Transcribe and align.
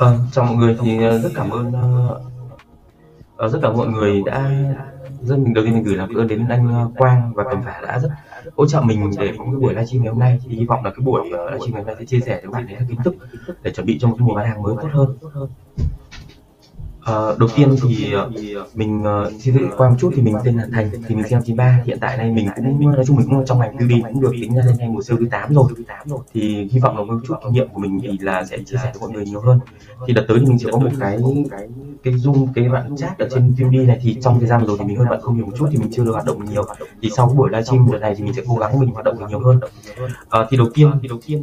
Vâng, 0.00 0.18
chào 0.32 0.44
mọi 0.44 0.56
người 0.56 0.76
thì 0.80 1.02
ờ, 1.02 1.18
rất 1.18 1.30
cảm 1.34 1.50
ơn 1.50 1.68
uh, 3.44 3.52
rất 3.52 3.58
cảm 3.62 3.72
ơn 3.72 3.76
mọi 3.76 3.88
người 3.88 4.22
đã 4.26 4.50
rất 5.22 5.38
mình 5.38 5.54
đầu 5.54 5.64
tiên 5.64 5.74
mình 5.74 5.82
gửi 5.82 5.96
lời 5.96 6.06
cảm 6.08 6.16
ơn 6.16 6.28
đến 6.28 6.48
anh 6.48 6.92
Quang 6.96 7.32
và 7.34 7.44
Cẩm 7.44 7.62
Phả 7.62 7.80
đã 7.82 7.98
rất 7.98 8.08
hỗ 8.56 8.66
trợ 8.66 8.80
mình 8.80 9.10
để 9.18 9.32
có 9.38 9.44
cái 9.44 9.54
buổi 9.60 9.74
livestream 9.74 10.02
ngày 10.02 10.10
hôm 10.12 10.20
nay 10.20 10.40
thì 10.44 10.56
hy 10.56 10.64
vọng 10.64 10.84
là 10.84 10.90
cái 10.90 11.04
buổi 11.04 11.30
livestream 11.30 11.72
ngày 11.72 11.82
hôm 11.82 11.86
nay 11.86 11.96
sẽ 11.98 12.04
chia 12.04 12.20
sẻ 12.20 12.32
với 12.32 12.42
các 12.42 12.50
bạn 12.52 12.66
những 12.66 12.88
kiến 12.88 12.98
thức 13.04 13.14
để 13.62 13.72
chuẩn 13.72 13.86
bị 13.86 13.98
cho 14.00 14.08
một 14.08 14.14
cái 14.18 14.26
mùa 14.26 14.34
bán 14.34 14.46
hàng 14.46 14.62
mới 14.62 14.74
tốt 14.82 14.88
hơn. 14.92 15.16
À, 17.04 17.14
đầu 17.38 17.48
tiên 17.56 17.76
thì 17.82 18.12
ờ, 18.12 18.30
mình 18.74 19.02
uh, 19.02 19.32
xin 19.40 19.58
tự 19.58 19.68
qua 19.76 19.90
một 19.90 19.96
chút 20.00 20.12
thì 20.16 20.22
mình 20.22 20.34
tên 20.44 20.56
là 20.56 20.66
Thành 20.72 20.90
thì 21.08 21.14
mình 21.14 21.24
sinh 21.24 21.32
năm 21.32 21.42
93 21.42 21.82
hiện 21.86 21.98
tại 22.00 22.16
này 22.16 22.32
mình 22.32 22.48
cũng 22.56 22.86
ờ, 22.86 22.96
nói 22.96 23.04
chung 23.06 23.16
mình 23.16 23.26
cũng 23.30 23.44
trong 23.46 23.58
ngành 23.58 23.76
beauty 23.76 24.02
cũng 24.02 24.20
được 24.20 24.32
tính 24.40 24.54
ra 24.54 24.62
lên 24.66 24.76
thành 24.78 24.94
một 24.94 25.04
siêu 25.04 25.16
thứ 25.20 25.26
8 25.30 25.54
rồi. 25.54 25.72
Thì 26.34 26.68
hy 26.72 26.80
vọng 26.80 26.96
là 26.96 27.04
một 27.04 27.20
chút 27.28 27.34
kinh 27.44 27.52
nghiệm 27.52 27.68
của 27.68 27.80
mình 27.80 28.00
thì 28.02 28.18
là 28.20 28.44
sẽ 28.44 28.58
chia 28.58 28.76
sẻ 28.82 28.92
với 28.94 29.00
mọi 29.00 29.10
người 29.10 29.24
nhiều 29.24 29.40
hơn. 29.40 29.60
Thì 30.06 30.12
đợt 30.12 30.24
tới 30.28 30.38
thì 30.40 30.46
mình 30.46 30.58
sẽ 30.58 30.70
có 30.72 30.78
một 30.78 30.90
cái 31.00 31.18
cái 31.50 31.68
cái 32.02 32.14
zoom 32.14 32.46
cái 32.54 32.68
bạn 32.68 32.96
chat 32.96 33.18
ở 33.18 33.28
trên 33.34 33.54
TV 33.56 33.88
này. 33.88 34.00
Thì 34.02 34.16
trong 34.22 34.38
thời 34.38 34.48
gian 34.48 34.60
vừa 34.60 34.66
rồi 34.66 34.76
thì 34.80 34.84
mình 34.84 34.96
hơi 34.96 35.06
bận 35.10 35.20
không 35.20 35.36
nhiều 35.36 35.46
một 35.46 35.52
chút 35.58 35.66
thì 35.70 35.78
mình 35.78 35.90
chưa 35.92 36.04
được 36.04 36.12
hoạt 36.12 36.24
động 36.24 36.44
nhiều. 36.44 36.64
Thì 37.02 37.10
sau 37.16 37.26
cái 37.26 37.36
buổi 37.36 37.50
livestream 37.50 37.92
lần 37.92 38.00
này 38.00 38.14
thì 38.16 38.24
mình 38.24 38.32
sẽ 38.34 38.42
cố 38.48 38.54
gắng 38.54 38.80
mình 38.80 38.90
hoạt 38.90 39.04
động 39.04 39.28
nhiều 39.28 39.40
hơn. 39.40 39.60
Ờ, 40.28 40.46
thì 40.50 40.56
đầu 40.56 40.68
tiên 40.74 40.90
thì 41.02 41.08
đầu 41.08 41.18
tiên 41.26 41.42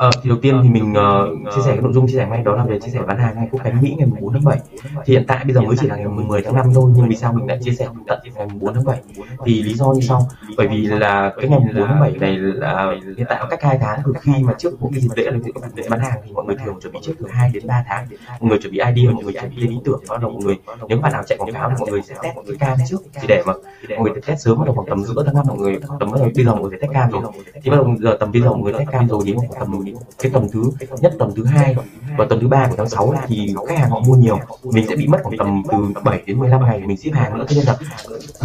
Ờ, 0.00 0.10
thì 0.22 0.28
đầu 0.28 0.38
tiên 0.42 0.60
thì 0.62 0.68
mình 0.68 0.92
uh, 0.92 1.54
chia 1.54 1.62
sẻ 1.64 1.70
cái 1.70 1.80
nội 1.82 1.92
dung 1.92 2.06
chia 2.06 2.16
sẻ 2.16 2.26
ngay 2.30 2.42
đó 2.42 2.56
là 2.56 2.64
về 2.64 2.78
chia 2.80 2.90
sẻ 2.90 3.00
bán 3.06 3.18
hàng 3.18 3.34
ngày 3.36 3.48
quốc 3.50 3.60
khánh 3.62 3.82
Mỹ 3.82 3.94
ngày 3.98 4.08
4 4.20 4.32
tháng 4.32 4.44
7 4.44 4.58
thì 5.04 5.14
hiện 5.14 5.24
tại 5.28 5.44
bây 5.44 5.54
giờ 5.54 5.60
mới 5.60 5.76
chỉ 5.80 5.86
là 5.86 5.96
ngày 5.96 6.08
10 6.08 6.42
tháng 6.42 6.54
5 6.54 6.66
thôi 6.74 6.92
nhưng 6.96 7.08
vì 7.08 7.16
sao 7.16 7.32
mình 7.32 7.46
lại 7.46 7.58
chia 7.62 7.72
sẻ 7.72 7.88
tận 8.06 8.18
ngày 8.34 8.46
4 8.60 8.74
tháng 8.74 8.84
7 8.84 9.00
thì 9.44 9.62
lý 9.62 9.74
do 9.74 9.92
như 9.92 10.00
sau 10.00 10.28
bởi 10.56 10.68
vì 10.68 10.86
là 10.86 11.32
cái 11.36 11.48
ngày 11.48 11.60
4 11.74 11.86
tháng 11.86 12.00
7 12.00 12.12
này 12.12 12.36
là 12.38 12.94
hiện 13.16 13.26
tại 13.28 13.44
cách 13.50 13.62
hai 13.62 13.78
tháng 13.78 14.00
từ 14.04 14.12
khi 14.20 14.32
mà 14.42 14.52
trước 14.58 14.82
một 14.82 14.90
cái 14.92 15.00
dịp 15.00 15.08
lễ 15.16 15.30
là 15.30 15.38
dịp 15.76 15.84
bán 15.90 16.00
hàng 16.00 16.20
thì 16.24 16.32
mọi 16.32 16.44
người 16.44 16.56
thường 16.64 16.78
chuẩn 16.82 16.92
bị 16.92 16.98
trước 17.02 17.12
từ 17.18 17.26
2 17.30 17.50
đến 17.54 17.66
3 17.66 17.84
tháng. 17.88 18.06
Mọi 18.40 18.50
người 18.50 18.58
chuẩn 18.62 18.72
bị 18.72 18.78
idea 18.78 19.12
mọi 19.12 19.24
người 19.24 19.32
chuẩn 19.32 19.50
bị 19.50 19.56
lên 19.56 19.70
ý 19.70 19.78
tưởng 19.84 20.00
bắt 20.08 20.20
đầu 20.20 20.30
mọi 20.30 20.42
người 20.44 20.56
nếu 20.88 20.98
bạn 20.98 21.12
nào 21.12 21.22
chạy 21.26 21.38
quảng 21.38 21.52
cáo 21.52 21.70
thì 21.70 21.76
mọi 21.80 21.90
người 21.90 22.02
sẽ 22.02 22.14
test 22.22 22.36
cái 22.46 22.56
cam 22.60 22.78
trước 22.88 22.98
thì 23.14 23.26
để 23.28 23.42
mà 23.46 23.52
mọi 23.88 24.10
người 24.10 24.22
test 24.26 24.40
sớm 24.44 24.58
bắt 24.58 24.64
đầu 24.64 24.74
khoảng 24.74 24.88
tầm 24.88 25.04
giữa 25.04 25.22
tháng 25.26 25.34
năm 25.34 25.44
mọi 25.48 25.58
người 25.58 25.78
tầm 26.00 26.10
bây 26.10 26.44
giờ 26.44 26.54
mọi 26.54 26.70
người 26.70 26.78
test 26.80 26.92
cam 26.92 27.10
rồi. 27.10 27.22
Thì 27.62 27.70
bắt 27.70 27.76
đầu 27.76 27.96
giờ 27.98 28.16
tầm 28.20 28.32
bây 28.32 28.42
giờ 28.42 28.48
mọi 28.48 28.60
người 28.60 28.72
test 28.72 28.88
cam 28.90 29.08
rồi 29.08 29.22
đến 29.26 29.36
khoảng 29.36 29.60
tầm 29.60 29.89
cái 30.18 30.32
tuần 30.32 30.48
thứ 30.52 30.62
nhất 31.00 31.12
tuần 31.18 31.32
thứ 31.36 31.44
hai 31.44 31.76
và 32.18 32.26
tuần 32.28 32.40
thứ 32.40 32.48
ba 32.48 32.66
của 32.70 32.74
tháng 32.76 32.88
6 32.88 33.14
thì 33.26 33.54
khách 33.68 33.78
hàng 33.78 33.90
họ 33.90 34.00
mua 34.00 34.14
nhiều. 34.14 34.38
Mình 34.64 34.86
sẽ 34.88 34.96
bị 34.96 35.06
mất 35.06 35.18
khoảng 35.22 35.36
tầm 35.38 35.62
từ 35.70 35.76
7 36.04 36.22
đến 36.26 36.38
15 36.38 36.64
ngày 36.64 36.80
mình 36.86 36.96
ship 36.96 37.12
hàng 37.12 37.38
nữa, 37.38 37.44
thế 37.48 37.56
nên 37.56 37.64
là 37.66 37.76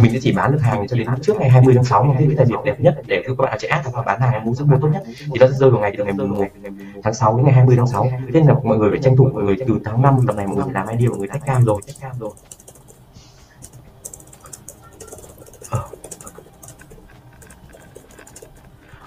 mình 0.00 0.12
sẽ 0.12 0.18
chỉ 0.22 0.32
bán 0.32 0.52
được 0.52 0.58
hàng 0.60 0.88
cho 0.88 0.96
đến 0.96 1.08
trước 1.22 1.36
ngày 1.40 1.50
20 1.50 1.74
tháng 1.74 1.84
6 1.84 2.04
mà 2.04 2.14
cái 2.18 2.28
thời 2.36 2.46
điểm 2.46 2.58
đẹp 2.64 2.80
nhất 2.80 3.02
để 3.06 3.22
các 3.26 3.36
bạn 3.38 3.58
chạy 3.60 3.70
ad 3.70 3.86
và 3.92 4.02
bán 4.02 4.20
hàng 4.20 4.44
mua 4.44 4.54
sức 4.54 4.66
mua 4.66 4.76
tốt 4.80 4.88
nhất 4.92 5.02
thì 5.06 5.38
nó 5.40 5.46
sẽ 5.46 5.52
rơi 5.52 5.70
vào 5.70 5.80
ngày 5.80 5.94
từ 5.98 6.04
ngày 6.04 6.12
1 6.12 6.44
tháng 7.02 7.14
6 7.14 7.36
đến 7.36 7.44
ngày 7.44 7.54
20 7.54 7.76
tháng 7.76 7.86
6 7.86 8.08
thế 8.10 8.30
nên 8.32 8.46
là 8.46 8.54
mọi 8.64 8.78
người 8.78 8.90
phải 8.90 9.00
tranh 9.02 9.16
thủ 9.16 9.28
mọi 9.34 9.42
người 9.42 9.56
từ 9.68 9.78
tháng 9.84 10.02
5 10.02 10.18
tầm 10.26 10.36
này 10.36 10.46
mọi 10.46 10.56
người 10.56 10.64
làm 10.74 10.88
idea 10.88 11.08
mọi 11.08 11.18
người 11.18 11.28
tách 11.28 11.46
cam 11.46 11.64
rồi. 11.64 11.80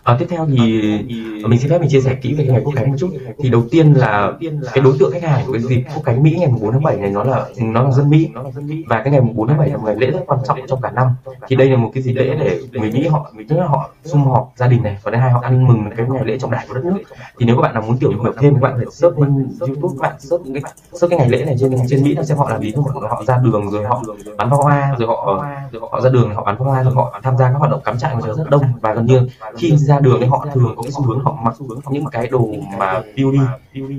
À, 0.10 0.16
tiếp 0.20 0.26
theo 0.30 0.46
thì 0.46 0.82
mình 1.48 1.60
xin 1.60 1.70
phép 1.70 1.80
mình 1.82 1.90
chia 1.90 2.02
sẻ 2.02 2.14
kỹ 2.14 2.34
về 2.34 2.44
cái 2.46 2.54
ngày 2.54 2.62
quốc 2.66 2.74
khánh 2.76 2.90
một 2.90 2.96
chút. 3.00 3.10
Thì 3.38 3.50
đầu 3.50 3.64
tiên 3.72 3.94
là 3.94 4.32
cái 4.74 4.84
đối 4.84 4.94
tượng 5.00 5.12
khách 5.12 5.24
hàng 5.24 5.46
của 5.48 5.54
cái 5.54 5.62
dịp 5.62 5.84
quốc 5.96 6.04
khánh 6.06 6.24
Mỹ 6.24 6.36
ngày 6.40 6.50
4 6.62 6.72
tháng 6.72 6.84
7 6.84 6.98
này 6.98 7.10
nó 7.10 7.24
là 7.24 7.46
nó 7.58 7.84
là 7.84 7.92
dân 7.92 8.10
Mỹ. 8.10 8.30
Và 8.88 9.02
cái 9.04 9.12
ngày 9.12 9.22
4 9.22 9.48
tháng 9.48 9.58
7 9.58 9.70
là 9.70 9.78
một 9.78 9.84
ngày 9.86 9.96
lễ 9.96 10.12
rất 10.12 10.20
quan 10.28 10.40
trọng 10.48 10.60
trong 10.68 10.82
cả 10.82 10.92
năm. 10.92 11.08
Thì 11.48 11.56
đây 11.56 11.70
là 11.70 11.78
một 11.78 11.92
cái 11.94 12.04
dịp 12.04 12.14
lễ 12.14 12.36
để 12.40 12.60
người 12.72 12.92
Mỹ 12.92 13.08
họ 13.08 13.32
tức 13.50 13.58
là 13.58 13.66
họ 13.66 13.90
sum 14.04 14.24
họp 14.24 14.54
gia 14.56 14.68
đình 14.68 14.84
này 14.84 14.98
và 15.04 15.12
thứ 15.12 15.18
hai 15.18 15.32
họ 15.32 15.40
ăn 15.44 15.68
mừng 15.68 15.90
cái 15.98 16.06
ngày 16.10 16.26
lễ 16.26 16.40
trọng 16.40 16.52
đại 16.52 16.66
của 16.68 16.74
đất 16.74 16.86
nước. 16.86 16.98
Thì 17.40 17.46
nếu 17.46 17.56
các 17.56 17.62
bạn 17.62 17.74
nào 17.74 17.84
muốn 17.88 17.98
tiểu 17.98 18.10
hiểu 18.10 18.34
thêm 18.40 18.54
các 18.54 18.62
bạn 18.62 18.74
phải 18.76 18.86
search 18.92 19.20
lên 19.20 19.50
YouTube 19.60 19.96
các 20.00 20.10
bạn 20.10 20.20
search 20.20 20.46
những 20.46 20.54
cái 20.54 20.74
search 20.94 21.10
cái 21.10 21.20
ngày 21.20 21.30
lễ 21.30 21.46
này 21.46 21.56
trên 21.60 21.76
trên 21.90 22.04
Mỹ 22.04 22.16
nó 22.16 22.24
sẽ 22.24 22.36
họ 22.36 22.50
làm 22.50 22.62
gì? 22.62 22.72
Thôi 22.76 22.86
họ 23.10 23.24
ra 23.28 23.38
đường 23.44 23.72
rồi 23.72 23.86
họ 23.86 24.04
bắn 24.38 24.50
pháo 24.50 24.62
hoa 24.62 24.96
rồi 25.00 25.08
họ 25.08 25.44
họ 25.92 26.02
ra 26.02 26.10
đường 26.10 26.34
họ 26.36 26.44
bắn 26.44 26.58
pháo 26.58 26.68
hoa 26.68 26.84
rồi 26.84 26.94
họ 26.94 27.20
tham 27.24 27.38
gia 27.38 27.52
các 27.52 27.58
hoạt 27.58 27.72
động 27.72 27.82
cắm 27.86 27.98
trại 27.98 28.16
rất 28.38 28.50
đông. 28.50 28.64
Và 28.82 28.94
gần 28.94 29.06
như 29.06 29.28
khi 29.58 29.78
ra 29.78 29.99
đường 30.00 30.18
thì 30.22 30.28
họ 30.28 30.48
thường 30.54 30.74
có 30.76 30.82
cái 30.82 30.92
xu 30.92 31.04
hướng 31.04 31.20
họ 31.24 31.38
mặc 31.44 31.56
những 31.92 32.06
cái 32.12 32.28
đồ 32.28 32.48
mà 32.78 33.02
beauty 33.16 33.40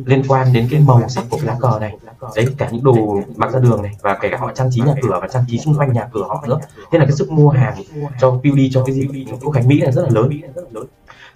liên 0.06 0.22
quan 0.28 0.52
đến 0.52 0.68
cái 0.70 0.80
màu 0.80 1.08
sắc 1.08 1.24
của 1.30 1.36
cái 1.36 1.46
lá 1.46 1.56
cờ 1.60 1.78
này. 1.80 1.96
Đấy 2.36 2.46
cả 2.58 2.68
những 2.72 2.84
đồ 2.84 3.20
mặc 3.36 3.52
ra 3.52 3.60
đường 3.60 3.82
này 3.82 3.92
và 4.02 4.18
kể 4.20 4.28
cả 4.28 4.36
họ 4.36 4.52
trang 4.54 4.68
trí 4.70 4.80
nhà 4.80 4.94
cửa 5.02 5.18
và 5.22 5.28
trang 5.28 5.44
trí 5.48 5.58
xung 5.58 5.78
quanh 5.78 5.92
nhà 5.92 6.08
cửa 6.12 6.24
họ 6.28 6.44
nữa. 6.48 6.58
Thế 6.90 6.98
là 6.98 7.04
cái 7.04 7.12
sức 7.12 7.30
mua 7.30 7.48
hàng 7.48 7.74
cho 8.20 8.30
beauty 8.30 8.70
cho 8.72 8.84
cái 8.84 8.94
gì, 8.94 9.26
quốc 9.40 9.52
khánh 9.52 9.68
mỹ 9.68 9.80
là 9.80 9.90
rất 9.90 10.02
là 10.02 10.08
lớn 10.12 10.30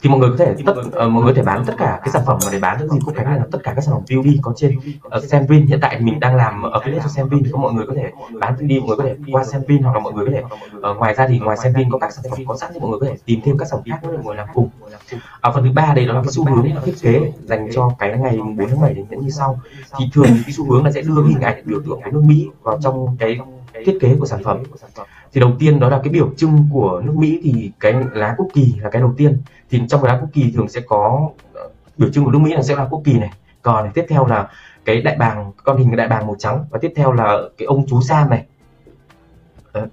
thì 0.02 0.10
mọi 0.10 0.18
người 0.18 0.30
có 0.30 0.36
thể 0.36 0.54
tất 0.66 0.74
uh, 0.78 0.94
mọi 0.94 1.22
người 1.22 1.32
có 1.32 1.36
thể 1.36 1.42
bán 1.42 1.64
tất 1.64 1.74
cả 1.78 2.00
cái 2.02 2.10
sản 2.12 2.22
phẩm 2.26 2.38
mà 2.44 2.52
để 2.52 2.58
bán 2.58 2.78
dịp 2.78 2.98
quốc 3.04 3.14
khánh 3.16 3.26
này 3.26 3.38
là 3.38 3.44
tất 3.52 3.58
cả 3.62 3.72
các 3.76 3.84
sản 3.84 3.94
phẩm 3.94 4.02
beauty 4.10 4.38
có 4.42 4.52
trên 4.56 4.78
uh, 5.16 5.24
Senvin 5.24 5.66
hiện 5.66 5.78
tại 5.82 6.00
mình 6.00 6.20
đang 6.20 6.36
làm 6.36 6.62
ở 6.62 6.80
affiliate 6.80 7.02
cho 7.02 7.08
Senvin 7.08 7.44
thì 7.44 7.50
có 7.52 7.58
mọi 7.58 7.72
người 7.72 7.86
có 7.86 7.94
thể 7.96 8.12
bán 8.40 8.54
beauty 8.58 8.80
mọi 8.80 8.88
người 8.88 8.96
có 8.96 9.04
thể 9.04 9.16
qua 9.32 9.44
Senvin 9.44 9.82
hoặc 9.82 9.92
là 9.92 10.00
mọi 10.00 10.12
người 10.12 10.26
có 10.26 10.32
thể 10.32 10.42
uh, 10.90 10.96
ngoài 10.96 11.14
ra 11.14 11.26
thì 11.28 11.38
ngoài 11.38 11.56
Senvin 11.62 11.90
có 11.90 11.98
các 11.98 12.12
sản 12.12 12.24
phẩm 12.30 12.38
có 12.46 12.56
sẵn 12.56 12.70
thì 12.74 12.80
mọi 12.80 12.90
người 12.90 13.00
có 13.00 13.06
thể 13.06 13.16
tìm 13.24 13.40
thêm 13.44 13.58
các 13.58 13.68
sản 13.68 13.80
phẩm 13.80 13.90
khác 13.90 14.08
để 14.10 14.16
mọi 14.16 14.24
người 14.24 14.36
làm 14.36 14.48
cùng. 14.54 14.68
ở 15.40 15.52
phần 15.52 15.64
thứ 15.64 15.70
ba 15.74 15.92
đây 15.96 16.06
đó 16.06 16.14
là 16.14 16.22
cái 16.22 16.32
xu 16.32 16.44
hướng 16.44 16.66
thiết 16.84 16.94
kế 17.02 17.32
dành 17.44 17.68
cho 17.72 17.90
cái 17.98 18.18
ngày 18.18 18.36
4 18.36 18.68
tháng 18.68 18.80
7 18.80 18.94
đến 18.94 19.20
như 19.20 19.30
sau. 19.30 19.60
thì 19.98 20.04
thường 20.12 20.26
cái 20.44 20.52
xu 20.52 20.64
hướng 20.70 20.84
là 20.84 20.92
sẽ 20.92 21.02
đưa 21.02 21.22
hình 21.22 21.40
ảnh 21.40 21.62
biểu 21.64 21.80
tượng 21.86 22.00
của 22.04 22.10
nước 22.10 22.22
Mỹ 22.26 22.48
vào 22.62 22.78
trong 22.82 23.16
cái 23.18 23.38
thiết 23.86 23.98
kế 24.00 24.16
của 24.18 24.26
sản 24.26 24.42
phẩm 24.44 24.62
thì 25.34 25.40
đầu 25.40 25.52
tiên 25.58 25.80
đó 25.80 25.88
là 25.88 26.00
cái 26.04 26.12
biểu 26.12 26.30
trưng 26.36 26.68
của 26.72 27.02
nước 27.04 27.12
Mỹ 27.16 27.40
thì 27.42 27.72
cái 27.80 27.94
lá 28.12 28.34
quốc 28.38 28.48
kỳ 28.54 28.74
là 28.80 28.90
cái 28.90 29.02
đầu 29.02 29.14
tiên. 29.16 29.42
Thì 29.70 29.80
trong 29.88 30.02
cái 30.02 30.14
lá 30.14 30.20
quốc 30.20 30.28
kỳ 30.32 30.52
thường 30.54 30.68
sẽ 30.68 30.80
có 30.80 31.30
ờ, 31.54 31.68
biểu 31.98 32.10
trưng 32.10 32.24
của 32.24 32.30
nước 32.30 32.38
Mỹ 32.38 32.54
là 32.54 32.62
sẽ 32.62 32.76
là 32.76 32.86
quốc 32.90 33.02
kỳ 33.04 33.18
này. 33.18 33.30
Còn 33.62 33.84
này 33.84 33.92
tiếp 33.94 34.06
theo 34.08 34.26
là 34.26 34.48
cái 34.84 35.02
đại 35.02 35.16
bàng 35.16 35.52
con 35.64 35.78
hình 35.78 35.88
cái 35.88 35.96
đại 35.96 36.08
bàng 36.08 36.26
màu 36.26 36.36
trắng. 36.38 36.64
Và 36.70 36.78
tiếp 36.82 36.92
theo 36.96 37.12
là 37.12 37.38
cái 37.58 37.66
ông 37.66 37.86
chú 37.86 38.00
Sam 38.00 38.30
này. 38.30 38.46
Đấy. 39.74 39.86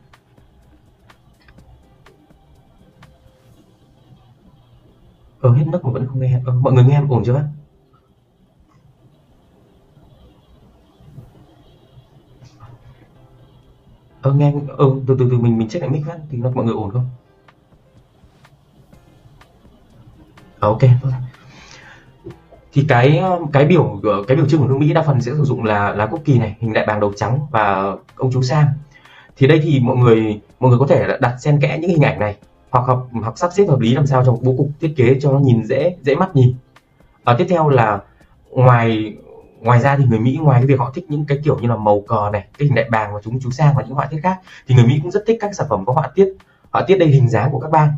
ờ 5.41 5.53
hết 5.53 5.65
nước 5.67 5.85
mà 5.85 5.91
vẫn 5.91 6.07
không 6.07 6.19
nghe. 6.19 6.39
Ờ, 6.45 6.53
mọi 6.53 6.73
người 6.73 6.83
nghe 6.83 6.93
em 6.93 7.09
ổn 7.09 7.23
chưa 7.25 7.43
ờ 14.31 14.37
nghe 14.37 14.53
ờ 14.77 14.85
từ 15.07 15.15
từ 15.19 15.27
từ 15.31 15.37
mình 15.37 15.57
mình 15.57 15.69
check 15.69 15.83
lại 15.83 15.91
mic 15.91 16.05
phát 16.05 16.17
thì 16.29 16.37
nó 16.37 16.51
mọi 16.55 16.65
người 16.65 16.73
ổn 16.73 16.91
không? 16.91 17.05
Ờ, 20.59 20.67
ok 20.67 20.81
thì 22.73 22.85
cái 22.87 23.23
cái 23.53 23.65
biểu 23.65 23.99
ờ, 24.03 24.23
cái 24.27 24.37
biểu 24.37 24.45
trưng 24.47 24.61
của 24.61 24.67
nước 24.67 24.77
Mỹ 24.79 24.93
đa 24.93 25.01
phần 25.01 25.21
sẽ 25.21 25.31
sử 25.31 25.43
dụng 25.43 25.63
là 25.63 25.93
lá 25.93 26.05
quốc 26.05 26.19
kỳ 26.25 26.39
này 26.39 26.55
hình 26.59 26.73
đại 26.73 26.85
bàng 26.85 26.99
đầu 26.99 27.13
trắng 27.15 27.39
và 27.51 27.95
ông 28.15 28.31
chú 28.33 28.41
Sam. 28.41 28.65
Thì 29.37 29.47
đây 29.47 29.59
thì 29.63 29.79
mọi 29.79 29.97
người 29.97 30.41
mọi 30.59 30.69
người 30.69 30.79
có 30.79 30.87
thể 30.87 31.07
đặt 31.21 31.35
xen 31.39 31.59
kẽ 31.61 31.77
những 31.81 31.89
hình 31.89 32.01
ảnh 32.01 32.19
này 32.19 32.35
hoặc 32.69 32.81
học 32.87 33.09
hoặc 33.11 33.37
sắp 33.37 33.49
xếp 33.53 33.65
hợp 33.69 33.79
lý 33.79 33.95
làm 33.95 34.07
sao 34.07 34.25
trong 34.25 34.37
bố 34.41 34.55
cục 34.57 34.67
thiết 34.79 34.93
kế 34.97 35.19
cho 35.21 35.31
nó 35.31 35.39
nhìn 35.39 35.65
dễ 35.65 35.95
dễ 36.01 36.15
mắt 36.15 36.35
nhìn. 36.35 36.53
À, 37.23 37.35
tiếp 37.37 37.45
theo 37.49 37.69
là 37.69 38.01
ngoài 38.49 39.13
ngoài 39.61 39.79
ra 39.79 39.97
thì 39.97 40.05
người 40.05 40.19
Mỹ, 40.19 40.39
ngoài 40.41 40.61
cái 40.61 40.67
việc 40.67 40.79
họ 40.79 40.91
thích 40.95 41.05
những 41.09 41.25
cái 41.25 41.37
kiểu 41.43 41.59
như 41.59 41.67
là 41.67 41.75
màu 41.75 42.03
cờ 42.07 42.29
này, 42.33 42.45
cái 42.57 42.65
hình 42.65 42.75
đại 42.75 42.85
bàng 42.91 43.13
và 43.13 43.19
chúng 43.23 43.39
chú 43.39 43.51
sang 43.51 43.73
và 43.75 43.83
những 43.83 43.93
họa 43.93 44.05
tiết 44.05 44.19
khác, 44.23 44.39
thì 44.67 44.75
người 44.75 44.85
Mỹ 44.85 44.99
cũng 45.01 45.11
rất 45.11 45.23
thích 45.27 45.37
các 45.39 45.55
sản 45.55 45.67
phẩm 45.69 45.85
có 45.85 45.93
họa 45.93 46.09
tiết 46.15 46.33
họa 46.71 46.83
tiết 46.87 46.97
đây 46.97 47.09
hình 47.09 47.29
dáng 47.29 47.51
của 47.51 47.59
các 47.59 47.71
bang 47.71 47.93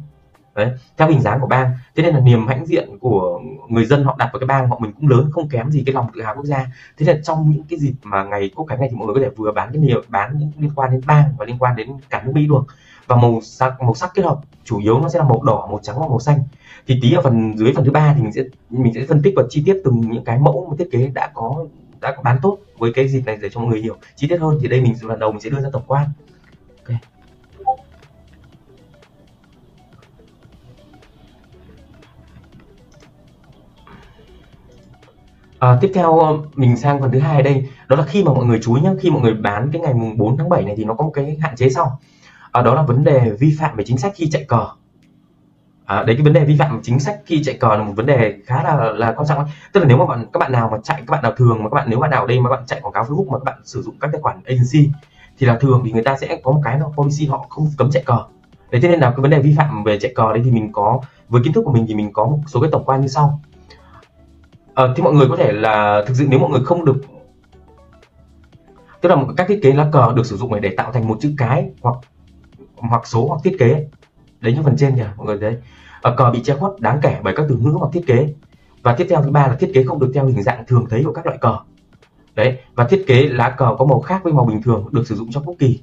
đấy, 0.56 0.72
theo 0.98 1.08
hình 1.08 1.22
dáng 1.22 1.40
của 1.42 1.48
bang. 1.48 1.72
Thế 1.96 2.04
nên 2.04 2.16
là 2.16 2.22
niềm 2.22 2.48
hãnh 2.48 2.66
diện 2.66 2.98
của 3.00 3.42
người 3.70 3.86
dân 3.86 4.04
họ 4.04 4.16
đặt 4.20 4.30
vào 4.34 4.40
cái 4.40 4.48
bang 4.48 4.70
họ 4.70 4.80
mình 4.80 4.92
cũng 4.92 5.10
lớn, 5.10 5.30
không 5.32 5.50
kém 5.50 5.72
gì 5.72 5.84
cái 5.86 5.94
lòng 5.94 6.08
tự 6.16 6.22
hào 6.22 6.36
quốc 6.36 6.46
gia. 6.46 6.66
Thế 6.98 7.06
nên 7.06 7.24
trong 7.24 7.52
những 7.52 7.64
cái 7.70 7.80
dịp 7.80 7.94
mà 8.04 8.24
ngày 8.24 8.52
quốc 8.56 8.66
khánh 8.66 8.80
này 8.80 8.90
thì 8.92 8.98
mọi 8.98 9.06
người 9.06 9.16
có 9.16 9.22
thể 9.22 9.30
vừa 9.36 9.52
bán 9.52 9.70
cái 9.74 9.82
nhiều 9.82 10.02
bán 10.08 10.38
những 10.40 10.52
liên 10.60 10.72
quan 10.76 10.92
đến 10.92 11.02
bang 11.08 11.34
và 11.38 11.46
liên 11.46 11.58
quan 11.60 11.76
đến 11.76 11.90
cả 12.10 12.24
nước 12.26 12.32
Mỹ 12.36 12.48
luôn 12.48 12.64
và 13.08 13.16
màu 13.16 13.40
sắc 13.44 13.82
màu 13.82 13.94
sắc 13.94 14.12
kết 14.14 14.26
hợp 14.26 14.40
chủ 14.64 14.80
yếu 14.80 15.00
nó 15.00 15.10
sẽ 15.10 15.20
là 15.20 15.26
màu 15.26 15.44
đỏ, 15.44 15.68
màu 15.70 15.80
trắng 15.84 16.00
và 16.00 16.08
màu 16.08 16.20
xanh. 16.20 16.40
Thì 16.88 17.00
tí 17.02 17.14
ở 17.14 17.22
phần, 17.22 17.58
dưới 17.58 17.74
phần 17.76 17.86
thứ 17.86 17.92
ba 17.92 18.14
thì 18.18 18.22
mình 18.22 18.32
sẽ 18.32 18.42
mình 18.70 18.94
sẽ 18.94 19.06
phân 19.10 19.22
tích 19.22 19.34
và 19.38 19.44
chi 19.50 19.64
tiết 19.66 19.82
từng 19.84 20.02
những 20.02 20.24
cái 20.24 20.40
mẫu 20.40 20.68
mà 20.70 20.76
thiết 20.80 20.92
kế 20.92 21.12
đã 21.14 21.32
có 21.34 21.66
đã 22.02 22.12
có 22.12 22.22
bán 22.24 22.40
tốt 22.42 22.58
với 22.78 22.92
cái 22.94 23.08
dịp 23.08 23.22
này 23.26 23.38
để 23.42 23.50
cho 23.50 23.60
mọi 23.60 23.70
người 23.70 23.82
hiểu 23.82 23.96
chi 24.16 24.28
tiết 24.28 24.38
hơn. 24.38 24.60
Thì 24.62 24.68
đây 24.68 24.82
mình 24.82 24.94
lần 25.02 25.20
đầu 25.20 25.32
mình 25.32 25.42
sẽ 25.42 25.50
đưa 25.50 25.62
ra 25.62 25.70
tổng 25.74 25.84
quan. 25.88 26.06
À, 35.64 35.78
tiếp 35.82 35.92
theo 35.94 36.20
ờ, 36.20 36.38
mình 36.56 36.78
sang 36.78 37.02
phần 37.02 37.12
thứ 37.12 37.20
hai 37.20 37.36
ở 37.36 37.42
đây. 37.42 37.70
Đó 37.88 37.96
là 37.96 38.04
khi 38.04 38.24
mà 38.24 38.34
mọi 38.34 38.46
người 38.46 38.60
chú 38.64 38.76
ý 38.76 38.82
nhé 38.82 38.90
khi 39.00 39.10
mọi 39.10 39.22
người 39.22 39.34
bán 39.34 39.70
cái 39.74 39.82
ngày 39.82 39.94
mùng 39.94 40.18
4 40.18 40.38
tháng 40.38 40.50
7 40.50 40.64
này 40.64 40.74
thì 40.78 40.84
nó 40.84 40.94
có 40.94 41.06
một 41.06 41.12
cái 41.14 41.38
hạn 41.42 41.56
chế 41.56 41.70
sau. 41.70 42.00
À, 42.52 42.62
đó 42.62 42.76
là 42.76 42.82
vấn 42.82 43.04
đề 43.04 43.32
vi 43.40 43.56
phạm 43.60 43.76
về 43.76 43.84
chính 43.88 43.98
sách 43.98 44.12
khi 44.16 44.30
chạy 44.30 44.46
cờ. 44.48 44.68
À, 45.86 46.04
đấy 46.04 46.16
cái 46.16 46.24
vấn 46.24 46.34
đề 46.34 46.46
vi 46.46 46.58
phạm 46.60 46.80
chính 46.84 47.00
sách 47.00 47.20
khi 47.26 47.44
chạy 47.44 47.56
cờ 47.56 47.76
là 47.76 47.84
một 47.84 47.94
vấn 47.96 48.06
đề 48.06 48.36
khá 48.46 48.64
là 48.64 48.92
là 48.92 49.12
quan 49.12 49.28
trọng 49.28 49.46
tức 49.74 49.80
là 49.80 49.86
nếu 49.88 49.98
mà 49.98 50.06
bạn 50.06 50.26
các 50.34 50.40
bạn 50.40 50.52
nào 50.52 50.70
mà 50.72 50.78
chạy 50.84 50.98
các 51.08 51.12
bạn 51.12 51.24
nào 51.24 51.32
thường 51.38 51.64
mà 51.64 51.70
các 51.70 51.76
bạn 51.76 51.90
nếu 51.90 52.00
bạn 52.00 52.12
nào 52.12 52.22
ở 52.22 52.28
đây 52.28 52.40
mà 52.40 52.50
bạn 52.50 52.64
chạy 52.68 52.80
quảng 52.82 52.94
cáo 52.94 53.04
Facebook 53.04 53.30
mà 53.30 53.40
các 53.40 53.44
bạn 53.46 53.62
sử 53.64 53.82
dụng 53.82 53.96
các 54.00 54.10
tài 54.14 54.22
khoản 54.22 54.42
agency 54.46 54.92
thì 55.38 55.48
là 55.48 55.58
thường 55.58 55.82
thì 55.86 55.92
người 55.92 56.04
ta 56.04 56.18
sẽ 56.18 56.40
có 56.44 56.52
một 56.52 56.62
cái 56.64 56.78
nó 56.80 56.92
policy 56.98 57.26
họ 57.26 57.46
không 57.50 57.68
cấm 57.78 57.92
chạy 57.92 58.04
cờ. 58.06 58.18
Đấy 58.72 58.82
thế 58.82 58.90
nên 58.90 59.00
là 59.00 59.10
cái 59.10 59.22
vấn 59.22 59.32
đề 59.32 59.40
vi 59.40 59.56
phạm 59.58 59.84
về 59.84 60.00
chạy 60.00 60.14
cờ 60.16 60.34
đấy 60.34 60.42
thì 60.46 60.52
mình 60.52 60.72
có 60.72 61.02
với 61.30 61.42
kiến 61.44 61.54
thức 61.54 61.62
của 61.66 61.72
mình 61.72 61.86
thì 61.88 61.96
mình 61.96 62.14
có 62.14 62.26
một 62.26 62.40
số 62.48 62.62
cái 62.62 62.70
tổng 62.72 62.84
quan 62.86 63.02
như 63.02 63.08
sau 63.08 63.40
à, 64.74 64.88
thì 64.96 65.04
mọi 65.04 65.14
người 65.14 65.28
có 65.30 65.36
thể 65.36 65.52
là 65.52 66.04
thực 66.08 66.14
sự 66.18 66.26
nếu 66.30 66.40
mọi 66.40 66.50
người 66.50 66.64
không 66.66 66.86
được 66.86 67.02
tức 69.02 69.10
là 69.10 69.18
các 69.38 69.48
thiết 69.48 69.60
kế 69.64 69.74
lá 69.74 69.90
cờ 69.92 70.14
được 70.16 70.26
sử 70.26 70.38
dụng 70.38 70.62
để 70.62 70.74
tạo 70.78 70.92
thành 70.92 71.08
một 71.08 71.18
chữ 71.22 71.34
cái 71.38 71.70
hoặc 71.82 71.96
hoặc 72.76 73.08
số 73.08 73.28
hoặc 73.28 73.42
thiết 73.44 73.56
kế. 73.60 73.88
Đấy 74.42 74.54
như 74.54 74.62
phần 74.64 74.78
trên 74.78 74.96
kìa 74.96 75.10
mọi 75.18 75.28
người 75.28 75.38
đấy 75.38 75.58
à, 75.62 76.02
ờ, 76.02 76.16
cờ 76.18 76.32
bị 76.32 76.44
che 76.44 76.56
khuất 76.56 76.72
đáng 76.80 77.00
kể 77.02 77.20
bởi 77.24 77.34
các 77.36 77.46
từ 77.50 77.56
ngữ 77.56 77.70
hoặc 77.70 77.90
thiết 77.94 78.04
kế. 78.08 78.34
Và 78.84 78.96
tiếp 78.96 79.08
theo 79.10 79.24
thứ 79.24 79.32
ba 79.32 79.48
là 79.48 79.56
thiết 79.56 79.72
kế 79.74 79.84
không 79.84 80.00
được 80.00 80.12
theo 80.14 80.26
hình 80.26 80.44
dạng 80.44 80.64
thường 80.68 80.86
thấy 80.90 81.04
của 81.04 81.14
các 81.14 81.26
loại 81.26 81.38
cờ. 81.38 81.58
Đấy 82.36 82.58
và 82.76 82.84
thiết 82.84 83.04
kế 83.08 83.28
lá 83.28 83.50
cờ 83.50 83.76
có 83.78 83.86
màu 83.86 84.00
khác 84.00 84.24
với 84.24 84.34
màu 84.34 84.46
bình 84.46 84.62
thường 84.62 84.86
được 84.92 85.08
sử 85.08 85.16
dụng 85.16 85.32
trong 85.32 85.44
quốc 85.46 85.56
kỳ 85.60 85.82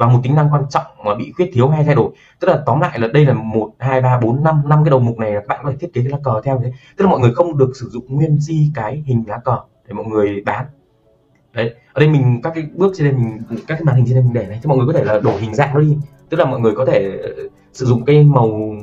và 0.00 0.08
một 0.08 0.20
tính 0.22 0.34
năng 0.34 0.48
quan 0.52 0.62
trọng 0.70 0.86
mà 1.04 1.14
bị 1.14 1.32
khuyết 1.36 1.50
thiếu 1.52 1.68
hay 1.68 1.84
thay 1.84 1.94
đổi. 1.94 2.10
Tức 2.40 2.48
là 2.48 2.62
tóm 2.66 2.80
lại 2.80 2.98
là 2.98 3.08
đây 3.08 3.24
là 3.24 3.34
một, 3.34 3.70
hai, 3.78 4.00
ba, 4.00 4.20
bốn, 4.20 4.44
năm 4.44 4.62
năm 4.66 4.84
cái 4.84 4.90
đầu 4.90 5.00
mục 5.00 5.18
này 5.18 5.32
là 5.32 5.40
các 5.40 5.46
bạn 5.48 5.60
có 5.64 5.70
thể 5.70 5.76
thiết 5.76 5.92
kế 5.92 6.02
cái 6.02 6.10
lá 6.10 6.18
cờ 6.24 6.40
theo 6.44 6.60
thế 6.64 6.72
tức 6.96 7.04
là 7.04 7.10
mọi 7.10 7.20
người 7.20 7.34
không 7.34 7.58
được 7.58 7.72
sử 7.74 7.88
dụng 7.88 8.04
nguyên 8.08 8.40
di 8.40 8.70
cái 8.74 9.02
hình 9.06 9.24
lá 9.26 9.38
cờ 9.44 9.56
để 9.88 9.94
mọi 9.94 10.04
người 10.04 10.42
bán. 10.46 10.66
Đấy, 11.52 11.74
ở 11.92 12.00
đây 12.00 12.08
mình, 12.08 12.40
các 12.42 12.52
cái 12.54 12.64
bước 12.74 12.92
trên 12.96 13.08
đây 13.08 13.16
mình, 13.16 13.38
các 13.50 13.74
cái 13.74 13.82
màn 13.82 13.96
hình 13.96 14.06
trên 14.06 14.14
đây 14.14 14.22
mình 14.22 14.32
để 14.32 14.46
này 14.46 14.60
cho 14.62 14.68
mọi 14.68 14.78
người 14.78 14.86
có 14.86 14.92
thể 14.92 15.04
là 15.04 15.18
đổi 15.18 15.40
hình 15.40 15.54
dạng 15.54 15.74
nó 15.74 15.80
đi. 15.80 15.96
Tức 16.28 16.36
là 16.36 16.44
mọi 16.44 16.60
người 16.60 16.74
có 16.76 16.84
thể 16.84 17.18
ờ, 17.22 17.30
sử 17.72 17.86
dụng 17.86 18.04
cái 18.04 18.24
màu 18.24 18.74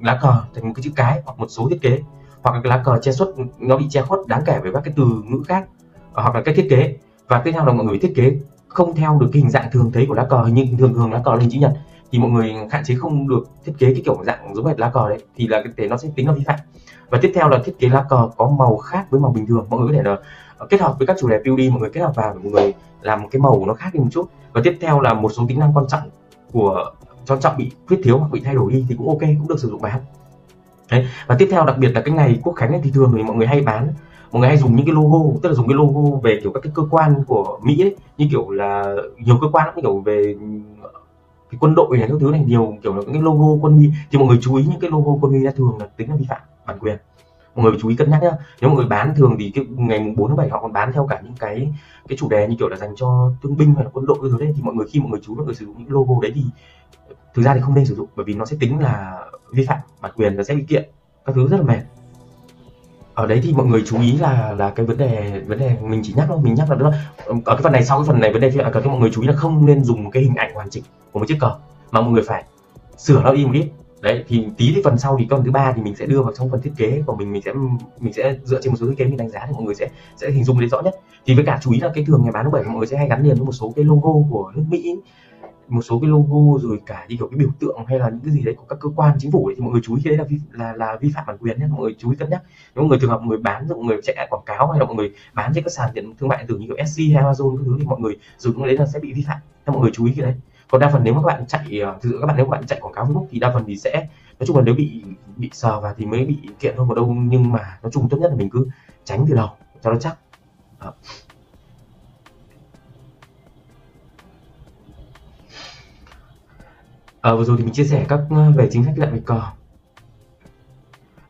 lá 0.00 0.18
cờ 0.22 0.34
thành 0.54 0.66
một 0.68 0.72
cái 0.76 0.82
chữ 0.82 0.90
cái 0.96 1.20
hoặc 1.24 1.38
một 1.38 1.46
số 1.48 1.68
thiết 1.70 1.78
kế. 1.80 1.98
Hoặc 2.42 2.54
là 2.54 2.60
cái 2.62 2.70
lá 2.70 2.82
cờ 2.84 2.98
che 3.02 3.12
xuất 3.12 3.28
nó 3.58 3.76
bị 3.76 3.84
che 3.90 4.02
khuất, 4.02 4.20
đáng 4.26 4.42
kể 4.46 4.58
với 4.62 4.72
các 4.72 4.80
cái 4.84 4.94
từ 4.96 5.04
ngữ 5.24 5.42
khác 5.48 5.68
ờ, 6.12 6.22
hoặc 6.22 6.34
là 6.34 6.42
cái 6.42 6.54
thiết 6.54 6.66
kế. 6.70 6.96
Và 7.28 7.40
tiếp 7.44 7.52
theo 7.52 7.64
là 7.66 7.72
mọi 7.72 7.86
người 7.86 7.98
thiết 7.98 8.12
kế 8.16 8.36
không 8.74 8.94
theo 8.94 9.18
được 9.20 9.28
cái 9.32 9.42
hình 9.42 9.50
dạng 9.50 9.70
thường 9.72 9.90
thấy 9.92 10.06
của 10.06 10.14
lá 10.14 10.24
cờ 10.24 10.46
nhưng 10.52 10.76
thường 10.76 10.94
thường 10.94 11.12
lá 11.12 11.20
cờ 11.24 11.36
hình 11.36 11.50
chữ 11.50 11.58
nhật, 11.58 11.72
thì 12.12 12.18
mọi 12.18 12.30
người 12.30 12.54
hạn 12.70 12.84
chế 12.84 12.94
không 12.94 13.28
được 13.28 13.48
thiết 13.64 13.72
kế 13.78 13.94
cái 13.94 14.02
kiểu 14.04 14.24
dạng 14.26 14.54
giống 14.54 14.66
hệt 14.66 14.80
lá 14.80 14.90
cờ 14.90 15.08
đấy, 15.08 15.18
thì 15.36 15.46
là 15.48 15.62
cái 15.62 15.72
thể 15.76 15.88
nó 15.88 15.96
sẽ 15.96 16.08
tính 16.16 16.26
là 16.26 16.32
vi 16.32 16.42
phạm 16.46 16.58
và 17.10 17.18
tiếp 17.22 17.32
theo 17.34 17.48
là 17.48 17.58
thiết 17.64 17.78
kế 17.78 17.88
lá 17.88 18.04
cờ 18.08 18.28
có 18.36 18.48
màu 18.48 18.76
khác 18.76 19.06
với 19.10 19.20
màu 19.20 19.32
bình 19.32 19.46
thường, 19.46 19.66
mọi 19.70 19.80
người 19.80 19.88
có 19.88 19.94
thể 19.96 20.02
là 20.10 20.16
ờ, 20.58 20.66
kết 20.70 20.80
hợp 20.80 20.94
với 20.98 21.06
các 21.06 21.16
chủ 21.20 21.28
đề 21.28 21.38
POD 21.38 21.70
mọi 21.70 21.80
người 21.80 21.90
kết 21.90 22.00
hợp 22.00 22.12
vào 22.14 22.34
mọi 22.42 22.52
người 22.52 22.74
làm 23.02 23.22
một 23.22 23.28
cái 23.30 23.40
màu 23.40 23.64
nó 23.66 23.74
khác 23.74 23.90
đi 23.92 24.00
một 24.00 24.08
chút 24.12 24.30
và 24.52 24.60
tiếp 24.64 24.78
theo 24.80 25.00
là 25.00 25.14
một 25.14 25.32
số 25.36 25.44
tính 25.48 25.58
năng 25.58 25.72
quan 25.76 25.86
trọng 25.88 26.02
của, 26.52 26.92
cho 27.24 27.36
trọng 27.36 27.56
bị 27.56 27.70
khuyết 27.86 28.00
thiếu 28.04 28.18
hoặc 28.18 28.30
bị 28.30 28.40
thay 28.44 28.54
đổi 28.54 28.72
đi 28.72 28.84
thì 28.88 28.94
cũng 28.98 29.08
ok, 29.08 29.20
cũng 29.20 29.48
được 29.48 29.58
sử 29.58 29.68
dụng 29.68 29.82
bán 29.82 30.00
Đấy. 30.90 31.08
và 31.26 31.36
tiếp 31.38 31.48
theo 31.50 31.64
đặc 31.64 31.78
biệt 31.78 31.88
là 31.88 32.00
cái 32.00 32.14
ngày 32.14 32.40
quốc 32.42 32.52
khánh 32.52 32.80
thì 32.84 32.90
thường 32.90 33.12
thì 33.16 33.22
mọi 33.22 33.36
người 33.36 33.46
hay 33.46 33.60
bán 33.60 33.92
mọi 34.34 34.40
người 34.40 34.48
hay 34.48 34.58
dùng 34.58 34.76
những 34.76 34.86
cái 34.86 34.94
logo, 34.94 35.38
tức 35.42 35.48
là 35.48 35.54
dùng 35.54 35.68
cái 35.68 35.74
logo 35.74 36.18
về 36.22 36.40
kiểu 36.42 36.52
các 36.52 36.60
cái 36.62 36.72
cơ 36.74 36.82
quan 36.90 37.24
của 37.26 37.58
mỹ 37.62 37.82
ấy, 37.82 37.96
như 38.18 38.26
kiểu 38.30 38.50
là 38.50 38.94
nhiều 39.18 39.38
cơ 39.40 39.46
quan 39.52 39.68
cũng 39.74 39.84
kiểu 39.84 39.98
về 39.98 40.36
cái 41.50 41.58
quân 41.60 41.74
đội 41.74 41.98
này, 41.98 42.08
các 42.08 42.16
thứ 42.20 42.30
này, 42.30 42.44
nhiều 42.46 42.74
kiểu 42.82 42.94
là 42.94 43.00
những 43.02 43.12
cái 43.12 43.22
logo 43.22 43.58
quân 43.60 43.72
huy 43.76 43.90
thì 44.10 44.18
mọi 44.18 44.28
người 44.28 44.38
chú 44.42 44.54
ý 44.54 44.64
những 44.70 44.80
cái 44.80 44.90
logo 44.90 45.12
quân 45.20 45.32
huy 45.32 45.44
ra 45.44 45.50
thường 45.56 45.76
là 45.80 45.86
tính 45.86 46.10
là 46.10 46.16
vi 46.16 46.26
phạm 46.28 46.40
bản 46.66 46.78
quyền. 46.78 46.96
Mọi 47.54 47.64
người 47.64 47.78
chú 47.82 47.88
ý 47.88 47.96
cân 47.96 48.10
nhắc 48.10 48.22
nhá. 48.22 48.30
Nếu 48.60 48.70
mọi 48.70 48.76
người 48.76 48.86
bán 48.86 49.14
thường 49.16 49.36
thì 49.38 49.50
cái 49.54 49.64
ngày 49.76 50.00
mùng 50.00 50.16
4 50.16 50.28
tháng 50.28 50.36
7 50.36 50.48
họ 50.48 50.60
còn 50.62 50.72
bán 50.72 50.92
theo 50.92 51.06
cả 51.06 51.20
những 51.24 51.34
cái 51.38 51.72
cái 52.08 52.16
chủ 52.16 52.28
đề 52.28 52.48
như 52.48 52.56
kiểu 52.58 52.68
là 52.68 52.76
dành 52.76 52.94
cho 52.96 53.32
thương 53.42 53.56
binh 53.56 53.74
hay 53.74 53.84
là 53.84 53.90
quân 53.92 54.06
đội 54.06 54.18
cái 54.22 54.30
thứ 54.30 54.38
đấy. 54.38 54.52
Thì 54.56 54.62
mọi 54.62 54.74
người 54.74 54.86
khi 54.90 55.00
mọi 55.00 55.10
người 55.10 55.20
chú, 55.22 55.34
mọi 55.34 55.44
người 55.44 55.54
sử 55.54 55.66
dụng 55.66 55.74
những 55.78 55.92
logo 55.92 56.14
đấy 56.22 56.32
thì 56.34 56.44
thực 57.34 57.42
ra 57.42 57.54
thì 57.54 57.60
không 57.60 57.74
nên 57.74 57.86
sử 57.86 57.94
dụng 57.94 58.08
bởi 58.16 58.24
vì 58.24 58.34
nó 58.34 58.44
sẽ 58.44 58.56
tính 58.60 58.78
là 58.78 59.24
vi 59.52 59.66
phạm 59.66 59.78
bản 60.00 60.12
quyền 60.16 60.36
và 60.36 60.42
sẽ 60.42 60.54
bị 60.54 60.64
kiện 60.68 60.90
các 61.24 61.34
thứ 61.34 61.48
rất 61.48 61.56
là 61.56 61.62
mệt 61.62 61.80
ở 63.14 63.26
đấy 63.26 63.40
thì 63.42 63.52
mọi 63.52 63.66
người 63.66 63.82
chú 63.86 64.00
ý 64.00 64.12
là 64.12 64.54
là 64.58 64.70
cái 64.70 64.86
vấn 64.86 64.96
đề 64.96 65.42
vấn 65.46 65.58
đề 65.58 65.76
mình 65.82 66.00
chỉ 66.04 66.14
nhắc 66.16 66.26
thôi, 66.28 66.38
mình 66.42 66.54
nhắc 66.54 66.70
là 66.70 66.76
đó 66.76 66.92
ở 67.26 67.54
cái 67.56 67.62
phần 67.62 67.72
này 67.72 67.84
sau 67.84 67.98
cái 67.98 68.06
phần 68.06 68.20
này 68.20 68.32
vấn 68.32 68.40
đề 68.40 68.50
là 68.50 68.70
cần 68.70 68.88
mọi 68.88 68.98
người 68.98 69.10
chú 69.12 69.20
ý 69.22 69.28
là 69.28 69.34
không 69.34 69.66
nên 69.66 69.84
dùng 69.84 70.10
cái 70.10 70.22
hình 70.22 70.34
ảnh 70.34 70.54
hoàn 70.54 70.70
chỉnh 70.70 70.84
của 71.12 71.20
một 71.20 71.24
chiếc 71.28 71.36
cờ 71.40 71.50
mà 71.90 72.00
mọi 72.00 72.10
người 72.10 72.22
phải 72.22 72.44
sửa 72.98 73.22
nó 73.22 73.32
đi 73.32 73.44
một 73.44 73.52
ít. 73.54 73.66
Đấy, 74.00 74.24
thì 74.28 74.46
tí 74.56 74.72
thì 74.74 74.80
phần 74.84 74.98
sau 74.98 75.16
thì 75.18 75.26
con 75.30 75.44
thứ 75.44 75.50
ba 75.50 75.72
thì 75.72 75.82
mình 75.82 75.96
sẽ 75.96 76.06
đưa 76.06 76.22
vào 76.22 76.32
trong 76.32 76.50
phần 76.50 76.60
thiết 76.60 76.72
kế 76.76 77.02
của 77.06 77.16
mình 77.16 77.32
mình 77.32 77.42
sẽ 77.44 77.52
mình 78.00 78.12
sẽ 78.12 78.36
dựa 78.44 78.60
trên 78.62 78.72
một 78.72 78.76
số 78.80 78.86
thiết 78.86 78.94
kế 78.98 79.04
mình 79.04 79.16
đánh 79.16 79.28
giá 79.28 79.40
thì 79.46 79.52
mọi 79.52 79.62
người 79.62 79.74
sẽ 79.74 79.88
sẽ 80.16 80.30
hình 80.30 80.44
dung 80.44 80.60
đến 80.60 80.70
rõ 80.70 80.82
nhất. 80.82 80.94
Thì 81.26 81.34
với 81.34 81.44
cả 81.44 81.58
chú 81.62 81.72
ý 81.72 81.80
là 81.80 81.90
cái 81.94 82.04
thường 82.04 82.20
ngày 82.22 82.32
bán 82.32 82.44
thứ 82.44 82.50
bảy 82.50 82.62
mọi 82.62 82.76
người 82.76 82.86
sẽ 82.86 82.96
hay 82.96 83.08
gắn 83.08 83.22
liền 83.22 83.36
với 83.36 83.44
một 83.44 83.52
số 83.52 83.72
cái 83.76 83.84
logo 83.84 84.12
của 84.30 84.52
nước 84.54 84.64
mỹ 84.68 84.96
một 85.68 85.82
số 85.82 85.98
cái 86.00 86.10
logo 86.10 86.62
rồi 86.62 86.80
cả 86.86 87.06
như 87.08 87.16
kiểu 87.16 87.28
cái 87.28 87.38
biểu 87.38 87.48
tượng 87.58 87.84
hay 87.86 87.98
là 87.98 88.08
những 88.08 88.20
cái 88.24 88.32
gì 88.32 88.42
đấy 88.42 88.54
của 88.54 88.64
các 88.68 88.78
cơ 88.80 88.88
quan 88.96 89.16
chính 89.18 89.30
phủ 89.30 89.46
ấy, 89.46 89.54
thì 89.54 89.62
mọi 89.62 89.72
người 89.72 89.80
chú 89.84 89.96
ý 89.96 90.02
đấy 90.04 90.16
là 90.16 90.24
vi, 90.24 90.38
là 90.52 90.72
là 90.76 90.96
vi 91.00 91.10
phạm 91.14 91.24
bản 91.26 91.36
quyền 91.38 91.60
nhé 91.60 91.66
mọi 91.70 91.80
người 91.80 91.94
chú 91.98 92.10
ý 92.10 92.16
cân 92.16 92.30
nhắc. 92.30 92.42
Nếu 92.74 92.82
mọi 92.82 92.88
người 92.88 92.98
trường 93.00 93.10
hợp 93.10 93.18
mọi 93.18 93.28
người 93.28 93.38
bán 93.38 93.68
mọi 93.68 93.78
người 93.78 94.00
chạy 94.02 94.26
quảng 94.30 94.42
cáo 94.46 94.70
hay 94.70 94.80
là 94.80 94.86
mọi 94.86 94.94
người 94.94 95.12
bán 95.34 95.52
trên 95.54 95.64
các 95.64 95.70
sàn 95.70 95.90
điện 95.94 96.14
thương 96.18 96.28
mại 96.28 96.38
điện 96.38 96.46
tử 96.46 96.58
như 96.58 96.66
kiểu 96.66 96.86
SC 96.86 97.00
hay 97.14 97.24
Amazon 97.24 97.56
các 97.56 97.62
thứ 97.66 97.76
thì 97.78 97.84
mọi 97.84 98.00
người 98.00 98.16
dùng 98.38 98.58
cái 98.58 98.66
đấy 98.66 98.76
là 98.76 98.86
sẽ 98.86 98.98
bị 98.98 99.12
vi 99.12 99.24
phạm. 99.26 99.38
Nên 99.66 99.74
mọi 99.74 99.82
người 99.82 99.90
chú 99.94 100.04
ý 100.04 100.12
cái 100.16 100.26
đấy. 100.26 100.34
Còn 100.70 100.80
đa 100.80 100.90
phần 100.90 101.04
nếu 101.04 101.14
mà 101.14 101.20
các 101.22 101.26
bạn 101.26 101.46
chạy 101.46 101.80
ờ, 101.80 101.98
thực 102.02 102.10
sự 102.10 102.18
các 102.20 102.26
bạn 102.26 102.36
nếu 102.36 102.46
các 102.46 102.50
bạn 102.50 102.66
chạy 102.66 102.80
quảng 102.82 102.94
cáo 102.94 103.06
Facebook 103.06 103.26
thì 103.30 103.38
đa 103.38 103.50
phần 103.54 103.64
thì 103.66 103.76
sẽ 103.76 104.08
nói 104.38 104.46
chung 104.46 104.56
là 104.56 104.62
nếu 104.62 104.74
bị 104.74 105.02
bị 105.36 105.50
sờ 105.52 105.80
vào 105.80 105.94
thì 105.96 106.06
mới 106.06 106.24
bị 106.24 106.36
kiện 106.60 106.74
thôi 106.76 106.86
một 106.86 106.94
đâu 106.94 107.06
nhưng 107.06 107.52
mà 107.52 107.78
nói 107.82 107.92
chung 107.92 108.08
tốt 108.08 108.16
nhất 108.20 108.30
là 108.30 108.36
mình 108.36 108.50
cứ 108.50 108.66
tránh 109.04 109.26
từ 109.28 109.34
đầu 109.34 109.48
cho 109.82 109.92
nó 109.92 109.98
chắc. 109.98 110.18
Đó. 110.80 110.92
À, 117.24 117.34
vừa 117.34 117.44
rồi 117.44 117.56
thì 117.58 117.64
mình 117.64 117.74
chia 117.74 117.84
sẻ 117.84 118.06
các 118.08 118.20
ờ, 118.30 118.50
về 118.56 118.68
chính 118.70 118.84
sách 118.84 118.98
lại 118.98 119.10
về 119.10 119.20
cò 119.24 119.52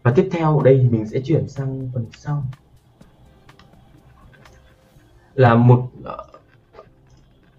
và 0.02 0.10
tiếp 0.10 0.28
theo 0.32 0.60
đây 0.64 0.88
mình 0.90 1.06
sẽ 1.08 1.20
chuyển 1.20 1.48
sang 1.48 1.90
phần 1.94 2.06
sau. 2.18 2.44
Là 5.34 5.54
một 5.54 5.90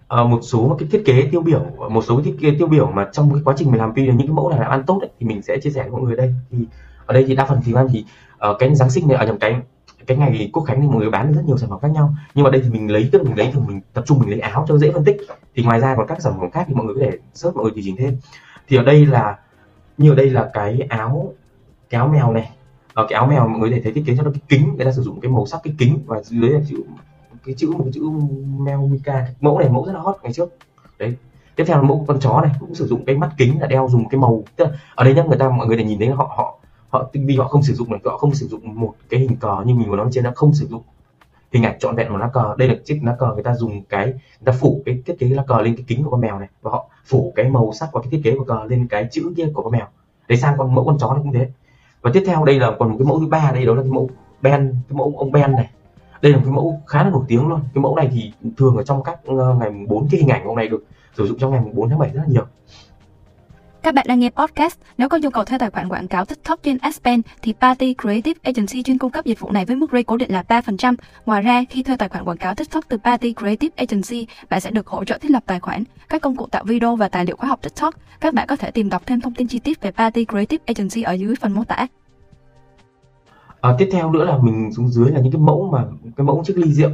à, 0.08 0.22
một 0.24 0.40
số 0.42 0.76
cái 0.78 0.88
thiết 0.92 1.02
kế 1.06 1.28
tiêu 1.32 1.40
biểu 1.40 1.64
một 1.90 2.04
số 2.04 2.16
cái 2.16 2.24
thiết 2.24 2.36
kế 2.40 2.56
tiêu 2.58 2.66
biểu 2.66 2.86
mà 2.86 3.08
trong 3.12 3.34
cái 3.34 3.42
quá 3.44 3.54
trình 3.58 3.70
mình 3.70 3.80
làm 3.80 3.92
video 3.92 4.14
những 4.14 4.26
cái 4.26 4.34
mẫu 4.34 4.50
này 4.50 4.60
làm 4.60 4.70
ăn 4.70 4.82
tốt 4.86 4.98
ấy, 5.00 5.10
thì 5.20 5.26
mình 5.26 5.42
sẽ 5.42 5.58
chia 5.62 5.70
sẻ 5.70 5.82
với 5.82 5.90
mọi 5.90 6.00
người 6.00 6.16
đây. 6.16 6.34
Thì 6.50 6.58
ở 7.06 7.14
đây 7.14 7.24
thì 7.26 7.36
đa 7.36 7.44
phần 7.44 7.60
thì 7.64 7.72
ăn 7.72 7.88
thì 7.92 8.04
uh, 8.50 8.56
cái 8.58 8.74
giáng 8.74 8.90
sinh 8.90 9.08
này 9.08 9.16
ở 9.16 9.26
nhầm 9.26 9.38
cái 9.38 9.60
cái 10.06 10.16
ngày 10.16 10.50
quốc 10.52 10.62
khánh 10.62 10.80
thì 10.80 10.86
mọi 10.86 10.96
người 10.96 11.10
bán 11.10 11.32
rất 11.32 11.42
nhiều 11.46 11.56
sản 11.56 11.70
phẩm 11.70 11.78
khác 11.80 11.90
nhau. 11.90 12.14
Nhưng 12.34 12.44
mà 12.44 12.50
đây 12.50 12.60
thì 12.64 12.70
mình 12.70 12.90
lấy, 12.90 13.08
tức 13.12 13.24
mình 13.24 13.38
lấy 13.38 13.50
thì 13.54 13.60
mình 13.68 13.80
tập 13.92 14.04
trung, 14.06 14.18
mình 14.18 14.30
lấy 14.30 14.40
áo 14.40 14.64
cho 14.68 14.78
dễ 14.78 14.92
phân 14.92 15.04
tích. 15.04 15.16
Thì 15.54 15.62
ngoài 15.62 15.80
ra 15.80 15.94
còn 15.96 16.06
các 16.06 16.22
sản 16.22 16.32
phẩm 16.40 16.50
khác 16.50 16.64
thì 16.68 16.74
mọi 16.74 16.86
người 16.86 16.94
có 16.94 17.00
thể 17.00 17.18
search, 17.34 17.56
mọi 17.56 17.62
người 17.64 17.72
tùy 17.72 17.82
chỉnh 17.84 17.96
thêm. 17.96 18.16
Thì 18.68 18.76
ở 18.76 18.82
đây 18.82 19.06
là, 19.06 19.38
như 19.98 20.12
ở 20.12 20.14
đây 20.14 20.30
là 20.30 20.50
cái 20.52 20.80
áo 20.88 21.32
cái 21.90 21.98
áo 21.98 22.08
mèo 22.08 22.32
này. 22.32 22.50
Ở 22.94 23.06
cái 23.08 23.16
áo 23.16 23.26
mèo 23.26 23.48
mọi 23.48 23.58
người 23.58 23.70
có 23.70 23.76
thể 23.76 23.82
thấy 23.82 23.92
thiết 23.92 24.02
kế 24.06 24.16
cho 24.16 24.22
nó 24.22 24.30
cái 24.30 24.42
kính, 24.48 24.74
người 24.76 24.84
ta 24.84 24.92
sử 24.92 25.02
dụng 25.02 25.20
cái 25.20 25.30
màu 25.30 25.46
sắc 25.46 25.60
cái 25.64 25.74
kính 25.78 25.98
và 26.06 26.22
dưới 26.22 26.50
là 26.50 26.60
chữ, 26.68 26.76
cái 27.46 27.54
chữ, 27.58 27.70
một 27.70 27.84
cái 27.84 27.92
chữ 27.92 28.10
mèo 28.58 28.86
Mika. 28.86 29.26
Mẫu 29.40 29.58
này, 29.58 29.68
mẫu 29.68 29.86
rất 29.86 29.92
là 29.92 30.00
hot 30.00 30.16
ngày 30.22 30.32
trước. 30.32 30.56
Đấy. 30.98 31.16
Tiếp 31.56 31.64
theo 31.66 31.76
là 31.76 31.82
mẫu 31.82 32.04
con 32.08 32.20
chó 32.20 32.40
này, 32.40 32.50
cũng 32.60 32.74
sử 32.74 32.86
dụng 32.86 33.04
cái 33.04 33.16
mắt 33.16 33.30
kính 33.36 33.60
là 33.60 33.66
đeo 33.66 33.88
dùng 33.90 34.08
cái 34.08 34.20
màu, 34.20 34.44
tức 34.56 34.64
là, 34.64 34.70
ở 34.94 35.04
đây 35.04 35.14
nhá, 35.14 35.22
người 35.22 35.38
ta, 35.38 35.48
mọi 35.48 35.66
người 35.66 35.76
để 35.76 35.84
nhìn 35.84 35.98
thấy 35.98 36.08
họ 36.08 36.34
họ 36.36 36.55
họ, 36.88 37.10
vì 37.12 37.36
họ 37.36 37.48
không 37.48 37.62
sử 37.62 37.74
dụng 37.74 37.90
mình 37.90 38.00
họ 38.04 38.18
không 38.18 38.34
sử 38.34 38.46
dụng 38.46 38.80
một 38.80 38.94
cái 39.08 39.20
hình 39.20 39.36
cờ 39.36 39.62
như 39.66 39.74
mình 39.74 39.90
vừa 39.90 39.96
nói 39.96 40.08
trên 40.12 40.24
nó 40.24 40.32
không 40.34 40.54
sử 40.54 40.66
dụng. 40.66 40.82
Hình 41.52 41.62
ảnh 41.62 41.78
trọn 41.78 41.96
vẹn 41.96 42.08
của 42.08 42.16
lá 42.16 42.28
cờ, 42.32 42.54
đây 42.58 42.68
là 42.68 42.74
chiếc 42.84 43.00
lá 43.04 43.16
cờ 43.18 43.34
người 43.34 43.42
ta 43.42 43.54
dùng 43.54 43.82
cái, 43.84 44.06
người 44.06 44.44
ta 44.44 44.52
phủ 44.52 44.82
cái 44.86 45.02
thiết 45.06 45.16
kế 45.18 45.28
lá 45.28 45.42
cờ 45.46 45.60
lên 45.60 45.76
cái 45.76 45.84
kính 45.86 46.04
của 46.04 46.10
con 46.10 46.20
mèo 46.20 46.38
này, 46.38 46.48
và 46.62 46.70
họ 46.70 46.88
phủ 47.06 47.32
cái 47.36 47.48
màu 47.48 47.72
sắc 47.72 47.88
và 47.92 48.00
cái 48.00 48.10
thiết 48.10 48.20
kế 48.24 48.36
của 48.38 48.44
cờ 48.44 48.64
lên 48.64 48.86
cái 48.86 49.08
chữ 49.12 49.32
kia 49.36 49.46
của 49.54 49.62
con 49.62 49.72
mèo 49.72 49.86
để 50.28 50.36
sang 50.36 50.54
con 50.58 50.74
mẫu 50.74 50.84
con 50.84 50.98
chó 50.98 51.14
này 51.14 51.22
cũng 51.22 51.32
thế. 51.32 51.50
Và 52.02 52.10
tiếp 52.14 52.22
theo 52.26 52.44
đây 52.44 52.60
là 52.60 52.72
còn 52.78 52.90
một 52.90 52.96
cái 52.98 53.06
mẫu 53.06 53.20
thứ 53.20 53.26
ba 53.26 53.50
đây, 53.54 53.66
đó 53.66 53.74
là 53.74 53.82
cái 53.82 53.90
mẫu 53.90 54.10
Ben, 54.42 54.74
cái 54.88 54.96
mẫu 54.96 55.14
ông 55.18 55.32
Ben 55.32 55.52
này. 55.52 55.70
Đây 56.22 56.32
là 56.32 56.38
một 56.38 56.44
cái 56.44 56.54
mẫu 56.54 56.80
khá 56.86 57.04
là 57.04 57.10
nổi 57.10 57.24
tiếng 57.28 57.48
luôn. 57.48 57.60
Cái 57.74 57.82
mẫu 57.82 57.96
này 57.96 58.10
thì 58.12 58.32
thường 58.56 58.76
ở 58.76 58.82
trong 58.82 59.02
các 59.02 59.20
ờ, 59.24 59.54
ngày 59.54 59.70
4 59.88 60.08
cái 60.10 60.20
hình 60.20 60.28
ảnh 60.28 60.44
ông 60.44 60.56
này 60.56 60.68
được 60.68 60.84
sử 61.16 61.26
dụng 61.26 61.38
trong 61.38 61.50
ngày 61.50 61.60
4 61.72 61.88
tháng 61.88 61.98
7 61.98 62.10
rất 62.10 62.20
là 62.20 62.28
nhiều 62.28 62.44
các 63.82 63.94
bạn 63.94 64.06
đang 64.08 64.20
nghe 64.20 64.30
podcast. 64.30 64.78
Nếu 64.98 65.08
có 65.08 65.18
nhu 65.22 65.30
cầu 65.30 65.44
thuê 65.44 65.58
tài 65.58 65.70
khoản 65.70 65.88
quảng 65.88 66.08
cáo 66.08 66.24
TikTok 66.24 66.62
trên 66.62 66.78
Aspen 66.78 67.22
thì 67.42 67.54
Party 67.60 67.94
Creative 68.02 68.40
Agency 68.42 68.82
chuyên 68.82 68.98
cung 68.98 69.10
cấp 69.10 69.24
dịch 69.24 69.40
vụ 69.40 69.50
này 69.50 69.64
với 69.64 69.76
mức 69.76 69.90
rate 69.92 70.02
cố 70.02 70.16
định 70.16 70.32
là 70.32 70.44
3%. 70.48 70.94
Ngoài 71.26 71.42
ra, 71.42 71.64
khi 71.70 71.82
thuê 71.82 71.96
tài 71.96 72.08
khoản 72.08 72.24
quảng 72.24 72.36
cáo 72.36 72.54
TikTok 72.54 72.84
từ 72.88 72.98
Party 72.98 73.34
Creative 73.34 73.74
Agency, 73.76 74.26
bạn 74.50 74.60
sẽ 74.60 74.70
được 74.70 74.86
hỗ 74.86 75.04
trợ 75.04 75.18
thiết 75.18 75.30
lập 75.30 75.42
tài 75.46 75.60
khoản, 75.60 75.84
các 76.08 76.22
công 76.22 76.36
cụ 76.36 76.46
tạo 76.46 76.64
video 76.64 76.96
và 76.96 77.08
tài 77.08 77.24
liệu 77.24 77.36
khóa 77.36 77.48
học 77.48 77.58
TikTok. 77.62 77.94
Các 78.20 78.34
bạn 78.34 78.46
có 78.48 78.56
thể 78.56 78.70
tìm 78.70 78.88
đọc 78.88 79.02
thêm 79.06 79.20
thông 79.20 79.34
tin 79.34 79.48
chi 79.48 79.58
tiết 79.58 79.80
về 79.80 79.90
Party 79.90 80.24
Creative 80.24 80.64
Agency 80.66 81.02
ở 81.02 81.12
dưới 81.12 81.34
phần 81.40 81.52
mô 81.52 81.64
tả. 81.64 81.86
À, 83.60 83.74
tiếp 83.78 83.88
theo 83.92 84.12
nữa 84.12 84.24
là 84.24 84.38
mình 84.38 84.72
xuống 84.72 84.88
dưới 84.88 85.10
là 85.10 85.20
những 85.20 85.32
cái 85.32 85.40
mẫu 85.40 85.70
mà 85.72 85.84
cái 86.16 86.24
mẫu 86.24 86.42
chiếc 86.46 86.58
ly 86.58 86.72
rượu 86.72 86.90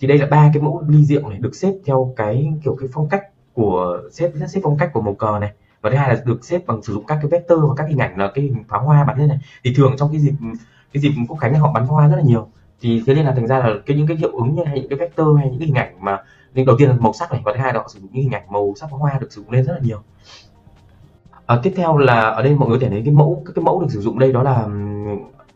thì 0.00 0.08
đây 0.08 0.18
là 0.18 0.26
ba 0.26 0.50
cái 0.54 0.62
mẫu 0.62 0.84
ly 0.88 1.04
rượu 1.04 1.28
này 1.28 1.38
được 1.38 1.54
xếp 1.54 1.72
theo 1.86 2.14
cái 2.16 2.52
kiểu 2.64 2.76
cái 2.80 2.88
phong 2.92 3.08
cách 3.08 3.22
của 3.52 4.00
xếp 4.12 4.32
xếp 4.48 4.60
phong 4.62 4.78
cách 4.78 4.90
của 4.92 5.00
màu 5.00 5.14
cờ 5.14 5.38
này 5.40 5.52
và 5.84 5.90
thứ 5.90 5.96
hai 5.96 6.08
là 6.08 6.22
được 6.24 6.44
xếp 6.44 6.66
bằng 6.66 6.82
sử 6.82 6.92
dụng 6.92 7.04
các 7.06 7.18
cái 7.22 7.30
vector 7.30 7.58
và 7.68 7.74
các 7.76 7.88
hình 7.88 7.98
ảnh 7.98 8.18
là 8.18 8.30
cái 8.34 8.44
hình 8.44 8.64
pháo 8.68 8.84
hoa 8.84 9.04
bắn 9.04 9.18
lên 9.18 9.28
này. 9.28 9.38
Thì 9.64 9.74
thường 9.76 9.94
trong 9.98 10.08
cái 10.12 10.20
dịp 10.20 10.34
cái 10.92 11.00
dịp 11.02 11.10
quốc 11.28 11.38
khánh 11.38 11.52
này 11.52 11.60
họ 11.60 11.72
bắn 11.72 11.86
hoa 11.86 12.08
rất 12.08 12.16
là 12.16 12.22
nhiều. 12.22 12.48
Thì 12.80 13.02
thế 13.06 13.14
nên 13.14 13.26
là 13.26 13.32
thành 13.32 13.46
ra 13.46 13.58
là 13.58 13.68
cái 13.86 13.96
những 13.96 14.06
cái 14.06 14.16
hiệu 14.16 14.30
ứng 14.32 14.54
như 14.54 14.64
hay 14.64 14.80
những 14.80 14.88
cái 14.88 14.98
vector 14.98 15.38
hay 15.38 15.50
những 15.50 15.58
cái 15.58 15.66
hình 15.66 15.78
ảnh 15.78 15.96
mà 16.00 16.22
nên 16.54 16.66
đầu 16.66 16.76
tiên 16.78 16.88
là 16.88 16.96
màu 16.98 17.12
sắc 17.12 17.32
này 17.32 17.42
và 17.44 17.52
thứ 17.52 17.60
hai 17.60 17.74
là 17.74 17.80
họ 17.80 17.88
sử 17.88 18.00
dụng 18.00 18.10
những 18.12 18.22
hình 18.22 18.32
ảnh 18.32 18.42
màu 18.52 18.74
sắc 18.76 18.90
pháo 18.90 18.98
hoa 18.98 19.18
được 19.18 19.32
sử 19.32 19.42
dụng 19.42 19.50
lên 19.50 19.64
rất 19.64 19.72
là 19.72 19.80
nhiều. 19.82 20.02
À, 21.46 21.60
tiếp 21.62 21.72
theo 21.76 21.98
là 21.98 22.20
ở 22.20 22.42
đây 22.42 22.54
mọi 22.54 22.68
người 22.68 22.78
có 22.78 22.82
thể 22.82 22.90
thấy 22.90 23.02
cái 23.04 23.14
mẫu 23.14 23.42
các 23.46 23.52
cái 23.54 23.64
mẫu 23.64 23.80
được 23.80 23.88
sử 23.90 24.00
dụng 24.00 24.18
đây 24.18 24.32
đó 24.32 24.42
là 24.42 24.66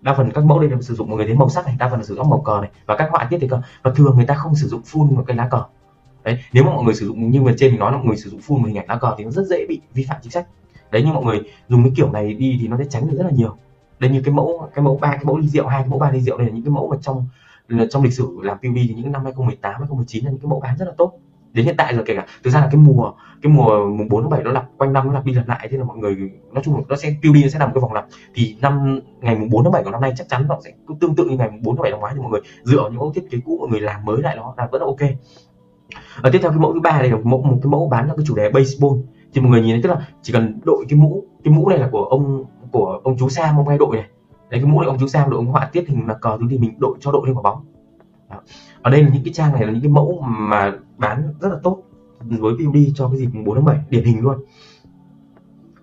đa 0.01 0.15
phần 0.15 0.31
các 0.31 0.45
mẫu 0.45 0.61
đây 0.61 0.71
được 0.71 0.81
sử 0.81 0.95
dụng 0.95 1.09
mọi 1.09 1.17
người 1.17 1.27
thấy 1.27 1.37
màu 1.37 1.49
sắc 1.49 1.67
này 1.67 1.77
đa 1.79 1.89
phần 1.89 1.99
là 1.99 2.05
sử 2.05 2.15
dụng 2.15 2.31
màu 2.31 2.41
cờ 2.41 2.61
này. 2.61 2.71
Và 2.87 2.97
các 2.97 3.09
họa 3.11 3.27
tiết 3.31 3.39
thì 3.41 3.49
cờ 3.49 3.61
và 3.83 3.93
thường 3.97 4.17
người 4.17 4.27
ta 4.27 4.35
không 4.35 4.55
sử 4.55 4.69
dụng 4.69 4.83
full 4.83 5.17
một 5.17 5.25
cái 5.27 5.37
lá 5.37 5.49
cờ 5.51 5.63
đấy, 6.25 6.39
nếu 6.53 6.65
mà 6.65 6.71
mọi 6.71 6.85
người 6.85 6.95
sử 6.95 7.07
dụng, 7.07 7.31
như 7.31 7.43
vừa 7.43 7.53
trên 7.57 7.71
mình 7.71 7.81
nói 7.81 7.93
là 7.93 7.99
mọi 7.99 8.07
người 8.07 8.17
sử 8.17 8.31
dụng 8.31 8.41
full 8.41 8.59
một 8.59 8.67
hình 8.67 8.79
ảnh 8.79 8.87
lá 8.89 8.97
cờ 8.97 9.15
thì 9.19 9.25
nó 9.25 9.31
rất 9.31 9.47
dễ 9.47 9.67
bị 9.69 9.81
vi 9.95 10.05
phạm 10.09 10.17
chính 10.23 10.33
sách. 10.33 10.47
Đấy, 10.91 11.03
nhưng 11.05 11.15
mọi 11.15 11.25
người 11.25 11.41
dùng 11.69 11.83
cái 11.83 11.93
kiểu 11.97 12.13
này 12.13 12.35
đi 12.35 12.59
thì 12.61 12.69
nó 12.69 12.77
sẽ 12.79 12.85
tránh 12.91 13.09
được 13.09 13.17
rất 13.17 13.25
là 13.25 13.31
nhiều. 13.31 13.57
Đây 13.99 14.11
như 14.11 14.23
cái 14.25 14.35
mẫu 14.35 14.71
cái 14.75 14.85
mẫu 14.85 14.99
ba, 15.01 15.09
cái 15.09 15.25
mẫu 15.25 15.39
ly 15.39 15.49
rượu, 15.49 15.67
hai 15.67 15.83
cái 15.83 15.89
mẫu 15.89 15.99
ba 15.99 16.11
ly 16.11 16.21
rượu 16.21 16.39
đây 16.39 16.47
là 16.47 16.53
những 16.53 16.65
cái 16.65 16.71
mẫu 16.71 16.89
mà 16.91 16.97
trong 17.03 17.27
trong 17.91 18.03
lịch 18.03 18.13
sử 18.13 18.39
làm 18.43 18.59
PUBG 18.59 18.75
thì 18.75 18.95
những 18.97 19.13
năm 19.13 19.25
2018 19.25 19.73
2019 19.73 20.25
là 20.25 20.31
những 20.31 20.41
cái 20.41 20.49
mẫu 20.49 20.61
bán 20.61 20.77
rất 20.79 20.85
là 20.85 20.93
tốt. 20.97 21.13
Đến 21.53 21.65
hiện 21.65 21.75
tại 21.79 21.95
rồi 21.95 22.05
kể 22.07 22.15
cả, 22.17 22.27
thực 22.45 22.51
ra 22.51 22.61
là 22.61 22.69
cái 22.73 22.81
mùa 22.81 23.13
cái 23.43 23.53
mùa 23.53 23.87
mùng 23.87 24.09
4 24.09 24.23
tháng 24.23 24.31
7 24.31 24.43
nó 24.43 24.51
lặp, 24.51 24.69
quanh 24.79 24.93
năm 24.93 25.07
nó 25.07 25.13
lặp 25.13 25.25
đi 25.25 25.33
lặp 25.33 25.49
lại, 25.49 25.69
thế 25.71 25.79
là 25.79 25.85
mọi 25.85 25.99
người 25.99 26.31
nói 26.53 26.63
chung 26.65 26.75
là 26.77 26.81
nó 26.89 26.97
sẽ 26.97 27.15
PUB 27.23 27.37
nó 27.43 27.49
sẽ 27.49 27.59
làm 27.59 27.73
cái 27.75 27.81
vòng 27.81 27.93
lặp. 27.93 28.07
Thì 28.35 28.57
năm, 28.61 29.01
ngày 29.21 29.37
mùng 29.37 29.51
4 29.51 29.65
tháng 29.65 29.73
7 29.73 29.85
của 29.85 29.91
năm 29.91 30.01
nay 30.01 30.13
chắc 30.17 30.29
chắn 30.29 30.45
nó 30.49 30.59
sẽ 30.65 30.73
tương 31.01 31.15
tự 31.15 31.25
như 31.25 31.37
ngày 31.37 31.51
mùng 31.51 31.63
4 31.63 31.77
tháng 31.77 31.83
7 31.83 31.91
năm 31.91 32.01
ngoái 32.01 32.15
thì 32.15 32.21
mọi 32.21 32.31
người 32.31 32.41
dựa 32.63 32.81
vào 32.81 32.91
những 32.91 32.99
mẫu 32.99 33.13
thiết 33.13 33.31
kế 33.31 33.39
cũ 33.45 33.57
mọi 33.61 33.69
người 33.69 33.81
làm 33.81 34.05
mới 34.05 34.23
lại 34.23 34.37
nó 34.37 34.55
là 34.57 34.69
vẫn 34.73 34.83
là 34.83 34.87
ok 34.87 35.11
ở 36.23 36.31
tiếp 36.33 36.39
theo 36.43 36.51
cái 36.51 36.61
mẫu 36.61 36.75
thứ 36.75 36.81
ba 36.81 36.99
đây 37.01 37.11
là 37.11 37.17
mẫu, 37.25 37.43
một 37.43 37.59
cái 37.63 37.71
mẫu 37.71 37.89
bán 37.89 38.09
là 38.09 38.15
cái 38.17 38.27
chủ 38.27 38.35
đề 38.35 38.51
baseball. 38.51 38.95
Thì 39.33 39.41
mọi 39.41 39.51
người 39.51 39.63
nhìn 39.63 39.71
thấy 39.75 39.83
tức 39.83 39.89
là 39.89 40.09
chỉ 40.23 40.33
cần 40.33 40.61
đội 40.65 40.85
cái 40.89 40.99
mũ 40.99 41.25
cái 41.45 41.55
mũ 41.55 41.69
này 41.69 41.79
là 41.79 41.89
của 41.93 42.05
ông 42.05 42.45
của 42.73 43.01
ông 43.05 43.17
chú 43.19 43.29
Sam 43.29 43.57
ông 43.57 43.69
hay 43.69 43.79
đội 43.79 43.97
này. 43.97 44.07
Đấy, 44.51 44.61
cái 44.61 44.65
mũ 44.65 44.81
này 44.81 44.89
ông 44.89 44.99
chú 45.01 45.07
Sam 45.07 45.31
đội, 45.31 45.37
ông 45.37 45.47
họa 45.47 45.69
tiết 45.73 45.89
hình 45.89 46.07
là 46.07 46.15
cờ 46.15 46.37
thứ 46.41 46.47
thì 46.51 46.59
mình 46.59 46.75
đội 46.79 46.97
cho 47.01 47.13
đội 47.13 47.27
lên 47.27 47.37
quả 47.37 47.43
bóng. 47.43 47.65
Đó. 48.31 48.37
ở 48.83 48.91
đây 48.91 49.03
là 49.03 49.09
những 49.15 49.25
cái 49.25 49.33
trang 49.33 49.53
này 49.53 49.67
là 49.67 49.73
những 49.73 49.83
cái 49.83 49.91
mẫu 49.91 50.25
mà 50.29 50.73
bán 50.99 51.35
rất 51.41 51.49
là 51.49 51.59
tốt, 51.63 51.83
với 52.21 52.55
PUD 52.59 52.77
cho 52.95 53.09
cái 53.09 53.19
dịp 53.19 53.29
4 53.45 53.55
tháng 53.55 53.65
7 53.65 53.79
điển 53.91 54.05
hình 54.05 54.21
luôn. 54.21 54.39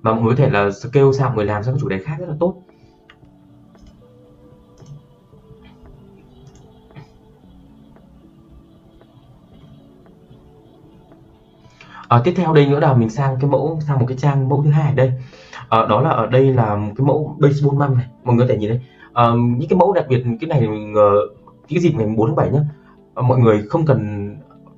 Mà 0.02 0.14
mọi 0.14 0.22
người 0.22 0.36
có 0.36 0.38
thể 0.38 0.50
là 0.50 0.72
scale 0.72 1.12
sang 1.12 1.28
mọi 1.28 1.36
người 1.36 1.46
làm 1.46 1.64
sang 1.64 1.74
các 1.74 1.80
chủ 1.82 1.90
đề 1.90 1.98
khác 1.98 2.16
rất 2.20 2.30
là 2.30 2.36
tốt. 2.40 2.56
À, 12.08 12.22
tiếp 12.24 12.34
theo 12.36 12.54
đây 12.54 12.66
nữa 12.66 12.80
là 12.80 12.94
mình 12.94 13.10
sang 13.10 13.38
cái 13.42 13.50
mẫu 13.50 13.80
sang 13.88 14.00
một 14.00 14.06
cái 14.08 14.18
trang 14.18 14.50
mẫu 14.50 14.64
thứ 14.64 14.70
hai 14.70 14.90
ở 14.90 14.96
đây. 14.96 15.12
À, 15.70 15.86
đó 15.90 16.02
là 16.02 16.10
ở 16.10 16.28
đây 16.28 16.54
là 16.54 16.76
một 16.76 16.94
cái 16.98 17.06
mẫu 17.06 17.38
baseball 17.40 17.78
mâm 17.78 17.98
này 17.98 18.06
mọi 18.24 18.36
người 18.36 18.48
có 18.48 18.54
thể 18.54 18.60
nhìn 18.60 18.70
đây 18.70 18.80
à, 19.14 19.24
ờ, 19.24 19.36
những 19.36 19.70
cái 19.70 19.78
mẫu 19.78 19.94
đặc 19.94 20.06
biệt 20.10 20.24
cái 20.42 20.48
này 20.48 20.62
mình 20.62 20.94
cái 21.70 21.80
dịp 21.80 21.94
ngày 21.96 22.08
4 22.18 22.28
tháng 22.28 22.36
7 22.36 22.50
nhá 22.50 22.60
à, 23.16 23.22
mọi 23.22 23.40
người 23.40 23.64
không 23.70 23.86
cần 23.86 24.30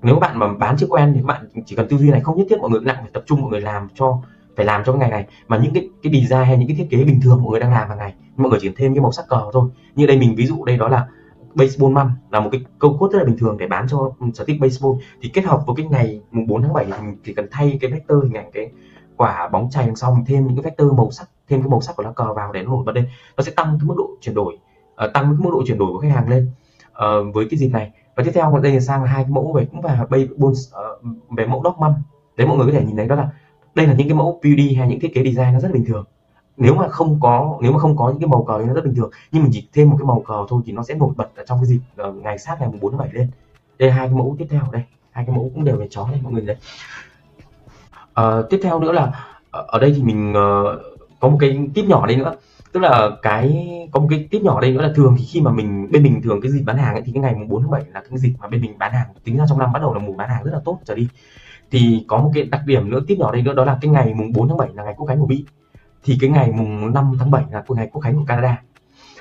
nếu 0.02 0.16
bạn 0.16 0.40
mà 0.40 0.54
bán 0.54 0.76
chưa 0.78 0.88
quen 0.90 1.14
thì 1.16 1.22
bạn 1.22 1.46
chỉ 1.66 1.76
cần 1.76 1.88
tư 1.88 1.98
duy 1.98 2.12
này 2.12 2.22
không 2.22 2.38
nhất 2.38 2.48
thiết 2.50 2.60
mọi 2.60 2.70
người 2.70 2.82
nặng 2.82 2.98
phải 3.02 3.10
tập 3.14 3.24
trung 3.26 3.42
mọi 3.42 3.52
người 3.52 3.62
làm 3.62 3.88
cho 3.96 4.18
phải 4.56 4.66
làm 4.66 4.84
cho 4.86 4.92
cái 4.92 5.00
ngày 5.00 5.10
này 5.10 5.26
mà 5.48 5.58
những 5.58 5.74
cái 5.74 5.90
cái 6.04 6.14
design 6.14 6.46
hay 6.46 6.58
những 6.58 6.68
cái 6.68 6.78
thiết 6.78 6.88
kế 6.90 7.04
bình 7.04 7.20
thường 7.24 7.44
mọi 7.44 7.52
người 7.52 7.60
đang 7.60 7.72
làm 7.72 7.90
hàng 7.90 7.98
ngày 7.98 8.14
mọi 8.38 8.50
người 8.50 8.60
chỉ 8.62 8.72
thêm 8.78 8.94
cái 8.94 9.02
màu 9.02 9.12
sắc 9.12 9.26
cờ 9.30 9.42
thôi. 9.54 9.70
Như 9.96 10.06
đây 10.06 10.18
mình 10.18 10.36
ví 10.36 10.46
dụ 10.46 10.66
đây 10.66 10.78
đó 10.78 10.88
là 10.88 11.08
baseball 11.58 11.94
mâm 11.94 12.12
là 12.32 12.40
một 12.40 12.50
cái 12.52 12.62
câu 12.80 12.98
cốt 13.00 13.12
rất 13.12 13.20
là 13.20 13.26
bình 13.26 13.38
thường 13.38 13.58
để 13.58 13.68
bán 13.68 13.88
cho 13.90 14.12
sở 14.34 14.46
thích 14.46 14.58
baseball. 14.62 14.94
Thì 15.22 15.30
kết 15.34 15.46
hợp 15.46 15.64
với 15.68 15.76
cái 15.76 15.86
ngày 15.86 16.22
mùng 16.32 16.48
4 16.48 16.62
tháng 16.62 16.74
7 16.74 16.86
thì 16.86 16.92
mình 17.02 17.18
chỉ 17.24 17.34
cần 17.34 17.48
thay 17.52 17.78
cái 17.82 17.92
vector 17.92 18.24
hình 18.24 18.34
ảnh 18.34 18.52
cái 18.54 18.72
quả 19.18 19.48
bóng 19.48 19.70
chày 19.70 19.96
xong 19.96 20.24
thêm 20.28 20.48
những 20.48 20.56
cái 20.56 20.64
vector 20.64 20.94
màu 20.94 21.12
sắc 21.12 21.30
thêm 21.48 21.62
cái 21.62 21.70
màu 21.70 21.82
sắc 21.82 21.96
của 21.96 22.04
lá 22.04 22.12
cờ 22.12 22.34
vào 22.34 22.52
để 22.52 22.64
nó 22.64 22.70
nổi 22.70 22.84
bật 22.86 22.96
lên. 22.96 23.06
Nó 23.38 23.44
sẽ 23.44 23.52
tăng 23.52 23.78
cái 23.80 23.88
mức 23.88 23.96
độ 23.98 24.10
chuyển 24.22 24.36
đổi 24.36 24.58
uh, 25.06 25.14
tăng 25.14 25.24
cái 25.24 25.34
mức 25.40 25.50
độ 25.54 25.64
chuyển 25.68 25.78
đổi 25.78 25.92
của 25.94 26.00
khách 26.00 26.12
hàng 26.12 26.30
lên 26.30 26.52
uh, 26.92 27.36
với 27.36 27.48
cái 27.50 27.58
dịp 27.58 27.70
này. 27.70 27.92
Và 28.16 28.24
tiếp 28.24 28.32
theo 28.34 28.60
đây 28.64 28.74
là 28.74 28.80
sang 28.80 29.06
hai 29.06 29.24
cái 29.24 29.32
mẫu 29.32 29.54
về 29.54 29.68
cũng 29.72 29.86
là 29.86 30.06
baseball 30.10 30.52
uh, 30.52 31.06
về 31.38 31.46
mẫu 31.46 31.62
dog 31.64 31.74
mâm 31.80 31.94
đấy 32.38 32.48
mọi 32.48 32.58
người 32.58 32.66
có 32.66 32.72
thể 32.72 32.86
nhìn 32.86 32.96
thấy 32.96 33.08
đó 33.08 33.16
là 33.16 33.30
đây 33.76 33.88
là 33.88 33.94
những 33.94 34.08
cái 34.08 34.18
mẫu 34.18 34.42
PUD 34.44 34.78
hay 34.78 34.88
những 34.88 35.00
thiết 35.00 35.14
kế 35.14 35.24
design 35.24 35.54
nó 35.54 35.60
rất 35.60 35.68
là 35.68 35.74
bình 35.74 35.86
thường 35.86 36.06
nếu 36.58 36.76
mà 36.76 36.88
không 36.88 37.20
có 37.20 37.58
nếu 37.62 37.72
mà 37.72 37.80
không 37.80 37.98
có 37.98 38.10
những 38.10 38.20
cái 38.20 38.28
màu 38.28 38.44
cờ 38.44 38.60
thì 38.60 38.66
nó 38.66 38.74
rất 38.74 38.86
bình 38.86 38.96
thường. 38.96 39.12
Nhưng 39.32 39.44
mình 39.44 39.52
chỉ 39.56 39.68
thêm 39.74 39.90
một 39.90 39.96
cái 40.00 40.06
màu 40.06 40.24
cờ 40.28 40.46
thôi 40.50 40.62
thì 40.66 40.72
nó 40.72 40.84
sẽ 40.84 40.94
nổi 40.94 41.14
bật 41.16 41.36
ở 41.36 41.44
trong 41.48 41.60
cái 41.62 41.66
dịp 41.66 41.80
uh, 42.10 42.16
ngày 42.16 42.38
sát 42.38 42.58
ngày 42.60 42.70
4 42.82 42.92
tháng 42.92 43.00
7 43.00 43.10
lên. 43.12 43.30
Đây 43.80 43.92
hai 43.92 44.08
cái 44.08 44.16
mẫu 44.16 44.36
tiếp 44.40 44.46
theo 44.50 44.62
đây. 44.72 44.84
Hai 45.12 45.26
cái 45.26 45.36
mẫu 45.36 45.52
cũng 45.54 45.64
đều 45.64 45.78
về 45.78 45.88
chó 45.90 46.08
đây 46.12 46.20
mọi 46.24 46.34
người 46.34 46.42
đấy 46.42 46.58
uh, 46.58 48.14
ờ, 48.14 48.48
tiếp 48.50 48.60
theo 48.64 48.80
nữa 48.80 48.92
là 48.92 49.12
ờ, 49.52 49.66
ở 49.68 49.80
đây 49.80 49.94
thì 49.96 50.04
mình 50.04 50.32
uh, 50.32 50.36
có 51.20 51.30
một 51.30 51.38
cái 51.40 51.68
tip 51.74 51.86
nhỏ 51.86 52.06
đây 52.06 52.16
nữa. 52.16 52.36
Tức 52.72 52.80
là 52.80 53.10
cái 53.22 53.68
có 53.92 54.00
một 54.00 54.08
cái 54.10 54.28
tip 54.32 54.42
nhỏ 54.42 54.62
đây 54.62 54.72
nữa 54.72 54.82
là 54.82 54.92
thường 54.96 55.16
thì 55.20 55.26
khi 55.26 55.42
mà 55.42 55.52
mình 55.52 55.92
bên 55.92 56.04
mình 56.04 56.22
thường 56.22 56.42
cái 56.42 56.52
dịp 56.52 56.62
bán 56.62 56.78
hàng 56.78 56.94
ấy, 56.94 57.02
thì 57.06 57.12
cái 57.12 57.22
ngày 57.22 57.36
mùng 57.36 57.48
4 57.48 57.62
tháng 57.62 57.72
7 57.72 57.84
là 57.94 58.04
cái 58.10 58.20
dịp 58.20 58.34
mà 58.40 58.48
bên 58.48 58.62
mình 58.62 58.78
bán 58.78 58.94
hàng. 58.94 59.08
Tính 59.24 59.38
ra 59.38 59.46
trong 59.50 59.60
năm 59.60 59.74
bắt 59.74 59.80
đầu 59.80 59.94
là 59.94 60.00
mùa 60.00 60.14
bán 60.14 60.30
hàng 60.30 60.44
rất 60.44 60.52
là 60.54 60.60
tốt 60.66 60.80
trở 60.86 60.96
đi. 60.96 61.08
Thì 61.72 62.06
có 62.08 62.18
một 62.18 62.32
cái 62.34 62.44
đặc 62.44 62.62
điểm 62.66 62.90
nữa 62.90 63.00
tip 63.08 63.18
nhỏ 63.18 63.32
đây 63.32 63.42
nữa 63.42 63.54
đó 63.54 63.66
là 63.66 63.78
cái 63.82 63.92
ngày 63.92 64.14
mùng 64.14 64.34
4 64.34 64.48
tháng 64.48 64.58
7 64.58 64.70
là 64.74 64.84
ngày 64.84 64.94
quốc 64.98 65.08
khánh 65.08 65.20
của 65.20 65.28
Mỹ 65.28 65.46
thì 66.08 66.18
cái 66.22 66.30
ngày 66.30 66.52
mùng 66.52 66.94
5 66.94 67.16
tháng 67.20 67.32
7 67.32 67.44
là 67.52 67.64
ngày 67.70 67.90
quốc 67.92 68.02
khánh 68.02 68.16
của 68.16 68.26
Canada. 68.28 68.62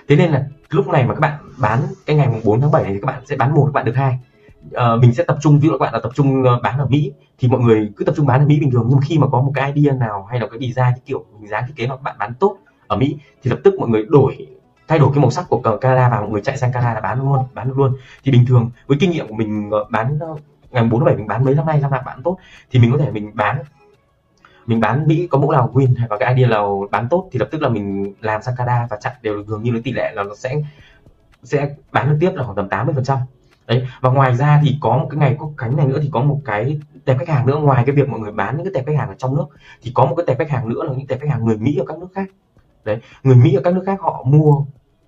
Thế 0.09 0.16
nên 0.16 0.31
là 0.31 0.45
lúc 0.71 0.88
này 0.88 1.07
mà 1.07 1.14
các 1.14 1.21
bạn 1.21 1.38
bán 1.59 1.81
cái 2.07 2.16
ngày 2.16 2.28
mùng 2.28 2.40
4 2.45 2.61
tháng 2.61 2.71
7 2.71 2.83
này 2.83 2.93
thì 2.93 3.00
các 3.00 3.07
bạn 3.07 3.26
sẽ 3.26 3.37
bán 3.37 3.55
một 3.55 3.64
các 3.66 3.73
bạn 3.73 3.85
được 3.85 3.97
hai. 3.97 4.19
À, 4.75 4.97
mình 4.97 5.14
sẽ 5.14 5.25
tập 5.25 5.37
trung 5.40 5.61
ví 5.61 5.69
dụ 5.69 5.73
các 5.73 5.81
bạn 5.81 5.95
là 5.95 6.00
tập 6.02 6.12
trung 6.14 6.45
ờ, 6.45 6.61
bán 6.62 6.78
ở 6.78 6.87
Mỹ 6.87 7.12
thì 7.38 7.49
mọi 7.49 7.61
người 7.61 7.93
cứ 7.97 8.05
tập 8.05 8.14
trung 8.16 8.26
bán 8.26 8.40
ở 8.40 8.47
Mỹ 8.47 8.61
bình 8.61 8.71
thường. 8.71 8.87
Nhưng 8.90 9.00
khi 9.09 9.19
mà 9.19 9.26
có 9.33 9.40
một 9.40 9.52
cái 9.55 9.73
idea 9.73 9.95
nào 9.95 10.26
hay 10.31 10.40
là 10.40 10.47
cái 10.47 10.59
design 10.61 10.93
cái 10.93 11.00
kiểu 11.07 11.25
hình 11.40 11.49
dáng 11.49 11.64
thiết 11.66 11.73
kế 11.76 11.87
mà 11.87 11.97
các 11.97 12.02
bạn 12.02 12.16
bán 12.19 12.35
tốt 12.35 12.57
ở 12.87 12.97
Mỹ 12.97 13.16
thì 13.43 13.50
lập 13.50 13.59
tức 13.64 13.75
mọi 13.78 13.88
người 13.88 14.05
đổi 14.09 14.47
thay 14.88 14.99
đổi 14.99 15.11
cái 15.14 15.23
màu 15.23 15.31
sắc 15.31 15.47
của 15.49 15.78
Canada 15.81 16.09
và 16.09 16.21
mọi 16.21 16.31
người 16.31 16.43
chạy 16.43 16.57
sang 16.57 16.73
Canada 16.73 16.95
là 16.95 17.00
bán 17.00 17.19
luôn 17.19 17.45
bán 17.55 17.73
luôn. 17.73 17.93
Thì 18.25 18.33
bình 18.33 18.47
thường 18.47 18.71
với 18.87 18.99
kinh 19.00 19.11
nghiệm 19.11 19.28
của 19.28 19.35
mình 19.35 19.71
ờ, 19.71 19.85
bán 19.90 20.19
ngày 20.71 20.85
4 20.85 21.00
tháng 21.00 21.05
7 21.05 21.16
mình 21.16 21.26
bán 21.26 21.45
mấy 21.45 21.55
năm 21.55 21.66
nay 21.66 21.81
năm 21.81 21.90
nào 21.90 22.02
bán 22.07 22.23
tốt. 22.23 22.38
Thì 22.71 22.78
mình 22.78 22.93
có 22.93 22.99
thể 22.99 23.11
mình 23.11 23.31
bán 23.35 23.59
mình 24.66 24.80
bán 24.80 25.06
Mỹ 25.06 25.26
có 25.30 25.38
mẫu 25.38 25.52
nào 25.52 25.70
win 25.75 25.94
hay 25.96 26.08
có 26.08 26.16
cái 26.16 26.35
idea 26.35 26.49
nào 26.49 26.88
bán 26.90 27.08
tốt 27.11 27.28
thì 27.32 27.38
lập 27.38 27.49
tức 27.50 27.62
là 27.62 27.68
mình 27.68 28.14
làm 28.20 28.42
sang 28.42 28.54
Canada 28.56 28.87
và 28.90 28.96
chặn 29.00 29.12
đều 29.23 29.42
gần 29.42 29.62
như 29.62 29.73
là 29.73 29.80
tỷ 29.85 29.92
lệ 29.92 30.12
là 30.14 30.23
nó 30.23 30.35
sẽ 30.35 30.54
sẽ 31.42 31.75
bán 31.92 32.11
được 32.11 32.16
tiếp 32.20 32.30
là 32.35 32.44
khoảng 32.44 32.56
tầm 32.56 32.68
80 32.68 32.94
phần 32.94 33.04
trăm. 33.04 33.18
Đấy, 33.66 33.87
và 34.00 34.11
ngoài 34.11 34.37
ra 34.37 34.61
thì 34.64 34.78
có 34.80 34.99
một 34.99 35.06
cái 35.11 35.18
ngày 35.18 35.37
quốc 35.38 35.52
khánh 35.56 35.76
này 35.76 35.87
nữa 35.87 35.99
thì 36.02 36.11
có 36.12 36.20
một 36.20 36.40
cái 36.44 36.80
tệp 37.04 37.18
khách 37.18 37.28
hàng 37.28 37.46
nữa. 37.46 37.56
Ngoài 37.56 37.82
cái 37.87 37.96
việc 37.96 38.08
mọi 38.08 38.20
người 38.20 38.32
bán 38.32 38.56
những 38.56 38.64
cái 38.64 38.73
tệp 38.75 38.87
khách 38.87 38.99
hàng 38.99 39.08
ở 39.08 39.14
trong 39.18 39.37
nước 39.37 39.46
thì 39.82 39.90
có 39.94 40.06
một 40.06 40.14
cái 40.16 40.26
tệp 40.26 40.38
khách 40.38 40.50
hàng 40.50 40.68
nữa 40.68 40.82
là 40.85 40.92
những 40.96 41.06
tệp 41.06 41.20
khách 41.20 41.30
hàng 41.30 41.44
người 41.44 41.56
Mỹ 41.56 41.76
ở 41.76 41.85
các 41.88 41.99
nước 41.99 42.08
khác. 42.14 42.28
Đấy, 42.85 42.99
người 43.23 43.37
Mỹ 43.37 43.54
ở 43.54 43.61
các 43.64 43.75
nước 43.75 43.82
khác 43.87 44.00
họ 44.00 44.25
mua 44.26 44.64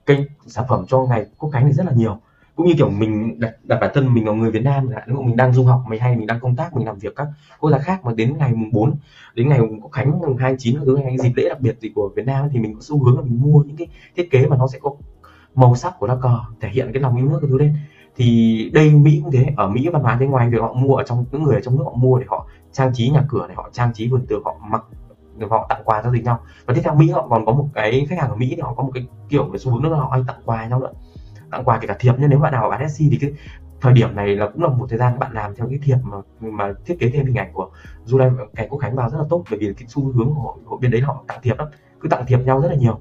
kênh 0.07 0.21
sản 0.47 0.65
phẩm 0.69 0.85
cho 0.89 0.99
ngày 0.99 1.27
quốc 1.39 1.51
khánh 1.51 1.65
này 1.65 1.73
rất 1.73 1.87
là 1.87 1.93
nhiều 1.93 2.21
cũng 2.59 2.67
như 2.67 2.75
kiểu 2.79 2.91
mình 2.91 3.41
đặt, 3.41 3.55
đặt 3.63 3.79
bản 3.81 3.91
thân 3.95 4.15
mình 4.15 4.27
là 4.27 4.33
người 4.33 4.51
Việt 4.51 4.63
Nam 4.63 4.89
là 4.89 5.03
lúc 5.07 5.25
mình 5.25 5.37
đang 5.37 5.53
du 5.53 5.65
học 5.65 5.83
mình 5.89 6.01
hay 6.01 6.17
mình 6.17 6.27
đang 6.27 6.41
công 6.41 6.57
tác 6.57 6.77
mình 6.77 6.87
làm 6.87 6.99
việc 6.99 7.17
các 7.17 7.27
quốc 7.61 7.71
gia 7.71 7.79
khác 7.79 8.05
mà 8.05 8.13
đến 8.13 8.39
ngày 8.39 8.53
mùng 8.53 8.71
4 8.73 8.95
đến 9.35 9.49
ngày 9.49 9.61
quốc 9.83 9.91
khánh 9.93 10.19
mùng 10.19 10.37
29 10.37 10.77
thứ 10.85 10.97
hay 10.97 11.19
dịp 11.19 11.33
lễ 11.37 11.49
đặc 11.49 11.61
biệt 11.61 11.77
gì 11.81 11.91
của 11.95 12.11
Việt 12.17 12.27
Nam 12.27 12.49
thì 12.53 12.59
mình 12.59 12.75
có 12.75 12.81
xu 12.81 13.05
hướng 13.05 13.17
là 13.17 13.23
mình 13.23 13.41
mua 13.41 13.63
những 13.63 13.77
cái 13.77 13.87
thiết 14.17 14.31
kế 14.31 14.47
mà 14.47 14.57
nó 14.57 14.67
sẽ 14.67 14.79
có 14.83 14.91
màu 15.55 15.75
sắc 15.75 15.95
của 15.99 16.07
lá 16.07 16.17
cờ 16.23 16.39
thể 16.61 16.69
hiện 16.69 16.91
cái 16.93 17.03
lòng 17.03 17.17
yêu 17.17 17.29
nước 17.29 17.39
cái 17.43 17.51
thứ 17.51 17.59
lên. 17.59 17.75
Thì 18.17 18.71
đây 18.75 18.91
Mỹ 18.91 19.21
cũng 19.23 19.33
thế. 19.33 19.47
Ở 19.57 19.69
Mỹ 19.69 19.89
văn 19.93 20.03
hóa 20.03 20.17
thế 20.21 20.27
ngoài 20.27 20.51
việc 20.51 20.61
họ 20.61 20.73
mua 20.73 20.97
ở 20.97 21.03
trong 21.03 21.25
những 21.33 21.43
người 21.43 21.55
ở 21.55 21.61
trong 21.61 21.77
nước 21.77 21.85
họ 21.85 21.93
mua 21.95 22.19
để 22.19 22.25
họ 22.29 22.47
trang 22.73 22.91
trí 22.95 23.09
nhà 23.09 23.25
cửa 23.29 23.47
để 23.49 23.55
họ 23.55 23.71
trang 23.73 23.93
trí 23.95 24.09
vườn 24.09 24.27
tường 24.29 24.43
họ 24.45 24.57
mặc 24.71 24.83
họ 25.51 25.67
tặng 25.69 25.83
quà 25.85 26.03
cho 26.03 26.11
gì 26.11 26.23
nhau. 26.23 26.41
Và 26.67 26.75
tiếp 26.75 26.81
theo 26.85 26.95
Mỹ 26.95 27.11
họ 27.11 27.27
còn 27.31 27.47
có 27.47 27.53
một 27.53 27.69
cái 27.75 28.07
khách 28.09 28.19
hàng 28.19 28.31
ở 28.31 28.37
Mỹ 28.37 28.53
thì 28.57 28.63
họ 28.63 28.75
có 28.75 28.83
một 28.83 28.91
cái 28.95 29.07
kiểu 29.29 29.49
cái 29.53 29.59
xu 29.59 29.71
hướng 29.71 29.83
nữa 29.83 29.89
là 29.89 29.99
họ 29.99 30.09
hay 30.13 30.23
tặng 30.27 30.41
quà 30.45 30.69
nhau 30.69 30.81
nữa 30.81 30.93
tặng 31.51 31.65
quà 31.65 31.79
kể 31.81 31.87
cả 31.87 31.97
thiệp 32.01 32.15
nhưng 32.19 32.31
nếu 32.31 32.39
bạn 32.39 32.53
nào 32.53 32.71
bán 32.71 32.89
SC 32.89 32.99
thì 32.99 33.19
cái 33.21 33.33
thời 33.81 33.93
điểm 33.93 34.17
này 34.17 34.37
là 34.37 34.47
cũng 34.47 34.63
là 34.63 34.69
một 34.69 34.87
thời 34.91 34.99
gian 34.99 35.19
bạn 35.19 35.33
làm 35.33 35.55
theo 35.55 35.67
cái 35.69 35.79
thiệp 35.83 35.97
mà 36.03 36.17
mà 36.41 36.73
thiết 36.87 36.97
kế 37.01 37.11
thêm 37.11 37.27
hình 37.27 37.39
ảnh 37.39 37.53
của 37.53 37.71
du 38.05 38.19
lịch, 38.19 38.33
ngày 38.53 38.67
quốc 38.71 38.79
khánh 38.79 38.97
vào 38.97 39.11
rất 39.11 39.19
là 39.19 39.25
tốt 39.31 39.45
bởi 39.51 39.59
vì 39.59 39.73
cái 39.75 39.89
xu 39.89 40.13
hướng 40.13 40.29
của 40.29 40.41
hội, 40.41 40.55
hội 40.65 40.79
bên 40.83 40.91
đấy 40.91 41.01
họ 41.01 41.25
tặng 41.29 41.39
thiệp 41.43 41.59
lắm 41.59 41.69
cứ 42.01 42.09
tặng 42.09 42.25
thiệp 42.27 42.39
nhau 42.39 42.61
rất 42.61 42.69
là 42.69 42.75
nhiều 42.75 43.01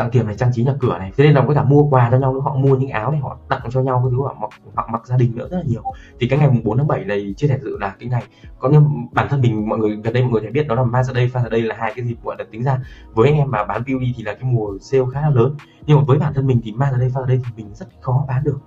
tặng 0.00 0.10
thiệp 0.10 0.22
này 0.26 0.34
trang 0.34 0.52
trí 0.52 0.64
nhà 0.64 0.74
cửa 0.80 0.98
này. 0.98 1.12
Thế 1.16 1.24
nên 1.24 1.34
là 1.34 1.44
có 1.48 1.54
cả 1.54 1.64
mua 1.64 1.82
quà 1.82 2.08
cho 2.10 2.18
nhau, 2.18 2.40
họ 2.40 2.54
mua 2.54 2.76
những 2.76 2.90
áo 2.90 3.10
này, 3.10 3.20
họ 3.20 3.38
tặng 3.48 3.60
cho 3.70 3.80
nhau 3.80 4.02
cái 4.04 4.10
thứ 4.10 4.22
họ 4.22 4.36
mặc 4.40 4.50
họ 4.74 4.88
mặc 4.92 5.06
gia 5.06 5.16
đình 5.16 5.36
nữa 5.36 5.48
rất 5.50 5.56
là 5.56 5.62
nhiều. 5.66 5.82
Thì 6.20 6.28
cái 6.28 6.38
ngày 6.38 6.48
mùng 6.48 6.64
4 6.64 6.78
tháng 6.78 6.86
7 6.86 7.04
này 7.04 7.34
chưa 7.36 7.48
thể 7.48 7.58
dự 7.62 7.78
là 7.78 7.94
cái 8.00 8.08
ngày, 8.08 8.22
có 8.58 8.68
như 8.68 8.80
bản 9.12 9.26
thân 9.30 9.40
mình, 9.40 9.68
mọi 9.68 9.78
người 9.78 9.96
gần 10.04 10.12
đây 10.12 10.22
mọi 10.22 10.32
người 10.32 10.40
thể 10.40 10.50
biết 10.50 10.68
đó 10.68 10.74
là 10.74 10.82
Mother's 10.82 11.14
Day. 11.14 11.28
Father's 11.28 11.50
đây 11.50 11.62
là 11.62 11.74
hai 11.78 11.92
cái 11.96 12.04
dịp, 12.06 12.16
gọi 12.24 12.36
là, 12.38 12.44
tính 12.50 12.62
ra 12.62 12.78
với 13.14 13.28
anh 13.28 13.38
em 13.38 13.50
mà 13.50 13.64
bán 13.64 13.84
PUD 13.84 14.02
thì 14.16 14.22
là 14.22 14.34
cái 14.34 14.44
mùa 14.52 14.78
sale 14.80 15.04
khá 15.12 15.20
là 15.20 15.30
lớn. 15.30 15.54
Nhưng 15.86 15.98
mà 15.98 16.04
với 16.06 16.18
bản 16.18 16.34
thân 16.34 16.46
mình 16.46 16.60
thì 16.64 16.72
Mother's 16.72 16.98
Day 16.98 17.08
Father's 17.08 17.28
Day 17.28 17.40
thì 17.44 17.50
mình 17.56 17.74
rất 17.74 17.88
khó 18.00 18.24
bán 18.28 18.44
được. 18.44 18.58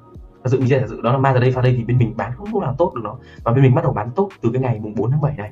Thật 0.43 0.49
sự 0.51 0.59
mình 0.59 0.69
sẽ 0.69 0.87
dự 0.87 1.01
đó 1.01 1.11
là 1.11 1.19
Mother's 1.19 1.41
Day 1.41 1.51
Father's 1.51 1.63
Day 1.63 1.75
thì 1.77 1.83
bên 1.83 1.97
mình 1.97 2.13
bán 2.17 2.31
không 2.35 2.47
lúc 2.53 2.61
nào 2.61 2.75
tốt 2.77 2.91
được 2.95 3.01
nó. 3.03 3.15
Và 3.43 3.51
bên 3.51 3.63
mình 3.63 3.75
bắt 3.75 3.83
đầu 3.83 3.93
bán 3.93 4.11
tốt 4.15 4.29
từ 4.41 4.49
cái 4.53 4.61
ngày 4.61 4.79
mùng 4.79 4.95
4 4.95 5.11
tháng 5.11 5.21
7 5.21 5.35
này. 5.37 5.51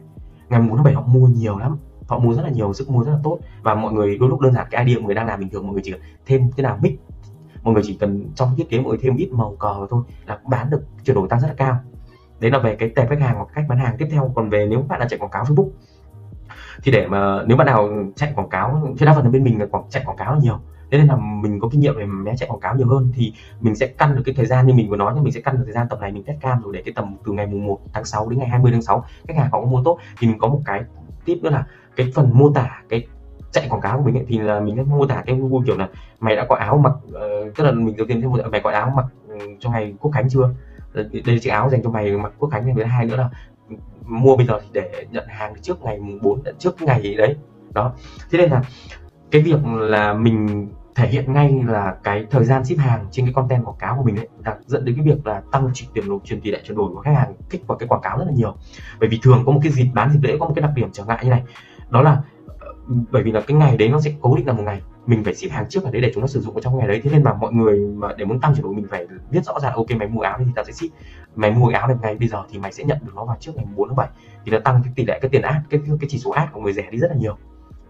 Ngày 0.49 0.59
mùng 0.59 0.69
4 0.69 0.77
tháng 0.77 0.83
7 0.83 0.93
họ 0.93 1.01
mua 1.01 1.27
nhiều 1.27 1.57
lắm 1.57 1.77
họ 2.07 2.19
mua 2.19 2.33
rất 2.33 2.43
là 2.43 2.49
nhiều 2.49 2.73
sức 2.73 2.89
mua 2.89 3.03
rất 3.03 3.11
là 3.11 3.19
tốt. 3.23 3.39
Và 3.61 3.75
mọi 3.75 3.93
người 3.93 4.17
đôi 4.17 4.29
lúc 4.29 4.39
đơn 4.39 4.53
giản, 4.53 4.67
cái 4.71 4.85
idea 4.85 4.99
mọi 4.99 5.05
người 5.05 5.15
đang 5.15 5.27
làm 5.27 5.39
bình 5.39 5.49
thường, 5.49 5.63
mọi 5.63 5.73
người 5.73 5.81
chỉ 5.85 5.91
cần 5.91 6.01
thêm 6.25 6.51
cái 6.57 6.63
nào 6.63 6.77
mix. 6.81 6.93
Mọi 7.63 7.73
người 7.73 7.83
chỉ 7.85 7.97
cần 7.99 8.29
trong 8.35 8.49
thiết 8.57 8.69
kế 8.69 8.77
mọi 8.77 8.89
người 8.89 8.97
thêm 9.01 9.15
ít 9.15 9.29
màu 9.31 9.55
cờ 9.59 9.87
thôi 9.89 10.03
là 10.25 10.39
bán 10.45 10.69
được 10.69 10.83
chuyển 11.05 11.15
đổi 11.15 11.27
tăng 11.29 11.39
rất 11.39 11.47
là 11.47 11.53
cao. 11.53 11.77
Đấy 12.39 12.51
là 12.51 12.59
về 12.59 12.75
cái 12.75 12.89
tệp 12.89 13.09
khách 13.09 13.19
hàng 13.19 13.35
hoặc 13.35 13.47
cách 13.53 13.65
bán 13.69 13.79
hàng. 13.79 13.95
Tiếp 13.97 14.07
theo, 14.11 14.31
còn 14.35 14.49
về 14.49 14.67
nếu 14.69 14.81
bạn 14.81 14.99
là 14.99 15.07
chạy 15.07 15.19
quảng 15.19 15.31
cáo 15.31 15.43
Facebook, 15.43 15.69
thì 16.83 16.91
để 16.91 17.07
mà 17.07 17.43
nếu 17.45 17.57
bạn 17.57 17.67
nào 17.67 17.89
chạy 18.15 18.33
quảng 18.35 18.49
cáo 18.49 18.93
thì 18.97 19.05
đa 19.05 19.13
phần 19.13 19.23
là 19.23 19.29
bên 19.29 19.43
mình 19.43 19.59
là 19.59 19.65
quảng, 19.65 19.83
chạy 19.89 20.03
quảng 20.05 20.17
cáo 20.17 20.33
là 20.33 20.39
nhiều. 20.39 20.59
Thế 20.91 20.97
nên 20.97 21.07
là 21.07 21.15
mình 21.15 21.59
có 21.59 21.69
kinh 21.71 21.81
nghiệm 21.81 21.95
về 21.97 22.05
mé 22.05 22.35
chạy 22.37 22.49
quảng 22.49 22.59
cáo 22.59 22.75
nhiều 22.75 22.87
hơn, 22.87 23.11
thì 23.15 23.33
mình 23.61 23.75
sẽ 23.75 23.87
căn 23.87 24.15
được 24.15 24.21
cái 24.25 24.35
thời 24.35 24.45
gian 24.45 24.67
như 24.67 24.73
mình 24.73 24.89
vừa 24.89 24.97
nói 24.97 25.11
nhưng 25.15 25.23
mình 25.23 25.33
sẽ 25.33 25.41
căn 25.41 25.57
được 25.57 25.63
thời 25.65 25.73
gian 25.73 25.87
tầm 25.89 25.99
này, 25.99 26.11
mình 26.11 26.23
test 26.23 26.39
cam 26.41 26.61
rồi 26.61 26.73
để 26.73 26.81
cái 26.85 26.93
tầm 26.95 27.15
từ 27.25 27.31
ngày 27.31 27.47
mùng 27.47 27.65
1 27.65 27.79
tháng 27.93 28.05
6 28.05 28.29
đến 28.29 28.39
ngày 28.39 28.47
20 28.47 28.71
tháng 28.71 28.81
6 28.81 29.05
khách 29.27 29.37
hàng 29.37 29.49
họ 29.51 29.61
có 29.61 29.67
mua 29.67 29.81
tốt. 29.85 29.97
Thì 30.19 30.27
mình 30.27 30.39
có 30.39 30.47
một 30.47 30.61
cái 30.65 30.83
tip 31.25 31.43
nữa 31.43 31.49
là 31.49 31.65
cái 31.95 32.11
phần 32.15 32.29
mô 32.33 32.51
tả 32.51 32.81
cái 32.89 33.07
chạy 33.51 33.67
quảng 33.69 33.81
cáo 33.81 33.97
của 33.97 34.03
mình 34.03 34.15
ấy, 34.15 34.25
thì 34.27 34.37
là 34.37 34.59
mình 34.59 34.75
đã 34.75 34.83
mô 34.83 35.05
tả 35.05 35.23
cái 35.25 35.35
Google 35.35 35.65
kiểu 35.65 35.77
là 35.77 35.89
mày 36.19 36.35
đã 36.35 36.45
có 36.49 36.55
áo 36.55 36.77
mặc 36.77 36.93
uh, 37.07 37.55
tức 37.55 37.63
là 37.63 37.71
mình 37.71 37.95
đầu 37.97 38.07
tiên 38.07 38.21
thấy 38.21 38.49
mày 38.51 38.61
có 38.61 38.71
áo 38.71 38.93
mặc 38.95 39.05
ừ, 39.27 39.37
cho 39.59 39.69
ngày 39.69 39.93
quốc 39.99 40.11
khánh 40.11 40.29
chưa? 40.29 40.49
Ờ, 40.93 41.03
đây 41.03 41.35
là 41.35 41.39
chiếc 41.41 41.49
áo 41.49 41.69
dành 41.69 41.83
cho 41.83 41.89
mày 41.89 42.17
mặc 42.17 42.33
quốc 42.37 42.49
khánh 42.49 42.65
ngày 42.65 42.75
thứ 42.77 42.83
hai 42.83 43.05
nữa 43.05 43.15
là 43.15 43.29
mua 44.05 44.37
bây 44.37 44.45
giờ 44.45 44.59
thì 44.61 44.67
để 44.73 45.05
nhận 45.11 45.27
hàng 45.27 45.53
trước 45.61 45.81
ngày 45.81 45.99
mùng 45.99 46.19
4 46.21 46.41
trước 46.59 46.81
ngày 46.81 47.15
đấy. 47.17 47.35
Đó. 47.73 47.93
Thế 48.31 48.37
nên 48.37 48.51
là 48.51 48.61
cái 49.31 49.41
việc 49.41 49.65
là 49.65 50.13
mình 50.13 50.67
thể 50.95 51.07
hiện 51.07 51.33
ngay 51.33 51.63
là 51.67 51.95
cái 52.03 52.25
thời 52.31 52.45
gian 52.45 52.65
ship 52.65 52.77
hàng 52.77 53.05
trên 53.11 53.25
cái 53.25 53.33
content 53.33 53.65
quảng 53.65 53.77
cáo 53.79 53.97
của 53.97 54.03
mình 54.03 54.15
ấy 54.17 54.27
là 54.45 54.57
dẫn 54.65 54.85
đến 54.85 54.95
cái 54.95 55.05
việc 55.05 55.27
là 55.27 55.41
tăng 55.51 55.69
chuyển 55.73 55.89
tiền 55.93 56.09
đổi 56.09 56.19
truyền 56.23 56.41
tỷ 56.41 56.51
lệ 56.51 56.61
chuyển 56.63 56.77
đổi 56.77 56.89
của 56.93 57.01
khách 57.01 57.15
hàng 57.15 57.33
kích 57.49 57.67
vào 57.67 57.77
cái 57.77 57.87
quảng 57.87 58.01
cáo 58.01 58.17
rất 58.17 58.25
là 58.27 58.33
nhiều. 58.35 58.55
Bởi 58.99 59.09
vì 59.09 59.19
thường 59.23 59.43
có 59.45 59.51
một 59.51 59.59
cái 59.63 59.71
dịp 59.71 59.87
bán 59.93 60.11
dịp 60.11 60.19
lễ 60.23 60.37
có 60.39 60.45
một 60.45 60.53
cái 60.55 60.61
đặc 60.61 60.71
điểm 60.75 60.89
trở 60.93 61.05
ngại 61.05 61.19
như 61.23 61.29
này 61.29 61.43
đó 61.91 62.01
là 62.01 62.21
ờ, 62.59 62.73
bởi 63.11 63.23
vì 63.23 63.31
là 63.31 63.41
cái 63.41 63.57
ngày 63.57 63.77
đấy 63.77 63.89
nó 63.89 63.99
sẽ 63.99 64.13
cố 64.21 64.35
định 64.35 64.47
là 64.47 64.53
một 64.53 64.63
ngày. 64.63 64.81
Mình 65.05 65.23
phải 65.23 65.35
ship 65.35 65.51
hàng 65.51 65.65
trước 65.69 65.83
ở 65.83 65.91
đấy 65.91 66.01
để 66.01 66.11
chúng 66.13 66.21
nó 66.21 66.27
sử 66.27 66.41
dụng 66.41 66.55
ở 66.55 66.61
trong 66.61 66.77
ngày 66.77 66.87
đấy. 66.87 67.01
Thế 67.03 67.11
nên 67.13 67.23
mà 67.23 67.33
mọi 67.33 67.53
người 67.53 67.79
mà 67.79 68.13
để 68.17 68.25
muốn 68.25 68.39
tăng 68.39 68.53
chuyển 68.53 68.63
đổi 68.63 68.73
mình 68.73 68.87
phải 68.89 69.07
biết 69.31 69.45
rõ 69.45 69.59
ràng, 69.59 69.73
ok 69.73 69.91
mày 69.99 70.07
mua 70.07 70.21
áo 70.21 70.37
thì 70.39 70.51
tao 70.55 70.65
sẽ 70.65 70.71
ship 70.71 70.87
mày 71.35 71.51
mua 71.51 71.67
áo 71.67 71.87
được 71.87 71.95
ngày 72.01 72.15
bây 72.15 72.27
giờ 72.27 72.43
thì 72.49 72.59
mày 72.59 72.71
sẽ 72.71 72.83
nhận 72.83 72.97
được 73.01 73.11
nó 73.15 73.25
vào 73.25 73.37
trước 73.39 73.51
ngày 73.55 73.65
4 73.75 73.87
tháng 73.87 73.95
7 73.95 74.09
thì 74.45 74.51
nó 74.51 74.59
tăng 74.59 74.81
cái 74.83 74.93
tỷ 74.95 75.05
lệ, 75.05 75.19
cái 75.21 75.29
tiền 75.29 75.41
ad, 75.41 75.55
cái 75.69 75.81
cái 75.85 76.09
chỉ 76.09 76.17
số 76.17 76.31
ad 76.31 76.49
của 76.51 76.61
người 76.61 76.73
rẻ 76.73 76.87
đi 76.91 76.97
rất 76.97 77.07
là 77.11 77.15
nhiều. 77.15 77.37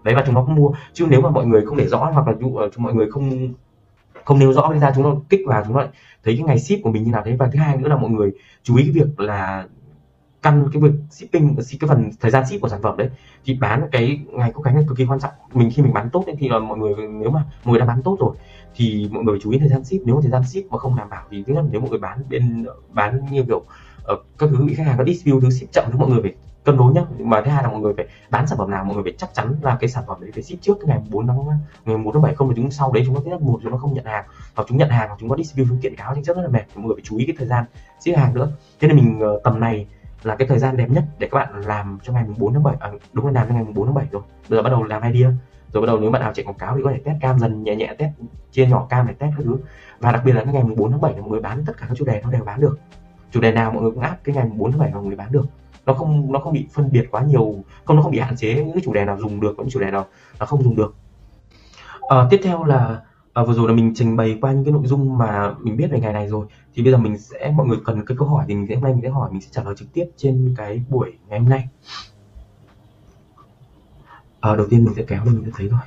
Đấy, 0.02 0.14
và 0.14 0.22
chúng 0.26 0.34
nó 0.34 0.44
cũng 0.44 0.54
mua. 0.54 0.70
Chứ 0.92 1.06
nếu 1.10 1.20
mà 1.20 1.30
mọi 1.30 1.46
người 1.46 1.66
không 1.66 1.76
để 1.76 1.88
rõ, 1.88 1.98
hoặc 1.98 2.28
là 2.28 2.34
dụ 2.40 2.54
ờ, 2.54 2.70
mọi 2.76 2.94
người 2.94 3.10
không 3.10 3.54
không 4.24 4.38
nêu 4.38 4.52
rõ 4.52 4.72
ra, 4.80 4.92
chúng 4.94 5.04
nó 5.04 5.16
kích 5.28 5.40
vào, 5.46 5.64
chúng 5.66 5.76
nó 5.76 5.82
thấy 6.24 6.36
cái 6.36 6.42
ngày 6.42 6.58
ship 6.58 6.82
của 6.82 6.90
mình 6.90 7.02
như 7.02 7.10
nào. 7.10 7.22
Thế 7.24 7.36
và 7.36 7.48
thứ 7.52 7.58
hai 7.58 7.76
nữa 7.76 7.88
là 7.88 7.96
mọi 7.96 8.10
người 8.10 8.32
chú 8.62 8.76
ý 8.76 8.84
cái 8.84 8.92
việc 8.92 9.20
là 9.20 9.66
căn 10.42 10.68
cái 10.72 10.82
việc 10.82 10.92
shipping, 11.10 11.56
cái 11.80 11.88
phần 11.88 12.10
thời 12.20 12.30
gian 12.30 12.46
ship 12.46 12.60
của 12.60 12.68
sản 12.68 12.82
phẩm 12.82 12.96
đấy, 12.96 13.08
thì 13.44 13.54
bán 13.60 13.88
cái 13.92 14.20
ngày 14.32 14.52
quốc 14.54 14.62
khánh 14.62 14.76
là 14.76 14.82
cực 14.88 14.98
kỳ 14.98 15.04
quan 15.06 15.20
trọng. 15.20 15.32
Mình 15.52 15.70
khi 15.74 15.82
mình 15.82 15.92
bán 15.92 16.10
tốt 16.10 16.24
thì 16.38 16.48
là 16.48 16.58
mọi 16.58 16.78
người, 16.78 16.94
nếu 16.94 17.30
mà 17.30 17.44
mọi 17.64 17.72
người 17.72 17.80
đã 17.80 17.86
bán 17.86 18.02
tốt 18.02 18.16
rồi, 18.20 18.36
thì 18.74 19.08
mọi 19.12 19.24
người 19.24 19.38
chú 19.42 19.50
ý 19.50 19.58
thời 19.58 19.68
gian 19.68 19.84
ship. 19.84 19.98
Nếu 20.04 20.14
mà 20.14 20.20
thời 20.22 20.30
gian 20.30 20.44
ship 20.44 20.72
mà 20.72 20.78
không 20.78 20.96
đảm 20.96 21.08
bảo 21.10 21.22
thì 21.30 21.44
thứ 21.46 21.54
nhất 21.54 21.64
nếu 21.70 21.80
mọi 21.80 21.90
người 21.90 21.98
bán 21.98 22.18
bên, 22.30 22.66
bán 22.92 23.26
như 23.30 23.42
kiểu 23.42 23.62
ở 24.04 24.16
các 24.38 24.48
thứ 24.52 24.64
bị 24.64 24.74
khách 24.74 24.86
hàng 24.86 24.98
có 24.98 25.04
dispute, 25.04 25.40
thứ 25.42 25.50
ship 25.50 25.72
chậm 25.72 25.84
thì 25.92 25.98
mọi 25.98 26.10
người 26.10 26.22
phải 26.22 26.34
cân 26.64 26.76
đối 26.76 26.92
nhá. 26.92 27.02
Mà 27.18 27.42
thứ 27.44 27.50
hai 27.50 27.62
là 27.62 27.68
mọi 27.70 27.80
người 27.80 27.92
phải 27.96 28.06
bán 28.30 28.46
sản 28.46 28.58
phẩm 28.58 28.70
nào, 28.70 28.84
mọi 28.84 28.94
người 28.94 29.04
phải 29.04 29.14
chắc 29.18 29.34
chắn 29.34 29.54
là 29.62 29.76
cái 29.80 29.90
sản 29.90 30.04
phẩm 30.06 30.20
đấy 30.20 30.30
phải 30.34 30.42
ship 30.42 30.60
trước 30.60 30.78
cái 30.80 30.88
ngày 30.88 31.06
4 31.10 31.26
tháng, 31.26 31.36
ngày 31.84 31.96
4 31.96 32.12
tháng 32.12 32.22
7 32.22 32.34
không 32.34 32.48
thì 32.48 32.54
chúng 32.56 32.70
sau 32.70 32.92
đấy 32.92 33.02
chúng 33.06 33.14
nó 33.14 33.20
thứ 33.20 33.30
nhất 33.30 33.42
một 33.42 33.58
chúng 33.62 33.72
nó 33.72 33.78
không 33.78 33.94
nhận 33.94 34.04
hàng, 34.04 34.24
hoặc 34.54 34.64
chúng 34.68 34.78
nhận 34.78 34.88
hàng 34.88 35.08
hoặc 35.08 35.16
chúng 35.20 35.28
có 35.28 35.36
dispute, 35.36 35.66
chúng 35.68 35.78
kiện 35.80 35.96
cáo 35.96 36.14
tranh 36.14 36.24
rất 36.24 36.36
là 36.36 36.48
mệt. 36.48 36.64
Mọi 36.74 36.86
người 36.86 36.94
phải 36.96 37.04
chú 37.04 37.16
ý 37.16 37.26
cái 37.26 37.36
thời 37.38 37.48
gian 37.48 37.64
ship 38.00 38.16
hàng 38.16 38.34
nữa. 38.34 38.52
Thế 38.80 38.88
nên 38.88 38.96
mình 38.96 39.20
ờ, 39.20 39.40
tầm 39.44 39.60
này 39.60 39.86
là 40.22 40.36
cái 40.36 40.48
thời 40.48 40.58
gian 40.58 40.76
đẹp 40.76 40.90
nhất 40.90 41.04
để 41.18 41.28
các 41.30 41.38
bạn 41.38 41.60
làm 41.66 41.98
cho 42.02 42.12
ngày 42.12 42.24
4 42.38 42.52
tháng 42.52 42.62
7 42.62 42.76
à, 42.80 42.90
đúng 43.12 43.26
là 43.26 43.32
làm 43.32 43.48
cho 43.48 43.54
ngày 43.54 43.64
4 43.74 43.86
tháng 43.86 43.94
7 43.94 44.06
rồi. 44.12 44.22
Bây 44.48 44.58
giờ 44.58 44.62
bắt 44.62 44.70
đầu 44.70 44.82
làm 44.82 45.12
idea. 45.12 45.30
Rồi 45.72 45.80
bắt 45.80 45.86
đầu 45.86 46.00
nếu 46.00 46.10
bạn 46.10 46.22
nào 46.22 46.32
chạy 46.34 46.44
quảng 46.44 46.58
cáo 46.58 46.76
thì 46.76 46.82
có 46.84 46.90
thể 46.90 46.98
test 47.04 47.16
cam 47.20 47.38
dần 47.38 47.62
nhẹ 47.62 47.76
nhẹ 47.76 47.94
test 47.98 48.10
chia 48.52 48.66
nhỏ 48.66 48.86
cam 48.90 49.06
để 49.06 49.14
test 49.18 49.32
các 49.36 49.42
thứ. 49.44 49.56
Và 50.00 50.12
đặc 50.12 50.22
biệt 50.24 50.32
là 50.32 50.44
cái 50.44 50.54
ngày 50.54 50.62
4 50.76 50.90
tháng 50.90 51.00
7 51.00 51.12
là 51.14 51.20
mọi 51.20 51.30
người 51.30 51.40
bán 51.40 51.64
tất 51.66 51.72
cả 51.76 51.86
các 51.88 51.94
chủ 51.98 52.04
đề 52.04 52.20
nó 52.24 52.30
đều 52.30 52.44
bán 52.44 52.60
được. 52.60 52.78
Chủ 53.30 53.40
đề 53.40 53.52
nào 53.52 53.72
mọi 53.72 53.82
người 53.82 53.90
cũng 53.90 54.00
áp 54.00 54.16
cái 54.24 54.34
ngày 54.34 54.46
4 54.54 54.70
tháng 54.70 54.80
7 54.80 54.90
là 54.90 54.94
mọi 54.94 55.04
người 55.04 55.16
bán 55.16 55.32
được. 55.32 55.46
Nó 55.86 55.92
không 55.92 56.32
nó 56.32 56.38
không 56.38 56.52
bị 56.52 56.68
phân 56.72 56.92
biệt 56.92 57.10
quá 57.10 57.22
nhiều 57.22 57.54
không 57.84 57.96
nó 57.96 58.02
không 58.02 58.12
bị 58.12 58.18
hạn 58.18 58.36
chế 58.36 58.54
những 58.54 58.72
cái 58.72 58.82
chủ 58.84 58.92
đề 58.92 59.04
nào 59.04 59.18
dùng 59.18 59.40
được 59.40 59.54
những 59.58 59.70
chủ 59.70 59.80
đề 59.80 59.90
nào 59.90 60.06
nó 60.40 60.46
không 60.46 60.62
dùng 60.62 60.76
được. 60.76 60.94
À, 62.08 62.26
tiếp 62.30 62.40
theo 62.42 62.64
là 62.64 63.00
à, 63.32 63.42
vừa 63.42 63.54
rồi 63.54 63.68
là 63.68 63.74
mình 63.74 63.92
trình 63.94 64.16
bày 64.16 64.38
qua 64.40 64.52
những 64.52 64.64
cái 64.64 64.72
nội 64.72 64.86
dung 64.86 65.18
mà 65.18 65.54
mình 65.60 65.76
biết 65.76 65.86
về 65.90 66.00
ngày 66.00 66.12
này 66.12 66.28
rồi. 66.28 66.46
Thì 66.74 66.82
bây 66.82 66.92
giờ 66.92 66.98
mình 66.98 67.18
sẽ 67.18 67.52
mọi 67.56 67.66
người 67.66 67.78
cần 67.84 68.06
cái 68.06 68.16
câu 68.18 68.28
hỏi 68.28 68.44
thì 68.48 68.54
mình 68.54 68.66
sẽ 68.68 68.74
hôm 68.74 68.84
nay 68.84 68.92
mình 68.92 69.02
sẽ 69.02 69.08
hỏi 69.08 69.30
mình 69.32 69.40
sẽ 69.40 69.48
trả 69.50 69.62
lời 69.62 69.74
trực 69.78 69.92
tiếp 69.92 70.04
trên 70.16 70.54
cái 70.56 70.82
buổi 70.88 71.18
ngày 71.28 71.38
hôm 71.38 71.48
nay. 71.48 71.68
À, 74.40 74.56
đầu 74.56 74.66
tiên 74.70 74.84
mình 74.84 74.94
sẽ 74.96 75.02
kéo 75.02 75.24
lên 75.24 75.34
mình 75.34 75.44
sẽ 75.44 75.50
thấy 75.54 75.68
rồi 75.68 75.80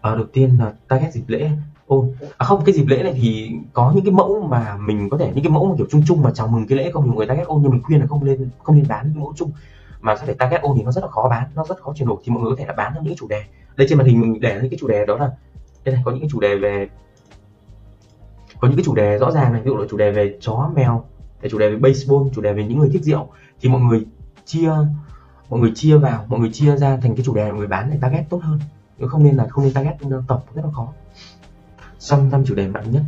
à, 0.00 0.14
đầu 0.14 0.24
tiên 0.32 0.58
là 0.58 0.74
target 0.88 1.12
dịp 1.12 1.24
lễ. 1.26 1.50
Ô 1.86 2.08
à 2.38 2.44
không 2.44 2.64
cái 2.64 2.74
dịp 2.74 2.86
lễ 2.86 3.02
này 3.02 3.12
thì 3.22 3.52
có 3.72 3.92
những 3.94 4.04
cái 4.04 4.12
mẫu 4.12 4.48
mà 4.50 4.76
mình 4.76 5.08
có 5.10 5.18
thể 5.18 5.32
những 5.34 5.44
cái 5.44 5.52
mẫu 5.52 5.68
mà 5.68 5.74
kiểu 5.78 5.86
chung 5.90 6.02
chung 6.06 6.22
mà 6.22 6.30
chào 6.34 6.46
mừng 6.46 6.66
cái 6.66 6.78
lễ 6.78 6.90
không 6.90 7.04
nhiều 7.04 7.14
người 7.14 7.26
target 7.26 7.46
ôn 7.46 7.62
nhưng 7.62 7.70
mình 7.70 7.82
khuyên 7.82 8.00
là 8.00 8.06
không 8.06 8.24
nên 8.24 8.50
không 8.62 8.76
nên 8.76 8.88
bán 8.88 9.08
những 9.08 9.20
mẫu 9.20 9.32
chung. 9.36 9.50
Mà 10.00 10.16
sẽ 10.16 10.26
phải 10.26 10.34
target 10.34 10.62
ôn 10.62 10.76
thì 10.76 10.82
nó 10.82 10.92
rất 10.92 11.04
là 11.04 11.10
khó 11.10 11.28
bán 11.28 11.48
nó 11.54 11.64
rất 11.68 11.80
khó 11.82 11.92
chuyển 11.96 12.08
đổi 12.08 12.16
thì 12.24 12.32
mọi 12.32 12.42
người 12.42 12.50
có 12.50 12.56
thể 12.58 12.66
là 12.66 12.72
bán 12.72 12.92
theo 12.94 13.02
những 13.02 13.16
chủ 13.16 13.28
đề 13.28 13.44
đây 13.76 13.86
trên 13.88 13.98
màn 13.98 14.06
hình 14.06 14.20
mình 14.20 14.40
để 14.40 14.58
những 14.62 14.70
cái 14.70 14.78
chủ 14.80 14.88
đề 14.88 15.06
đó 15.06 15.16
là 15.16 15.30
đây 15.84 15.94
này 15.94 16.02
có 16.04 16.10
những 16.10 16.20
cái 16.20 16.28
chủ 16.32 16.40
đề 16.40 16.56
về 16.56 16.88
có 18.60 18.68
những 18.68 18.76
cái 18.76 18.84
chủ 18.84 18.94
đề 18.94 19.18
rõ 19.18 19.30
ràng 19.30 19.52
này 19.52 19.62
ví 19.62 19.70
dụ 19.70 19.76
là 19.76 19.86
chủ 19.90 19.96
đề 19.96 20.10
về 20.10 20.36
chó 20.40 20.70
mèo 20.74 21.04
về 21.42 21.48
chủ 21.48 21.58
đề 21.58 21.70
về 21.70 21.76
baseball 21.76 22.22
chủ 22.34 22.42
đề 22.42 22.52
về 22.52 22.64
những 22.64 22.78
người 22.78 22.90
thích 22.92 23.04
rượu 23.04 23.28
thì 23.60 23.68
mọi 23.68 23.80
người 23.80 24.06
chia 24.44 24.70
mọi 25.48 25.60
người 25.60 25.72
chia 25.74 25.96
vào 25.96 26.26
mọi 26.28 26.40
người 26.40 26.50
chia 26.52 26.76
ra 26.76 26.96
thành 26.96 27.16
cái 27.16 27.24
chủ 27.24 27.34
đề 27.34 27.50
mọi 27.50 27.58
người 27.58 27.66
bán 27.66 27.90
để 27.90 27.98
target 28.00 28.24
tốt 28.30 28.40
hơn 28.42 28.58
nếu 28.98 29.08
không 29.08 29.24
nên 29.24 29.36
là 29.36 29.46
không 29.46 29.64
nên 29.64 29.72
target 29.72 29.96
tập 30.28 30.44
rất 30.54 30.64
là 30.64 30.70
khó 30.70 30.92
xong 31.98 32.30
năm 32.30 32.44
chủ 32.46 32.54
đề 32.54 32.68
mạnh 32.68 32.90
nhất 32.90 33.02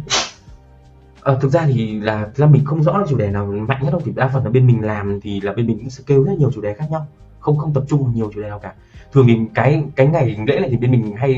à, 1.23 1.35
thực 1.41 1.49
ra 1.49 1.67
thì 1.67 2.01
là 2.01 2.25
thực 2.25 2.37
ra 2.37 2.47
mình 2.47 2.65
không 2.65 2.83
rõ 2.83 2.99
là 2.99 3.07
chủ 3.09 3.17
đề 3.17 3.31
nào 3.31 3.47
mạnh 3.47 3.85
nhất 3.85 3.91
đâu 3.91 4.01
thì 4.05 4.13
đa 4.15 4.29
phần 4.29 4.45
là 4.45 4.51
bên 4.51 4.67
mình 4.67 4.81
làm 4.81 5.21
thì 5.21 5.41
là 5.41 5.53
bên 5.53 5.67
mình 5.67 5.79
cũng 5.79 5.91
scale 5.91 6.21
rất 6.21 6.39
nhiều 6.39 6.51
chủ 6.53 6.61
đề 6.61 6.75
khác 6.75 6.87
nhau 6.91 7.07
không 7.41 7.59
không 7.59 7.75
tập 7.75 7.85
trung 7.89 8.05
vào 8.05 8.13
nhiều 8.13 8.31
chủ 8.35 8.41
đề 8.41 8.49
nào 8.49 8.59
cả. 8.59 8.75
Thường 9.13 9.27
thì 9.29 9.39
cái 9.55 9.85
cái 9.97 10.07
ngày 10.07 10.37
lễ 10.47 10.59
này 10.61 10.71
thì 10.71 10.77
bên 10.77 10.91
mình 10.91 11.17
hay 11.17 11.33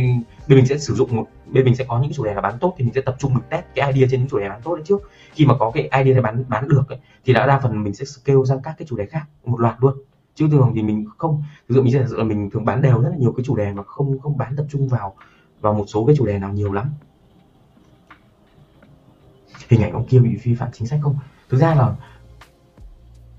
bên 0.48 0.58
mình 0.58 0.66
sẽ 0.66 0.78
sử 0.78 0.94
dụng 0.94 1.16
một 1.16 1.26
bên 1.46 1.64
mình 1.64 1.76
sẽ 1.76 1.84
có 1.84 2.00
những 2.02 2.12
chủ 2.12 2.24
đề 2.24 2.34
là 2.34 2.40
bán 2.40 2.58
tốt 2.58 2.74
thì 2.78 2.84
mình 2.84 2.94
sẽ 2.94 3.00
tập 3.00 3.16
trung 3.18 3.34
mình 3.34 3.42
test 3.50 3.64
cái 3.74 3.92
idea 3.92 4.08
trên 4.10 4.20
những 4.20 4.28
chủ 4.28 4.38
đề 4.38 4.48
bán 4.48 4.60
tốt 4.64 4.74
đấy 4.74 4.84
trước. 4.86 5.10
Khi 5.32 5.46
mà 5.46 5.54
có 5.58 5.70
cái 5.70 5.82
idea 5.82 6.14
để 6.14 6.20
bán 6.20 6.44
bán 6.48 6.68
được 6.68 6.88
ấy, 6.88 6.98
thì 7.24 7.32
đã 7.32 7.46
đa 7.46 7.58
phần 7.58 7.82
mình 7.82 7.94
sẽ 7.94 8.04
scale 8.04 8.38
sang 8.48 8.60
các 8.62 8.74
cái 8.78 8.86
chủ 8.88 8.96
đề 8.96 9.06
khác 9.06 9.26
một 9.44 9.60
loạt 9.60 9.76
luôn. 9.80 9.94
Chứ 10.34 10.48
thường 10.50 10.72
thì 10.74 10.82
mình 10.82 11.06
không 11.18 11.42
ví 11.68 11.74
dụ 11.74 11.82
mình 11.82 11.92
sẽ 11.92 12.04
là 12.10 12.24
mình 12.24 12.50
thường 12.50 12.64
bán 12.64 12.82
đều 12.82 13.02
rất 13.02 13.08
là 13.10 13.16
nhiều 13.16 13.32
cái 13.36 13.44
chủ 13.44 13.56
đề 13.56 13.72
mà 13.72 13.82
không 13.82 14.18
không 14.20 14.38
bán 14.38 14.56
tập 14.56 14.66
trung 14.70 14.88
vào 14.88 15.14
vào 15.60 15.74
một 15.74 15.84
số 15.88 16.04
cái 16.06 16.16
chủ 16.18 16.26
đề 16.26 16.38
nào 16.38 16.52
nhiều 16.52 16.72
lắm. 16.72 16.86
Hình 19.68 19.82
ảnh 19.82 19.92
ông 19.92 20.06
kia 20.06 20.18
bị 20.18 20.36
vi 20.42 20.54
phạm 20.54 20.68
chính 20.72 20.86
sách 20.86 21.00
không? 21.02 21.16
Thực 21.48 21.58
ra 21.58 21.74
là 21.74 21.94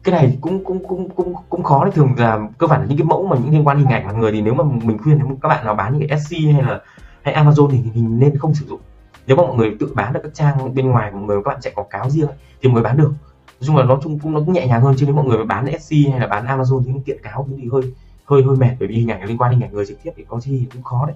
cái 0.03 0.15
này 0.15 0.37
cũng 0.41 0.63
cũng 0.65 0.87
cũng 0.87 1.09
cũng 1.09 1.33
cũng 1.49 1.63
khó 1.63 1.83
đấy. 1.85 1.91
Thường 1.95 2.13
là 2.17 2.39
cơ 2.57 2.67
bản 2.67 2.81
là 2.81 2.87
những 2.87 2.97
cái 2.97 3.05
mẫu 3.05 3.27
mà 3.27 3.37
những 3.37 3.51
liên 3.53 3.67
quan 3.67 3.77
hình 3.77 3.89
ảnh 3.89 4.07
là 4.07 4.11
người 4.13 4.31
thì 4.31 4.41
nếu 4.41 4.53
mà 4.53 4.63
mình 4.63 4.97
khuyên 4.97 5.19
các 5.41 5.49
bạn 5.49 5.65
nào 5.65 5.75
bán 5.75 5.97
những 5.97 6.09
cái 6.09 6.19
SC 6.19 6.35
hay 6.53 6.61
là, 6.61 6.81
hay 7.21 7.33
Amazon 7.33 7.69
thì 7.69 7.77
mình 7.93 8.19
nên 8.19 8.37
không 8.37 8.53
sử 8.53 8.65
dụng. 8.65 8.79
Nếu 9.27 9.37
mà 9.37 9.43
mọi 9.43 9.55
người 9.55 9.75
tự 9.79 9.93
bán 9.95 10.13
được 10.13 10.19
các 10.23 10.33
trang 10.33 10.75
bên 10.75 10.87
ngoài 10.87 11.11
của 11.11 11.17
mọi 11.17 11.27
người, 11.27 11.37
các 11.45 11.49
bạn 11.49 11.61
chạy 11.61 11.73
quảng 11.75 11.87
cáo 11.89 12.09
riêng 12.09 12.29
thì 12.61 12.69
mới 12.69 12.83
bán 12.83 12.97
được. 12.97 13.11
Nói 13.59 13.67
chung 13.67 13.77
là 13.77 13.83
nó 13.83 13.99
chung, 14.03 14.19
cũng, 14.19 14.33
nó 14.33 14.39
cũng 14.39 14.53
nhẹ 14.53 14.67
nhàng 14.67 14.81
hơn. 14.81 14.95
Chứ 14.97 15.05
nếu 15.05 15.15
mọi 15.15 15.25
người 15.25 15.45
bán 15.45 15.79
SC 15.79 15.91
hay 16.11 16.19
là 16.19 16.27
bán 16.27 16.45
Amazon 16.45 16.83
thì 16.83 16.91
kiện 17.05 17.17
cáo 17.23 17.47
thì 17.57 17.69
hơi 17.71 17.81
hơi 18.25 18.43
hơi 18.43 18.55
mệt. 18.55 18.75
Bởi 18.79 18.87
vì 18.87 18.95
hình 18.95 19.11
ảnh 19.11 19.23
liên 19.23 19.37
quan 19.37 19.51
hình 19.51 19.63
ảnh 19.63 19.73
người 19.73 19.85
trực 19.85 20.03
tiếp 20.03 20.11
thì 20.15 20.25
có 20.27 20.39
gì 20.39 20.67
cũng 20.73 20.83
khó 20.83 21.05
đấy 21.05 21.15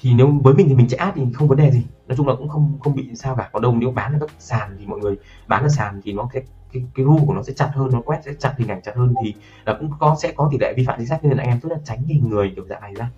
thì 0.00 0.14
nếu 0.14 0.32
với 0.44 0.54
mình 0.54 0.68
thì 0.68 0.74
mình 0.74 0.88
chạy 0.88 0.98
ad 0.98 1.14
thì 1.14 1.22
không 1.34 1.48
vấn 1.48 1.58
đề 1.58 1.70
gì. 1.70 1.82
Nói 2.08 2.16
chung 2.16 2.28
là 2.28 2.34
cũng 2.34 2.48
không 2.48 2.78
không 2.80 2.94
bị 2.94 3.10
sao 3.14 3.36
cả. 3.36 3.50
Còn 3.52 3.62
đâu, 3.62 3.74
nếu 3.76 3.90
bán 3.90 4.12
ở 4.12 4.18
các 4.18 4.30
sàn 4.38 4.76
thì 4.78 4.86
mọi 4.86 4.98
người 4.98 5.16
bán 5.46 5.62
ở 5.62 5.68
sàn 5.68 6.00
thì 6.04 6.12
nó 6.12 6.28
sẽ, 6.34 6.40
cái 6.72 6.82
cái 6.94 7.04
ru 7.04 7.26
của 7.26 7.34
nó 7.34 7.42
sẽ 7.42 7.52
chặt 7.52 7.70
hơn, 7.74 7.90
nó 7.92 8.00
quét 8.00 8.20
sẽ 8.24 8.32
chặt 8.38 8.54
hình 8.58 8.68
ảnh 8.68 8.80
chặt 8.82 8.92
hơn. 8.96 9.14
Thì 9.24 9.34
là 9.66 9.76
cũng 9.80 9.90
có, 9.98 10.16
sẽ 10.22 10.32
có 10.32 10.48
tỷ 10.52 10.58
lệ 10.60 10.74
vi 10.76 10.84
phạm 10.86 10.98
chính 10.98 11.06
sách 11.06 11.24
nên 11.24 11.36
là 11.36 11.42
anh 11.42 11.48
em 11.48 11.60
tốt 11.60 11.68
là 11.68 11.78
tránh 11.84 12.04
cái 12.08 12.18
người 12.18 12.52
kiểu 12.56 12.64
dạng 12.68 12.80
này 12.80 12.94
ra. 12.94 13.10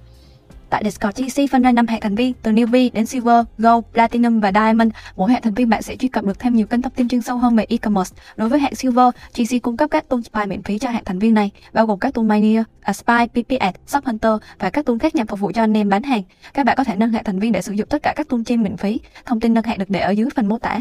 Tại 0.73 0.85
Discord 0.85 1.23
GC 1.23 1.51
phân 1.51 1.63
ra 1.63 1.73
5 1.73 1.87
hệ 1.87 2.01
thành 2.01 2.15
viên 2.15 2.33
từ 2.43 2.53
Newbie 2.53 2.91
đến 2.93 3.07
Silver, 3.07 3.45
Gold, 3.59 3.85
Platinum 3.93 4.41
và 4.41 4.53
Diamond. 4.53 4.91
Mỗi 5.17 5.33
hệ 5.33 5.41
thành 5.41 5.55
viên 5.55 5.69
bạn 5.69 5.83
sẽ 5.83 5.97
truy 5.97 6.09
cập 6.09 6.25
được 6.25 6.39
thêm 6.39 6.55
nhiều 6.55 6.67
kênh 6.67 6.83
thông 6.83 6.93
tin 6.93 7.09
chuyên 7.09 7.23
sâu 7.23 7.37
hơn 7.37 7.57
về 7.57 7.65
e-commerce. 7.69 8.17
Đối 8.37 8.49
với 8.49 8.61
hệ 8.61 8.75
Silver, 8.75 9.09
GC 9.37 9.63
cung 9.63 9.77
cấp 9.77 9.91
các 9.91 10.09
tool 10.09 10.21
spy 10.21 10.41
miễn 10.47 10.63
phí 10.63 10.79
cho 10.79 10.91
hệ 10.91 11.01
thành 11.05 11.19
viên 11.19 11.35
này, 11.35 11.51
bao 11.73 11.87
gồm 11.87 11.99
các 11.99 12.15
tool 12.15 12.27
Mania, 12.27 12.63
Spy, 12.95 13.27
PPS, 13.33 13.79
Shop 13.87 14.05
Hunter 14.05 14.33
và 14.59 14.71
các 14.71 14.87
tool 14.87 14.99
khác 14.99 15.15
nhằm 15.15 15.27
phục 15.27 15.41
vụ 15.41 15.53
cho 15.55 15.63
anh 15.63 15.77
em 15.77 15.89
bán 15.89 16.03
hàng. 16.03 16.23
Các 16.55 16.67
bạn 16.67 16.77
có 16.77 16.85
thể 16.85 16.97
nâng 16.97 17.13
hệ 17.13 17.23
thành 17.23 17.39
viên 17.39 17.53
để 17.53 17.63
sử 17.63 17.73
dụng 17.73 17.89
tất 17.89 18.03
cả 18.03 18.13
các 18.17 18.29
tool 18.29 18.41
trên 18.47 18.63
miễn 18.63 18.77
phí. 18.77 19.01
Thông 19.27 19.41
tin 19.41 19.55
nâng 19.55 19.65
hệ 19.65 19.77
được 19.77 19.91
để 19.91 20.01
ở 20.01 20.11
dưới 20.11 20.27
phần 20.37 20.49
mô 20.49 20.59
tả. 20.59 20.81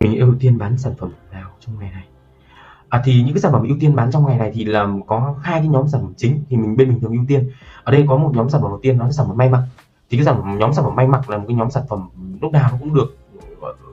Mình 0.00 0.18
ưu 0.18 0.34
tiên 0.40 0.58
bán 0.58 0.78
sản 0.78 0.92
phẩm 0.98 1.12
nào 1.32 1.50
trong 1.60 1.78
ngày 1.78 1.90
này? 1.90 2.04
À, 2.92 3.02
thì 3.04 3.22
những 3.22 3.34
cái 3.34 3.40
sản 3.40 3.52
phẩm 3.52 3.68
ưu 3.68 3.76
tiên 3.80 3.96
bán 3.96 4.10
trong 4.10 4.26
ngày 4.26 4.38
này 4.38 4.50
thì 4.54 4.64
là 4.64 4.88
có 5.06 5.34
hai 5.42 5.60
cái 5.60 5.68
nhóm 5.68 5.88
sản 5.88 6.00
phẩm 6.00 6.12
chính 6.16 6.44
thì 6.48 6.56
mình 6.56 6.76
bên 6.76 6.88
mình 6.88 7.00
thường 7.00 7.12
ưu 7.12 7.24
tiên 7.28 7.50
ở 7.84 7.92
đây 7.92 8.04
có 8.08 8.16
một 8.16 8.30
nhóm 8.34 8.50
sản 8.50 8.60
phẩm 8.60 8.70
đầu 8.70 8.78
tiên 8.82 8.98
đó 8.98 9.06
là 9.06 9.12
sản 9.12 9.26
phẩm 9.28 9.36
may 9.36 9.48
mặc 9.48 9.62
thì 10.10 10.18
cái 10.18 10.24
sản 10.24 10.36
phẩm 10.36 10.58
nhóm 10.58 10.72
sản 10.72 10.84
phẩm 10.84 10.96
may 10.96 11.06
mặc 11.06 11.30
là 11.30 11.36
một 11.36 11.44
cái 11.48 11.56
nhóm 11.56 11.70
sản 11.70 11.82
phẩm 11.88 12.08
lúc 12.40 12.52
nào 12.52 12.70
cũng 12.80 12.94
được 12.94 13.16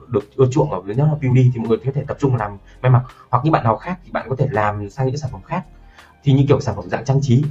được 0.08 0.36
ưa 0.36 0.46
chuộng 0.50 0.70
ở 0.70 0.80
dưới 0.86 0.96
nhóm 0.96 1.08
là 1.08 1.14
beauty 1.20 1.50
thì 1.54 1.60
mọi 1.60 1.68
người 1.68 1.78
có 1.84 1.92
thể 1.94 2.04
tập 2.06 2.16
trung 2.20 2.36
làm 2.36 2.58
may 2.82 2.92
mặc 2.92 3.02
hoặc 3.30 3.44
những 3.44 3.52
bạn 3.52 3.64
nào 3.64 3.76
khác 3.76 3.98
thì 4.04 4.10
bạn 4.10 4.26
có 4.28 4.34
thể 4.38 4.46
làm 4.50 4.90
sang 4.90 5.06
những 5.06 5.16
sản 5.16 5.30
phẩm 5.32 5.42
khác 5.42 5.64
thì 6.22 6.32
như 6.32 6.44
kiểu 6.48 6.60
sản 6.60 6.76
phẩm 6.76 6.88
dạng 6.88 7.04
trang 7.04 7.20
trí 7.22 7.44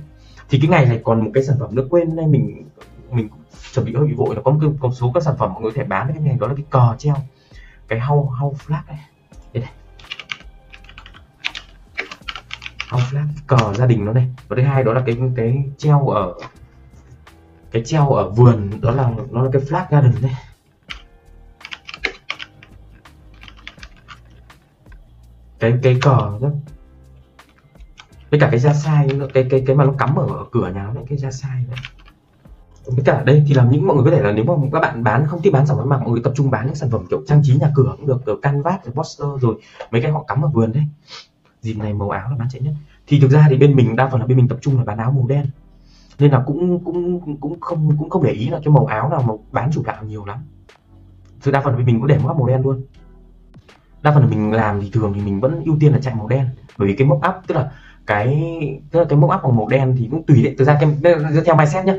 thì 0.50 0.60
cái 0.62 0.70
ngày 0.70 0.86
này 0.86 1.02
còn 1.04 1.24
một 1.24 1.32
cái 1.34 1.44
sản 1.44 1.56
phẩm 1.60 1.76
nữa 1.76 1.88
quên 1.90 2.16
nên 2.16 2.32
mình 2.32 2.64
mình 3.12 3.30
chuẩn 3.74 3.86
bị 3.86 3.96
hơi 3.96 4.08
bị 4.08 4.14
vội 4.14 4.36
là 4.36 4.42
có 4.42 4.52
một, 4.52 4.58
cái, 4.62 4.70
một 4.82 4.92
số 4.92 5.12
các 5.14 5.24
sản 5.24 5.36
phẩm 5.38 5.54
mọi 5.54 5.62
người 5.62 5.72
có 5.72 5.78
thể 5.78 5.84
bán 5.84 6.08
cái 6.14 6.22
ngày 6.22 6.38
đó 6.40 6.48
là 6.48 6.54
cái 6.54 6.66
cờ 6.70 6.96
treo 6.98 7.16
cái 7.88 8.00
hau 8.00 8.30
hau 8.40 8.56
flag 8.68 8.82
này 8.88 9.00
hau 12.90 13.00
flag 13.00 13.28
cờ 13.48 13.74
gia 13.74 13.86
đình 13.86 14.06
nó 14.06 14.14
đây 14.14 14.28
và 14.48 14.56
thứ 14.56 14.62
hai 14.62 14.84
đó 14.84 14.94
là 14.94 15.04
cái 15.06 15.18
cái 15.36 15.70
treo 15.78 16.08
ở 16.08 16.34
cái 17.72 17.84
treo 17.86 18.10
ở 18.10 18.30
vườn 18.30 18.70
đó 18.82 18.92
là 18.92 19.12
nó 19.32 19.42
là 19.42 19.50
cái 19.54 19.62
flag 19.62 19.86
garden 19.90 20.22
đây 20.22 20.32
cái 25.60 25.74
cái 25.84 25.98
cờ 26.02 26.18
đó 26.42 26.50
với 28.30 28.40
cả 28.40 28.48
cái 28.52 28.60
da 28.60 28.74
sai 28.74 29.08
cái 29.34 29.48
cái 29.50 29.64
cái 29.68 29.76
mà 29.76 29.86
nó 29.86 29.94
cắm 29.98 30.16
ở, 30.16 30.28
ở 30.28 30.46
cửa 30.52 30.72
nhà 30.74 30.92
nó 30.96 31.02
cái 31.10 31.18
da 31.18 31.32
sai 31.32 31.66
đấy. 31.70 31.78
Với 32.86 33.06
cả 33.06 33.24
đây 33.24 33.44
thì 33.48 33.54
là 33.54 33.64
những 33.72 33.88
mọi 33.88 33.96
người 33.96 34.06
có 34.06 34.12
thể 34.12 34.24
là 34.24 34.32
nếu 34.32 34.46
mà 34.46 34.54
các 34.74 34.80
bạn 34.80 35.04
bán 35.04 35.28
không 35.28 35.42
thích 35.42 35.54
bán 35.54 35.68
sản 35.68 35.78
phẩm 35.78 35.90
mặc 35.90 36.02
mọi 36.02 36.10
người 36.10 36.22
tập 36.24 36.34
trung 36.36 36.52
bán 36.52 36.66
những 36.66 36.76
sản 36.76 36.90
phẩm 36.90 37.06
kiểu 37.10 37.24
trang 37.28 37.42
trí 37.44 37.58
nhà 37.58 37.72
cửa 37.76 37.94
cũng 37.98 38.08
được 38.08 38.22
kiểu 38.26 38.40
canvas 38.42 38.84
rồi 38.84 38.94
poster 38.94 39.28
rồi 39.42 39.56
mấy 39.92 40.02
cái 40.02 40.12
họ 40.12 40.24
cắm 40.24 40.42
ở 40.42 40.48
vườn 40.48 40.74
đấy 40.74 40.84
dịp 41.62 41.74
này 41.74 41.94
màu 41.94 42.10
áo 42.10 42.30
là 42.30 42.36
bán 42.40 42.48
chạy 42.52 42.62
nhất. 42.62 42.74
Thì 43.08 43.20
thực 43.20 43.32
ra 43.32 43.46
thì 43.50 43.58
bên 43.58 43.76
mình 43.76 43.96
đa 43.96 44.08
phần 44.08 44.20
là 44.20 44.28
bên 44.28 44.38
mình 44.38 44.48
tập 44.48 44.58
trung 44.62 44.78
là 44.78 44.84
bán 44.84 44.98
áo 44.98 45.12
màu 45.12 45.28
đen. 45.28 45.46
Nên 46.20 46.32
là 46.32 46.44
cũng 46.46 46.84
cũng 46.84 47.38
cũng 47.40 47.60
không 47.60 47.98
cũng 48.00 48.10
không 48.10 48.24
để 48.24 48.32
ý 48.32 48.50
là 48.50 48.60
cái 48.66 48.74
màu 48.74 48.86
áo 48.86 49.10
nào 49.10 49.24
mà 49.28 49.34
bán 49.52 49.70
chủ 49.74 49.84
đạo 49.86 50.04
nhiều 50.04 50.26
lắm. 50.26 50.38
Thực 51.42 51.52
đa 51.52 51.62
phần 51.62 51.78
là 51.78 51.86
mình 51.86 52.00
cũng 52.00 52.08
để 52.08 52.18
móc 52.18 52.38
màu 52.38 52.48
đen 52.48 52.62
luôn. 52.62 52.82
Đa 54.02 54.12
phần 54.12 54.24
là 54.24 54.30
mình 54.30 54.52
làm 54.52 54.82
thì 54.82 54.90
thường 54.94 55.14
thì 55.16 55.22
mình 55.22 55.40
vẫn 55.40 55.64
ưu 55.66 55.78
tiên 55.80 55.92
là 55.94 56.00
chạy 56.02 56.16
màu 56.16 56.28
đen. 56.28 56.46
Bởi 56.78 56.88
vì 56.88 56.96
cái 56.96 57.08
móc 57.08 57.18
up 57.18 57.36
tức 57.48 57.56
là 57.56 57.72
cái, 58.06 58.38
tức 58.92 59.00
là 59.00 59.06
cái 59.10 59.20
móc 59.20 59.32
up 59.36 59.44
bằng 59.44 59.56
màu 59.56 59.68
đen 59.68 59.96
thì 59.98 60.08
cũng 60.12 60.24
tùy 60.24 60.44
đấy. 60.44 60.56
Thực 60.58 60.66
ra 60.66 60.80
cái 60.82 61.14
theo 61.46 61.56
mindset 61.56 61.86
nhá. 61.86 61.96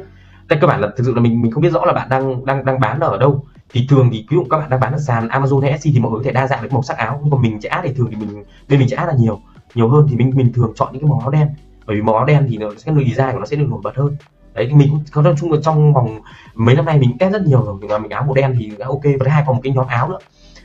Đây 0.49 0.59
cơ 0.61 0.67
bản 0.67 0.81
là, 0.81 0.89
thực 0.97 1.05
sự 1.05 1.15
là 1.15 1.21
mình 1.21 1.43
mình 1.43 1.53
không 1.53 1.63
biết 1.63 1.73
rõ 1.73 1.85
là 1.85 1.93
bạn 1.93 2.09
đang 2.09 2.45
đang 2.45 2.65
đang 2.65 2.81
bán 2.81 3.01
ở 3.01 3.19
đâu. 3.19 3.45
Thì 3.73 3.87
thường 3.89 4.09
thì 4.13 4.27
ví 4.31 4.35
dụ 4.37 4.45
các 4.51 4.59
bạn 4.59 4.71
đang 4.71 4.81
bán 4.81 4.93
ở 4.93 4.99
sàn 4.99 5.29
Amazon 5.29 5.61
hay 5.61 5.71
Etsy 5.71 5.93
thì 5.93 6.01
mọi 6.01 6.11
người 6.11 6.21
có 6.21 6.25
thể 6.25 6.33
đa 6.33 6.47
dạng 6.47 6.63
được 6.63 6.73
màu 6.73 6.83
sắc 6.83 6.97
áo. 6.97 7.21
Nhưng 7.23 7.31
còn 7.31 7.43
mình 7.43 7.61
sẽ 7.61 7.81
thì 7.83 7.93
thường 7.95 8.09
thì 8.11 8.17
mình, 8.17 8.45
bên 8.69 8.79
mình 8.79 8.89
sẽ 8.89 8.97
là 8.97 9.15
nhiều 9.19 9.41
nhiều 9.75 9.89
hơn 9.89 10.07
thì 10.11 10.17
mình 10.17 10.37
bình 10.37 10.53
thường 10.53 10.73
chọn 10.77 10.93
những 10.93 11.03
cái 11.03 11.11
màu 11.11 11.21
áo 11.21 11.31
đen. 11.31 11.49
Bởi 11.87 11.97
vì 11.97 12.03
màu 12.03 12.15
áo 12.15 12.25
đen 12.25 12.47
thì 12.49 12.59
nó 12.59 12.71
sẽ 12.77 12.93
người 12.93 13.05
design 13.05 13.33
của 13.33 13.39
nó 13.39 13.47
sẽ 13.47 13.57
được 13.57 13.67
nổi 13.69 13.81
bật 13.85 13.97
hơn. 13.97 14.17
Đấy 14.55 14.67
thì 14.69 14.75
mình 14.75 15.01
cũng 15.13 15.25
nói 15.25 15.35
chung 15.41 15.53
là 15.53 15.59
trong 15.63 15.95
vòng 15.95 16.21
mấy 16.55 16.75
năm 16.75 16.85
nay 16.85 16.99
mình 16.99 17.19
test 17.19 17.33
rất 17.33 17.43
nhiều 17.43 17.63
rồi. 17.65 17.79
Mà 17.89 17.99
mình 17.99 18.11
áo 18.11 18.23
màu 18.25 18.35
đen 18.35 18.57
thì 18.59 18.73
đã 18.79 18.87
ok. 18.87 19.05
Và 19.05 19.25
thứ 19.25 19.29
hai 19.29 19.45
còn 19.47 19.57
một 19.57 19.61
cái 19.65 19.73
nhóm 19.73 19.87
áo 19.87 20.09
nữa. 20.09 20.19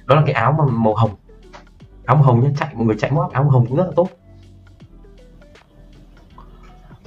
Đó 0.05 0.15
là 0.15 0.21
cái 0.25 0.33
áo 0.33 0.55
mà 0.57 0.65
màu 0.65 0.95
hồng. 0.95 1.11
Áo 2.05 2.15
màu 2.15 2.25
hồng 2.25 2.43
nhé 2.43 2.49
chạy 2.57 2.69
mọi 2.75 2.85
người 2.85 2.95
chạy 2.99 3.11
móc 3.11 3.31
áo 3.31 3.43
màu 3.43 3.51
hồng 3.51 3.65
cũng 3.65 3.77
rất 3.77 3.85
là 3.85 3.91
tốt. 3.95 4.09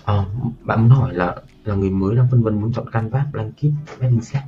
À, 0.04 0.24
bạn 0.60 0.80
muốn 0.80 0.90
hỏi 0.90 1.14
là 1.14 1.36
là 1.64 1.74
người 1.74 1.90
mới 1.90 2.16
đang 2.16 2.28
phân 2.30 2.42
vân 2.42 2.60
muốn 2.60 2.72
chọn 2.72 2.90
canvas 2.90 3.26
blanket 3.32 3.72
bedding 4.00 4.20
set. 4.20 4.42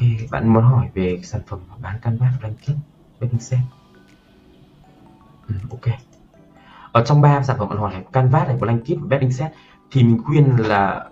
Ok 0.00 0.30
bạn 0.30 0.52
muốn 0.52 0.62
hỏi 0.62 0.88
về 0.94 1.20
sản 1.22 1.40
phẩm 1.46 1.60
bán 1.82 1.98
canvas 2.02 2.32
blanket 2.40 2.76
bedding 3.20 3.40
set 3.40 3.58
ừ, 5.48 5.54
ok. 5.70 5.98
Ở 6.92 7.04
trong 7.04 7.20
ba 7.20 7.42
sản 7.42 7.56
phẩm 7.58 7.68
bạn 7.68 7.78
hỏi 7.78 7.94
là 7.94 8.00
canvas 8.12 8.46
này 8.46 8.56
blanket 8.56 8.98
và 9.00 9.06
bedding 9.08 9.32
set 9.32 9.52
thì 9.90 10.02
mình 10.02 10.22
khuyên 10.24 10.56
là 10.56 11.04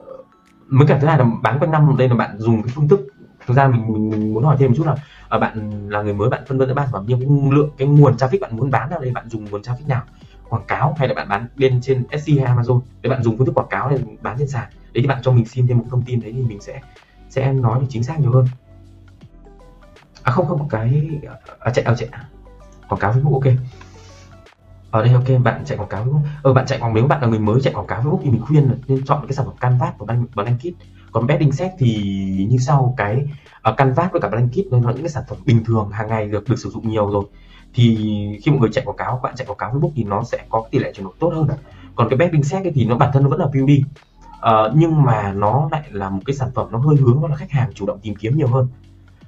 mới 0.66 0.86
cả 0.88 0.98
thứ 1.00 1.06
hai 1.06 1.18
là 1.18 1.26
bán 1.42 1.58
quanh 1.58 1.70
năm 1.70 1.96
đây 1.98 2.08
là 2.08 2.14
bạn 2.14 2.38
dùng 2.38 2.62
cái 2.62 2.72
phương 2.74 2.88
thức. 2.88 3.00
Thực 3.46 3.54
ra 3.54 3.68
mình, 3.68 3.92
mình, 3.92 4.10
mình 4.10 4.34
muốn 4.34 4.44
hỏi 4.44 4.56
thêm 4.58 4.70
một 4.70 4.74
chút 4.76 4.86
là 4.86 4.96
à, 5.28 5.38
bạn 5.38 5.88
là 5.90 6.02
người 6.02 6.14
mới 6.14 6.28
bạn 6.28 6.42
phân 6.48 6.58
vân 6.58 6.68
giữa 6.68 6.74
ba 6.74 6.82
sản 6.82 6.92
phẩm 6.92 7.04
nhưng 7.08 7.20
cái 7.20 7.28
lượng 7.52 7.70
cái 7.78 7.88
nguồn 7.88 8.16
traffic 8.16 8.40
bạn 8.40 8.56
muốn 8.56 8.70
bán 8.70 8.90
ở 8.90 8.98
đây 8.98 9.10
bạn 9.10 9.28
dùng 9.28 9.44
nguồn 9.44 9.62
traffic 9.62 9.86
nào? 9.86 10.02
Quảng 10.48 10.64
cáo 10.68 10.94
hay 10.98 11.08
là 11.08 11.14
bạn 11.14 11.28
bán 11.28 11.46
bên 11.56 11.80
trên 11.82 12.04
Etsy 12.10 12.38
hay 12.38 12.56
Amazon? 12.56 12.80
Để 13.02 13.10
bạn 13.10 13.22
dùng 13.22 13.38
phương 13.38 13.46
thức 13.46 13.54
quảng 13.54 13.68
cáo 13.70 13.90
để 13.90 13.98
bán 14.22 14.36
trên 14.38 14.48
sàn. 14.48 14.68
Đấy 14.70 15.02
thì 15.02 15.06
bạn 15.06 15.22
cho 15.22 15.32
mình 15.32 15.44
xin 15.44 15.66
thêm 15.66 15.78
một 15.78 15.84
thông 15.90 16.02
tin 16.02 16.20
đấy 16.20 16.32
thì 16.36 16.42
mình 16.42 16.60
sẽ 16.60 16.80
sẽ 17.28 17.52
nói 17.52 17.80
được 17.80 17.86
chính 17.88 18.02
xác 18.02 18.20
nhiều 18.20 18.32
hơn 18.32 18.46
à 20.26 20.32
không 20.32 20.46
không 20.46 20.68
cái 20.68 21.20
à, 21.58 21.70
chạy 21.70 21.84
ao 21.84 21.94
chạy. 21.94 22.08
Quảng 22.88 23.00
cáo 23.00 23.12
Facebook 23.12 23.32
ok. 23.32 23.54
Ở 24.90 25.02
đây 25.02 25.14
ok 25.14 25.42
bạn 25.44 25.64
chạy 25.64 25.78
quảng 25.78 25.88
cáo 25.88 26.04
Facebook. 26.04 26.20
Ờ 26.42 26.52
bạn 26.52 26.66
chạy 26.66 26.78
quảng 26.78 26.94
nếu 26.94 27.06
bạn 27.06 27.22
là 27.22 27.28
người 27.28 27.38
mới 27.38 27.60
chạy 27.60 27.74
quảng 27.74 27.86
cáo 27.86 28.02
Facebook 28.02 28.20
thì 28.22 28.30
mình 28.30 28.40
khuyên 28.46 28.64
là 28.64 28.74
nên 28.88 29.04
chọn 29.04 29.26
cái 29.26 29.32
sản 29.32 29.46
phẩm 29.46 29.54
Canvas 29.60 29.94
và 29.98 30.16
Blanket 30.34 30.74
còn 31.12 31.26
bedding 31.26 31.52
set 31.52 31.72
thì 31.78 31.94
như 32.50 32.58
sau 32.58 32.94
cái 32.96 33.28
uh, 33.70 33.76
Canvas 33.76 34.12
với 34.12 34.20
cả 34.20 34.28
Blanket 34.28 34.66
nó 34.70 34.78
là 34.78 34.92
những 34.92 35.02
cái 35.02 35.10
sản 35.10 35.22
phẩm 35.28 35.38
bình 35.46 35.64
thường 35.64 35.90
hàng 35.90 36.08
ngày 36.08 36.26
được 36.26 36.48
được 36.48 36.58
sử 36.58 36.70
dụng 36.70 36.90
nhiều 36.90 37.10
rồi. 37.10 37.24
Thì 37.74 37.96
khi 38.42 38.50
mọi 38.50 38.60
người 38.60 38.70
chạy 38.72 38.84
quảng 38.84 38.96
cáo 38.96 39.20
bạn 39.22 39.34
chạy 39.36 39.46
quảng 39.46 39.58
cáo 39.58 39.74
Facebook 39.74 39.92
thì 39.94 40.04
nó 40.04 40.22
sẽ 40.22 40.38
có 40.48 40.64
tỷ 40.70 40.78
lệ 40.78 40.92
chuyển 40.94 41.04
đổi 41.04 41.14
tốt 41.18 41.32
hơn 41.34 41.48
còn 41.94 42.08
cái 42.08 42.16
bedding 42.16 42.42
set 42.42 42.62
thì 42.74 42.84
nó 42.84 42.96
bản 42.96 43.10
thân 43.12 43.22
nó 43.22 43.28
vẫn 43.28 43.40
là 43.40 43.46
beauty 43.46 43.84
uh, 43.86 44.40
ờ, 44.40 44.72
nhưng 44.76 45.02
mà 45.02 45.32
nó 45.32 45.68
lại 45.72 45.82
là 45.90 46.10
một 46.10 46.20
cái 46.26 46.36
sản 46.36 46.48
phẩm 46.54 46.68
nó 46.70 46.78
hơi 46.78 46.96
hướng 46.96 47.22
đó 47.22 47.28
là 47.28 47.36
khách 47.36 47.50
hàng 47.50 47.72
chủ 47.74 47.86
động 47.86 47.98
tìm 48.02 48.14
kiếm 48.14 48.36
nhiều 48.36 48.48
hơn 48.48 48.68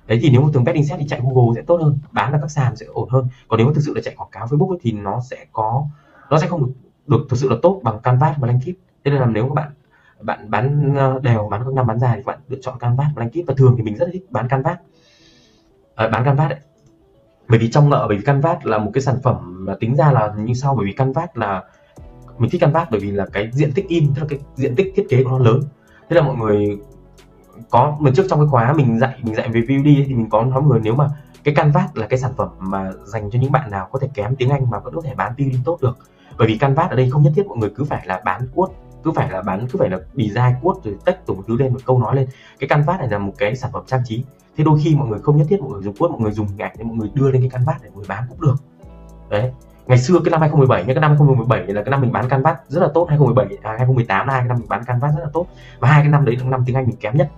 đấy 0.08 0.18
thì 0.22 0.30
nếu 0.30 0.40
mà 0.40 0.48
thường 0.52 0.64
betting 0.64 0.86
set 0.86 0.98
thì 0.98 1.08
chạy 1.08 1.20
Google 1.22 1.54
sẽ 1.56 1.62
tốt 1.62 1.80
hơn 1.82 1.98
bán 2.12 2.32
ở 2.32 2.38
các 2.40 2.50
sàn 2.50 2.76
sẽ 2.76 2.86
ổn 2.86 3.08
hơn. 3.08 3.26
Còn 3.48 3.58
nếu 3.58 3.66
mà 3.66 3.72
thực 3.74 3.80
sự 3.84 3.94
là 3.94 4.00
chạy 4.04 4.14
quảng 4.16 4.30
cáo 4.32 4.46
Facebook 4.46 4.70
ấy, 4.70 4.78
thì 4.82 4.92
nó 4.92 5.20
sẽ 5.30 5.46
có 5.52 5.84
nó 6.30 6.38
sẽ 6.38 6.46
không 6.46 6.66
được, 6.66 6.72
được 7.06 7.26
thực 7.30 7.36
sự 7.36 7.48
là 7.48 7.56
tốt 7.62 7.80
bằng 7.84 7.98
Canvas 7.98 8.36
và 8.38 8.46
Blanket 8.46 8.74
thế 9.04 9.10
nên 9.10 9.20
là 9.20 9.26
nếu 9.26 9.48
các 9.48 9.54
bạn 9.54 9.72
bạn 10.20 10.50
bán 10.50 10.94
ờ, 10.96 11.20
đều 11.22 11.48
bán 11.50 11.64
các 11.64 11.74
năm 11.74 11.86
bán 11.86 11.98
dài 11.98 12.16
thì 12.16 12.22
bạn 12.22 12.38
lựa 12.48 12.58
chọn 12.60 12.78
canvas 12.78 13.06
blanket 13.14 13.46
và 13.46 13.54
thường 13.56 13.74
thì 13.76 13.82
mình 13.82 13.96
rất 13.96 14.08
thích 14.12 14.26
bán 14.30 14.48
canvas. 14.48 14.76
À, 15.94 16.08
bán 16.08 16.24
canvas 16.24 16.50
đấy. 16.50 16.58
Bởi 17.48 17.58
vì 17.58 17.70
trong 17.70 17.90
nợ 17.90 18.06
bởi 18.08 18.16
vì 18.16 18.24
canvas 18.24 18.58
là 18.62 18.78
một 18.78 18.90
cái 18.94 19.02
sản 19.02 19.16
phẩm 19.22 19.64
mà 19.66 19.74
tính 19.80 19.96
ra 19.96 20.12
là 20.12 20.34
như 20.38 20.54
sau 20.54 20.74
bởi 20.74 20.86
vì 20.86 20.92
canvas 20.92 21.28
là 21.34 21.62
mình 22.38 22.50
thích 22.50 22.60
canvas 22.60 22.88
bởi 22.90 23.00
vì 23.00 23.10
là 23.10 23.26
cái 23.32 23.50
diện 23.52 23.72
tích 23.72 23.88
in 23.88 24.14
tức 24.14 24.22
là 24.22 24.26
cái 24.30 24.38
diện 24.54 24.76
tích 24.76 24.92
thiết 24.96 25.06
kế 25.08 25.24
của 25.24 25.30
nó 25.30 25.38
lớn. 25.38 25.60
Thế 26.08 26.16
là 26.16 26.22
mọi 26.22 26.36
người 26.36 26.78
có 27.70 27.96
lần 28.02 28.14
trước 28.14 28.26
trong 28.30 28.38
cái 28.38 28.48
khóa 28.48 28.72
mình 28.72 28.98
dạy 28.98 29.14
mình 29.22 29.34
dạy 29.34 29.48
về 29.48 29.60
VUD 29.60 29.84
thì 29.84 30.14
mình 30.14 30.30
có 30.30 30.42
nói 30.42 30.60
mọi 30.60 30.70
người 30.70 30.80
nếu 30.82 30.94
mà 30.94 31.08
cái 31.44 31.54
canvas 31.54 31.90
là 31.94 32.06
cái 32.06 32.18
sản 32.18 32.32
phẩm 32.36 32.48
mà 32.58 32.92
dành 33.04 33.30
cho 33.30 33.38
những 33.38 33.52
bạn 33.52 33.70
nào 33.70 33.88
có 33.92 33.98
thể 33.98 34.08
kém 34.14 34.36
tiếng 34.36 34.50
Anh 34.50 34.70
mà 34.70 34.78
vẫn 34.78 34.94
có 34.94 35.02
thể 35.02 35.14
bán 35.14 35.32
PUD 35.36 35.54
tốt 35.64 35.78
được. 35.82 35.98
Bởi 36.38 36.48
vì 36.48 36.58
canvas 36.58 36.90
ở 36.90 36.96
đây 36.96 37.10
không 37.10 37.22
nhất 37.22 37.32
thiết 37.36 37.46
mọi 37.46 37.58
người 37.58 37.70
cứ 37.76 37.84
phải 37.84 38.06
là 38.06 38.22
bán 38.24 38.48
cuốt 38.54 38.70
cứ 39.04 39.12
phải 39.12 39.30
là 39.30 39.42
bán 39.42 39.66
cứ 39.72 39.78
phải 39.78 39.90
là 39.90 39.98
design 40.14 40.54
cuốt 40.62 40.84
rồi 40.84 40.96
text 41.04 41.18
tổng 41.26 41.36
một 41.36 41.42
thứ 41.48 41.56
lên 41.56 41.72
một 41.72 41.78
câu 41.84 41.98
nói 41.98 42.16
lên. 42.16 42.28
Cái 42.58 42.68
canvas 42.68 42.98
này 42.98 43.08
là 43.08 43.18
một 43.18 43.32
cái 43.38 43.56
sản 43.56 43.70
phẩm 43.72 43.82
trang 43.86 44.00
trí. 44.04 44.24
Thế 44.56 44.64
đôi 44.64 44.80
khi 44.84 44.94
mọi 44.94 45.08
người 45.08 45.18
không 45.18 45.36
nhất 45.36 45.46
thiết 45.50 45.60
mọi 45.60 45.70
người 45.70 45.82
dùng 45.82 45.94
cuốt 45.98 46.10
mọi 46.10 46.20
người 46.20 46.32
dùng 46.32 46.46
hình 46.46 46.58
ảnh 46.58 46.72
để 46.78 46.84
mọi 46.84 46.96
người 46.96 47.10
đưa 47.14 47.30
lên 47.30 47.42
cái 47.42 47.50
canvas 47.50 47.82
để 47.82 47.88
mọi 47.88 47.96
người 47.96 48.06
bán 48.08 48.24
cũng 48.28 48.40
được. 48.40 48.54
Đấy. 49.30 49.52
Ngày 49.86 49.98
xưa 49.98 50.20
cái 50.24 50.30
năm 50.30 50.40
2017 50.40 50.84
nhưng 50.86 50.94
cái 50.94 51.00
năm 51.00 51.10
2017 51.10 51.66
là 51.66 51.82
cái 51.82 51.90
năm 51.90 52.00
mình 52.00 52.12
bán 52.12 52.28
canvas 52.28 52.56
rất 52.68 52.80
là 52.80 52.88
tốt 52.94 53.06
2017 53.08 53.58
à, 53.62 53.70
2018 53.78 54.26
là 54.26 54.32
hai 54.32 54.40
cái 54.40 54.48
năm 54.48 54.58
mình 54.58 54.68
bán 54.68 54.84
canvas 54.84 55.14
rất 55.14 55.20
là 55.22 55.30
tốt. 55.32 55.46
Và 55.78 55.88
hai 55.88 56.02
cái 56.02 56.10
năm 56.10 56.24
đấy 56.24 56.36
là 56.36 56.44
năm 56.44 56.62
tiếng 56.66 56.76
Anh 56.76 56.86
mình 56.86 56.96
kém 56.96 57.16
nhất 57.16 57.30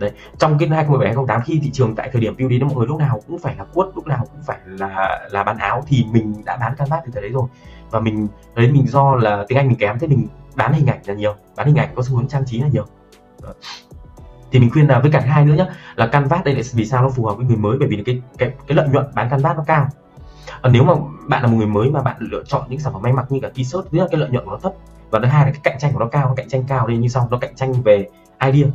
đấy 0.00 0.10
trong 0.38 0.58
cái 0.58 0.68
2017 0.68 1.08
2018 1.08 1.42
khi 1.42 1.60
thị 1.62 1.70
trường 1.72 1.94
tại 1.94 2.10
thời 2.12 2.20
điểm 2.20 2.36
PUD 2.36 2.52
nó 2.60 2.66
mọi 2.66 2.76
người 2.76 2.86
lúc 2.86 2.98
nào 2.98 3.20
cũng 3.26 3.38
phải 3.38 3.56
là 3.56 3.64
quất 3.64 3.88
lúc 3.94 4.06
nào 4.06 4.24
cũng 4.32 4.42
phải 4.46 4.58
là 4.64 5.20
là 5.30 5.42
bán 5.42 5.58
áo 5.58 5.84
thì 5.86 6.04
mình 6.12 6.42
đã 6.44 6.56
bán 6.56 6.74
canvas 6.76 7.00
từ 7.04 7.10
thời 7.12 7.22
đấy 7.22 7.30
rồi. 7.30 7.48
Và 7.90 8.00
mình 8.00 8.28
đấy 8.54 8.70
mình 8.72 8.86
do 8.86 9.14
là 9.14 9.44
tiếng 9.48 9.58
Anh 9.58 9.68
mình 9.68 9.78
kém 9.78 9.98
thế 9.98 10.06
mình 10.06 10.26
bán 10.54 10.72
hình 10.72 10.86
ảnh 10.86 11.00
là 11.06 11.14
nhiều 11.14 11.34
bán 11.56 11.66
hình 11.66 11.76
ảnh 11.76 11.88
có 11.94 12.02
xu 12.02 12.16
hướng 12.16 12.28
trang 12.28 12.44
trí 12.46 12.60
là 12.60 12.68
nhiều. 12.68 12.84
Thì 14.52 14.58
mình 14.58 14.70
khuyên 14.70 14.86
là 14.86 14.98
với 14.98 15.10
cả 15.10 15.20
hai 15.20 15.44
nữa 15.44 15.54
nhé 15.54 15.66
là 15.96 16.06
canvas 16.06 16.44
đây 16.44 16.54
là 16.54 16.62
vì 16.72 16.86
sao 16.86 17.02
nó 17.02 17.08
phù 17.08 17.26
hợp 17.26 17.34
với 17.34 17.46
người 17.46 17.56
mới? 17.56 17.78
Bởi 17.78 17.88
vì 17.88 18.02
cái 18.06 18.22
cái 18.38 18.52
cái 18.66 18.76
lợi 18.76 18.88
nhuận 18.88 19.06
bán 19.14 19.30
canvas 19.30 19.56
nó 19.56 19.64
cao. 19.66 19.88
À, 20.62 20.70
nếu 20.72 20.84
mà 20.84 20.92
bạn 21.26 21.42
là 21.42 21.48
một 21.48 21.56
người 21.56 21.66
mới 21.66 21.90
mà 21.90 22.02
bạn 22.02 22.16
lựa 22.18 22.42
chọn 22.46 22.62
những 22.68 22.80
sản 22.80 22.92
phẩm 22.92 23.02
may 23.02 23.12
mặc 23.12 23.26
như 23.28 23.38
cả 23.42 23.48
t-shirt 23.54 23.82
thứ 23.82 24.06
cái 24.10 24.20
lợi 24.20 24.30
nhuận 24.30 24.44
của 24.44 24.50
nó 24.50 24.58
thấp. 24.62 24.72
Và 25.10 25.18
thứ 25.18 25.26
hai 25.26 25.46
là 25.46 25.52
cái 25.52 25.60
cạnh 25.62 25.78
tranh 25.78 25.92
của 25.92 25.98
nó 25.98 26.06
cao 26.06 26.34
cạnh 26.36 26.48
tranh 26.48 26.64
cao 26.68 26.86
đây 26.86 26.96
như 26.96 27.08
sau 27.08 27.28
nó 27.30 27.38
cạnh 27.38 27.54
tranh 27.56 27.72
về 27.72 28.08
idea 28.44 28.68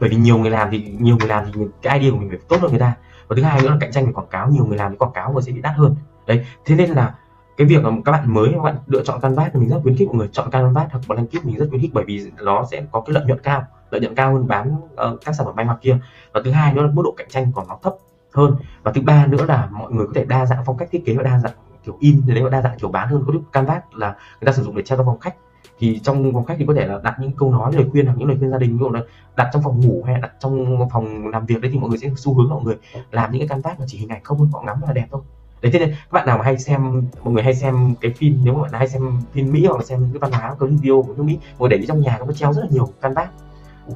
bởi 0.00 0.10
vì 0.10 0.16
nhiều 0.16 0.38
người 0.38 0.50
làm 0.50 0.68
thì 0.70 0.96
nhiều 0.98 1.16
người 1.16 1.28
làm 1.28 1.44
thì 1.46 1.60
cái 1.82 1.98
idea 1.98 2.12
của 2.12 2.18
mình 2.18 2.28
phải 2.28 2.38
tốt 2.48 2.56
hơn 2.60 2.70
người 2.70 2.80
ta. 2.80 2.94
Và 3.28 3.36
thứ 3.36 3.42
hai 3.42 3.62
nữa 3.62 3.70
là 3.70 3.76
cạnh 3.80 3.92
tranh 3.92 4.06
về 4.06 4.12
quảng 4.12 4.26
cáo 4.26 4.50
nhiều 4.50 4.64
người 4.64 4.78
làm 4.78 4.90
thì 4.90 4.96
quảng 4.96 5.12
cáo 5.12 5.32
mà 5.32 5.40
sẽ 5.40 5.52
bị 5.52 5.60
đắt 5.60 5.74
hơn. 5.76 5.96
Đấy 6.26 6.44
thế 6.64 6.74
nên 6.74 6.90
là 6.90 7.14
cái 7.56 7.66
việc 7.66 7.82
mà 7.82 7.90
các 8.04 8.12
bạn 8.12 8.34
mới 8.34 8.50
các 8.54 8.62
bạn 8.62 8.76
lựa 8.86 9.02
chọn 9.04 9.20
canvas 9.20 9.52
thì 9.52 9.60
mình 9.60 9.68
rất 9.68 9.80
khuyến 9.82 9.96
khích 9.96 10.08
mọi 10.08 10.16
người 10.16 10.28
chọn 10.32 10.50
canvas 10.50 10.90
hoặc 10.90 11.00
blanket 11.08 11.44
mình 11.44 11.56
rất 11.56 11.66
khuyến 11.70 11.80
khích 11.80 11.90
bởi 11.94 12.04
vì 12.04 12.30
nó 12.42 12.66
sẽ 12.70 12.82
có 12.92 13.00
cái 13.00 13.14
lợi 13.14 13.24
nhuận 13.24 13.40
cao 13.42 13.62
lợi 13.90 14.00
nhuận 14.00 14.14
cao 14.14 14.32
hơn 14.32 14.48
bán 14.48 14.74
uh, 14.74 15.20
các 15.24 15.34
sản 15.34 15.46
phẩm 15.46 15.56
may 15.56 15.64
mặc 15.64 15.78
kia. 15.80 15.98
Và 16.32 16.40
thứ 16.44 16.50
hai 16.50 16.74
nữa 16.74 16.82
là 16.82 16.90
mức 16.92 17.02
độ 17.04 17.14
cạnh 17.16 17.28
tranh 17.30 17.52
của 17.52 17.64
nó 17.68 17.78
thấp 17.82 17.94
hơn. 18.32 18.56
Và 18.82 18.92
thứ 18.92 19.00
ba 19.00 19.26
nữa 19.26 19.44
là 19.48 19.68
mọi 19.72 19.92
người 19.92 20.06
có 20.06 20.12
thể 20.14 20.24
đa 20.24 20.46
dạng 20.46 20.62
phong 20.66 20.76
cách 20.76 20.88
thiết 20.92 21.02
kế 21.06 21.14
và 21.14 21.22
đa 21.22 21.38
dạng 21.38 21.52
kiểu 21.84 21.96
in 22.00 22.22
thì 22.26 22.34
đấy 22.34 22.50
đa 22.50 22.62
dạng 22.62 22.78
kiểu 22.78 22.90
bán 22.90 23.08
hơn. 23.08 23.24
Có 23.26 23.32
lúc 23.32 23.42
canvas 23.52 23.82
là 23.92 24.08
người 24.08 24.46
ta 24.46 24.52
sử 24.52 24.62
dụng 24.62 24.76
để 24.76 24.82
treo 24.82 24.98
trong 24.98 25.06
phòng 25.06 25.18
khách 25.18 25.34
thì 25.78 26.00
trong 26.02 26.32
phòng 26.32 26.44
khách 26.44 26.54
thì 26.58 26.64
có 26.66 26.74
thể 26.74 26.86
là 26.86 27.00
đặt 27.02 27.16
những 27.20 27.32
câu 27.32 27.52
nói, 27.52 27.72
lời 27.74 27.86
khuyên 27.90 28.06
hoặc 28.06 28.14
những 28.18 28.28
lời 28.28 28.36
khuyên 28.38 28.50
gia 28.50 28.58
đình. 28.58 28.72
Ví 28.72 28.78
dụ 28.78 28.90
là 28.90 29.00
đặt 29.36 29.50
trong 29.52 29.62
phòng 29.62 29.80
ngủ 29.80 30.02
hay 30.06 30.20
đặt 30.20 30.32
trong 30.40 30.88
phòng 30.92 31.28
làm 31.28 31.46
việc 31.46 31.60
đấy 31.60 31.70
thì 31.74 31.78
mọi 31.78 31.88
người 31.88 31.98
sẽ 31.98 32.10
xu 32.16 32.34
hướng 32.34 32.48
mọi 32.48 32.62
người 32.64 32.76
làm 33.10 33.32
những 33.32 33.40
cái 33.40 33.48
canvas 33.48 33.78
mà 33.78 33.84
chỉ 33.88 33.98
hình 33.98 34.08
ảnh 34.08 34.22
không, 34.24 34.50
họ 34.52 34.62
ngắm 34.66 34.82
là 34.86 34.92
đẹp 34.92 35.06
thôi. 35.10 35.22
Đấy, 35.62 35.72
thế 35.72 35.78
nên 35.78 35.90
các 35.90 36.12
bạn 36.12 36.26
nào 36.26 36.38
mà 36.38 36.44
hay 36.44 36.58
xem, 36.58 37.02
mọi 37.24 37.34
người 37.34 37.42
hay 37.42 37.54
xem 37.54 37.94
cái 38.00 38.12
phim, 38.16 38.40
nếu 38.44 38.54
mà 38.54 38.62
bạn 38.62 38.72
hay 38.72 38.88
xem 38.88 39.20
phim 39.32 39.52
mỹ 39.52 39.66
hoặc 39.66 39.76
là 39.76 39.84
xem 39.84 40.08
cái 40.12 40.18
văn 40.18 40.32
hóa 40.32 40.56
cái 40.60 40.68
video 40.68 41.02
của 41.02 41.14
nước 41.16 41.22
mỹ, 41.22 41.38
mọi 41.58 41.68
người 41.68 41.78
để 41.78 41.86
trong 41.86 42.00
nhà 42.00 42.16
nó 42.18 42.26
có 42.26 42.32
treo 42.32 42.52
rất 42.52 42.62
là 42.62 42.68
nhiều 42.70 42.88
canvas 43.00 43.28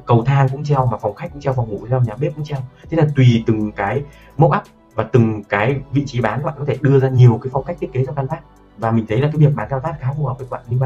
cầu 0.05 0.23
thang 0.23 0.47
cũng 0.51 0.63
treo 0.63 0.85
mà 0.85 0.97
phòng 0.97 1.15
khách 1.15 1.27
cũng 1.33 1.41
treo, 1.41 1.53
phòng 1.53 1.69
ngủ 1.69 1.77
cũng 1.79 1.89
treo, 1.89 2.01
nhà 2.01 2.15
bếp 2.19 2.35
cũng 2.35 2.45
treo. 2.45 2.59
Thế 2.89 2.97
là 2.97 3.07
tùy 3.15 3.43
từng 3.45 3.71
cái 3.71 4.03
mốc 4.37 4.51
up 4.57 4.63
và 4.95 5.03
từng 5.03 5.43
cái 5.43 5.81
vị 5.91 6.03
trí 6.05 6.21
bán, 6.21 6.43
bạn 6.43 6.53
có 6.59 6.65
thể 6.65 6.77
đưa 6.81 6.99
ra 6.99 7.09
nhiều 7.09 7.39
cái 7.43 7.49
phong 7.53 7.63
cách 7.63 7.77
thiết 7.79 7.93
kế 7.93 8.05
cho 8.05 8.11
canvas 8.11 8.39
và 8.77 8.91
mình 8.91 9.05
thấy 9.09 9.21
là 9.21 9.27
cái 9.27 9.37
việc 9.37 9.55
bán 9.55 9.69
canvas 9.69 9.95
khá 9.99 10.13
phù 10.17 10.25
hợp 10.25 10.37
với 10.37 10.47
bạn 10.49 10.61
như 10.69 10.77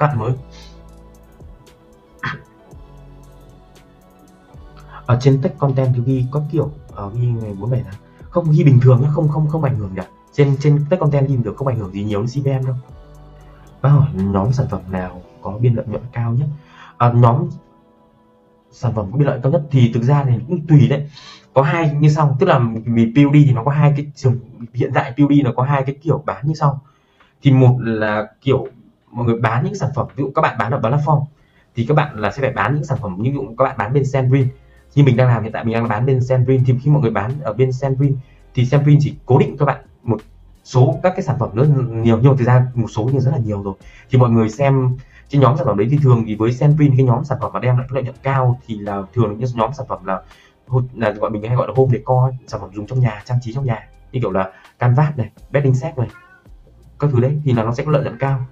cắt 0.00 0.16
mới. 0.16 0.32
Ở 5.06 5.18
trên 5.20 5.42
tech 5.42 5.58
content 5.58 5.94
thì 5.94 6.02
ghi 6.06 6.24
có 6.30 6.42
kiểu 6.52 6.70
ở 6.94 7.04
ờ, 7.04 7.10
ghi 7.14 7.26
ngày 7.26 7.54
47 7.60 7.82
tháng. 7.84 8.00
Không 8.30 8.50
ghi 8.50 8.64
bình 8.64 8.80
thường 8.80 9.00
nhé 9.00 9.08
không 9.12 9.28
không 9.28 9.48
không 9.48 9.64
ảnh 9.64 9.78
hưởng 9.78 9.90
cả 9.96 10.06
trên 10.32 10.56
trên 10.60 10.84
tech 10.90 11.00
content 11.00 11.28
ghi 11.28 11.36
được 11.36 11.56
không 11.56 11.68
ảnh 11.68 11.78
hưởng 11.78 11.92
gì 11.92 12.04
nhiều 12.04 12.20
đến 12.20 12.28
CPM 12.28 12.66
đâu. 12.66 12.76
Bác 13.82 13.88
hỏi 13.88 14.08
nhóm 14.14 14.52
sản 14.52 14.66
phẩm 14.70 14.80
nào 14.90 15.22
có 15.42 15.58
biên 15.58 15.74
lợi 15.74 15.86
nhuận 15.88 16.02
cao 16.12 16.32
nhất? 16.32 16.48
À, 16.98 17.12
nhóm 17.12 17.48
sản 18.70 18.92
phẩm 18.94 19.12
có 19.12 19.18
biên 19.18 19.26
lợi 19.26 19.40
cao 19.42 19.52
nhất 19.52 19.62
thì 19.70 19.90
thực 19.94 20.02
ra 20.02 20.24
thì 20.24 20.32
cũng 20.48 20.66
tùy 20.66 20.88
đấy. 20.88 21.10
Có 21.54 21.62
hai 21.62 21.94
như 22.00 22.08
sau 22.08 22.36
tức 22.40 22.46
là 22.46 22.60
vì 22.84 23.12
POD 23.16 23.32
thì 23.32 23.52
nó 23.52 23.64
có 23.64 23.70
hai 23.70 23.92
cái 23.96 24.06
trường 24.14 24.38
hiện 24.74 24.90
tại 24.94 25.12
POD 25.16 25.32
nó 25.44 25.52
có 25.56 25.62
hai 25.62 25.82
cái 25.82 25.94
kiểu 26.02 26.22
bán 26.26 26.46
như 26.46 26.54
sau. 26.54 26.80
Thì 27.42 27.50
một 27.50 27.76
là 27.80 28.26
kiểu 28.40 28.66
mọi 29.10 29.26
người 29.26 29.40
bán 29.40 29.64
những 29.64 29.74
sản 29.74 29.90
phẩm, 29.94 30.06
ví 30.16 30.24
dụ 30.24 30.30
các 30.34 30.42
bạn 30.42 30.56
bán 30.58 30.72
ở 30.72 30.80
platform, 30.80 31.24
thì 31.74 31.86
các 31.88 31.94
bạn 31.94 32.18
là 32.18 32.30
sẽ 32.30 32.42
phải 32.42 32.52
bán 32.52 32.74
những 32.74 32.84
sản 32.84 32.98
phẩm, 33.02 33.16
như 33.18 33.30
ví 33.30 33.34
dụ 33.34 33.54
các 33.58 33.64
bạn 33.64 33.76
bán 33.78 33.92
bên 33.92 34.02
Sandwin 34.02 34.46
như 34.94 35.04
mình 35.04 35.16
đang 35.16 35.28
làm 35.28 35.42
hiện 35.42 35.52
tại, 35.52 35.64
mình 35.64 35.74
đang 35.74 35.88
bán 35.88 36.06
bên 36.06 36.18
Sandwin 36.18 36.60
thì 36.66 36.74
khi 36.82 36.90
mọi 36.90 37.02
người 37.02 37.10
bán 37.10 37.30
ở 37.40 37.52
bên 37.52 37.70
Sandwin 37.70 38.14
thì 38.54 38.64
Sandwin 38.64 38.96
chỉ 39.00 39.14
cố 39.26 39.38
định 39.38 39.56
cho 39.58 39.66
bạn 39.66 39.84
một 40.02 40.20
số 40.64 41.00
các 41.02 41.10
cái 41.10 41.22
sản 41.22 41.36
phẩm 41.38 41.50
nữa 41.54 41.66
nhiều, 41.90 42.18
nhưng 42.22 42.36
mà 42.38 42.44
gian 42.44 42.62
một 42.74 42.88
số 42.88 43.08
nhưng 43.12 43.20
rất 43.20 43.30
là 43.30 43.38
nhiều 43.38 43.62
rồi. 43.62 43.74
Thì 44.10 44.18
mọi 44.18 44.30
người 44.30 44.48
xem 44.48 44.96
trên 45.28 45.40
nhóm 45.40 45.56
sản 45.56 45.66
phẩm 45.66 45.78
đấy, 45.78 45.88
thì 45.90 45.98
thường 46.02 46.24
thì 46.26 46.34
với 46.34 46.50
Sandwin 46.50 46.96
cái 46.96 47.06
nhóm 47.06 47.24
sản 47.24 47.38
phẩm 47.40 47.52
mà 47.52 47.60
đem 47.60 47.76
lại 47.76 47.86
lợi 47.90 48.02
nhuận 48.02 48.16
cao 48.22 48.60
thì 48.66 48.78
là 48.78 49.02
thường 49.14 49.38
những 49.38 49.50
nhóm 49.54 49.70
sản 49.72 49.86
phẩm 49.88 50.04
là 50.04 50.22
là 50.94 51.10
gọi 51.10 51.30
mình 51.30 51.42
hay 51.42 51.56
gọi 51.56 51.68
là 51.68 51.74
home 51.76 51.90
decor 51.92 52.34
sản 52.46 52.60
phẩm 52.60 52.70
dùng 52.74 52.86
trong 52.86 53.00
nhà, 53.00 53.22
trang 53.24 53.38
trí 53.42 53.52
trong 53.52 53.64
nhà. 53.64 53.88
Như 54.12 54.20
kiểu 54.20 54.30
là 54.30 54.52
canvas 54.78 55.16
này 55.16 55.30
bedding 55.50 55.74
set 55.74 55.98
này, 55.98 56.08
các 56.98 57.10
thứ 57.12 57.20
đấy, 57.20 57.40
thì 57.44 57.52
là 57.52 57.64
nó 57.64 57.74
sẽ 57.74 57.84
có 57.84 57.90
lợi 57.90 58.02
nhuận 58.02 58.18
cao 58.18 58.46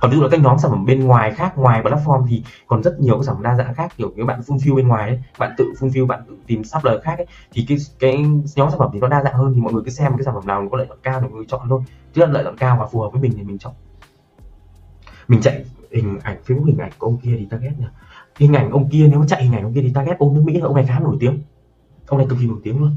còn 0.00 0.10
ví 0.10 0.16
dụ 0.16 0.22
là 0.22 0.28
các 0.30 0.40
nhóm 0.40 0.58
sản 0.58 0.70
phẩm 0.70 0.86
bên 0.86 1.04
ngoài 1.04 1.32
khác 1.32 1.58
ngoài 1.58 1.82
platform 1.82 2.26
thì 2.28 2.42
còn 2.66 2.82
rất 2.82 3.00
nhiều 3.00 3.16
các 3.16 3.24
sản 3.24 3.34
phẩm 3.34 3.42
đa 3.42 3.56
dạng 3.56 3.74
khác 3.74 3.92
kiểu 3.96 4.12
các 4.16 4.26
bạn 4.26 4.40
fulfill 4.40 4.74
bên 4.76 4.88
ngoài 4.88 5.08
ấy, 5.08 5.22
bạn 5.38 5.54
tự 5.56 5.72
fulfill 5.80 6.06
bạn 6.06 6.20
tự 6.28 6.36
tìm 6.46 6.64
sắp 6.64 6.84
lời 6.84 6.98
khác 7.02 7.18
ấy, 7.18 7.26
thì 7.52 7.64
cái 7.68 7.78
cái 7.98 8.24
nhóm 8.56 8.70
sản 8.70 8.78
phẩm 8.78 8.90
thì 8.92 9.00
nó 9.00 9.08
đa 9.08 9.22
dạng 9.22 9.34
hơn 9.34 9.52
thì 9.54 9.60
mọi 9.60 9.72
người 9.72 9.82
cứ 9.84 9.90
xem 9.90 10.12
cái 10.12 10.24
sản 10.24 10.34
phẩm 10.34 10.46
nào 10.46 10.68
có 10.70 10.78
lợi 10.78 10.86
nhuận 10.86 10.98
cao 11.02 11.20
thì 11.20 11.26
mọi 11.28 11.36
người 11.36 11.46
chọn 11.48 11.60
thôi. 11.68 11.80
Chứ 12.14 12.20
là 12.20 12.26
lợi 12.26 12.42
nhuận 12.42 12.56
cao 12.56 12.76
và 12.80 12.86
phù 12.86 13.00
hợp 13.00 13.08
với 13.12 13.22
mình 13.22 13.32
thì 13.36 13.42
mình 13.42 13.58
chọn. 13.58 13.72
Mình 15.28 15.40
chạy 15.40 15.64
hình 15.90 16.18
ảnh 16.22 16.36
facebook 16.46 16.64
hình 16.64 16.78
ảnh 16.78 16.90
của 16.98 17.06
ông 17.06 17.16
kia 17.16 17.34
thì 17.38 17.46
target 17.50 17.78
nhỉ? 17.78 17.86
Hình 18.36 18.54
ảnh 18.54 18.70
ông 18.70 18.88
kia 18.88 19.06
nếu 19.10 19.20
mà 19.20 19.26
chạy 19.28 19.44
hình 19.44 19.52
ảnh 19.52 19.62
ông 19.62 19.74
kia 19.74 19.82
thì 19.82 19.92
target 19.92 20.18
ôm 20.18 20.34
nước 20.34 20.42
mỹ 20.44 20.60
ông 20.60 20.74
này 20.74 20.84
khá 20.86 20.98
nổi 20.98 21.16
tiếng. 21.20 21.38
Ông 22.06 22.18
này 22.18 22.26
cực 22.30 22.38
kỳ 22.40 22.46
nổi 22.46 22.58
tiếng 22.64 22.80
luôn. 22.80 22.96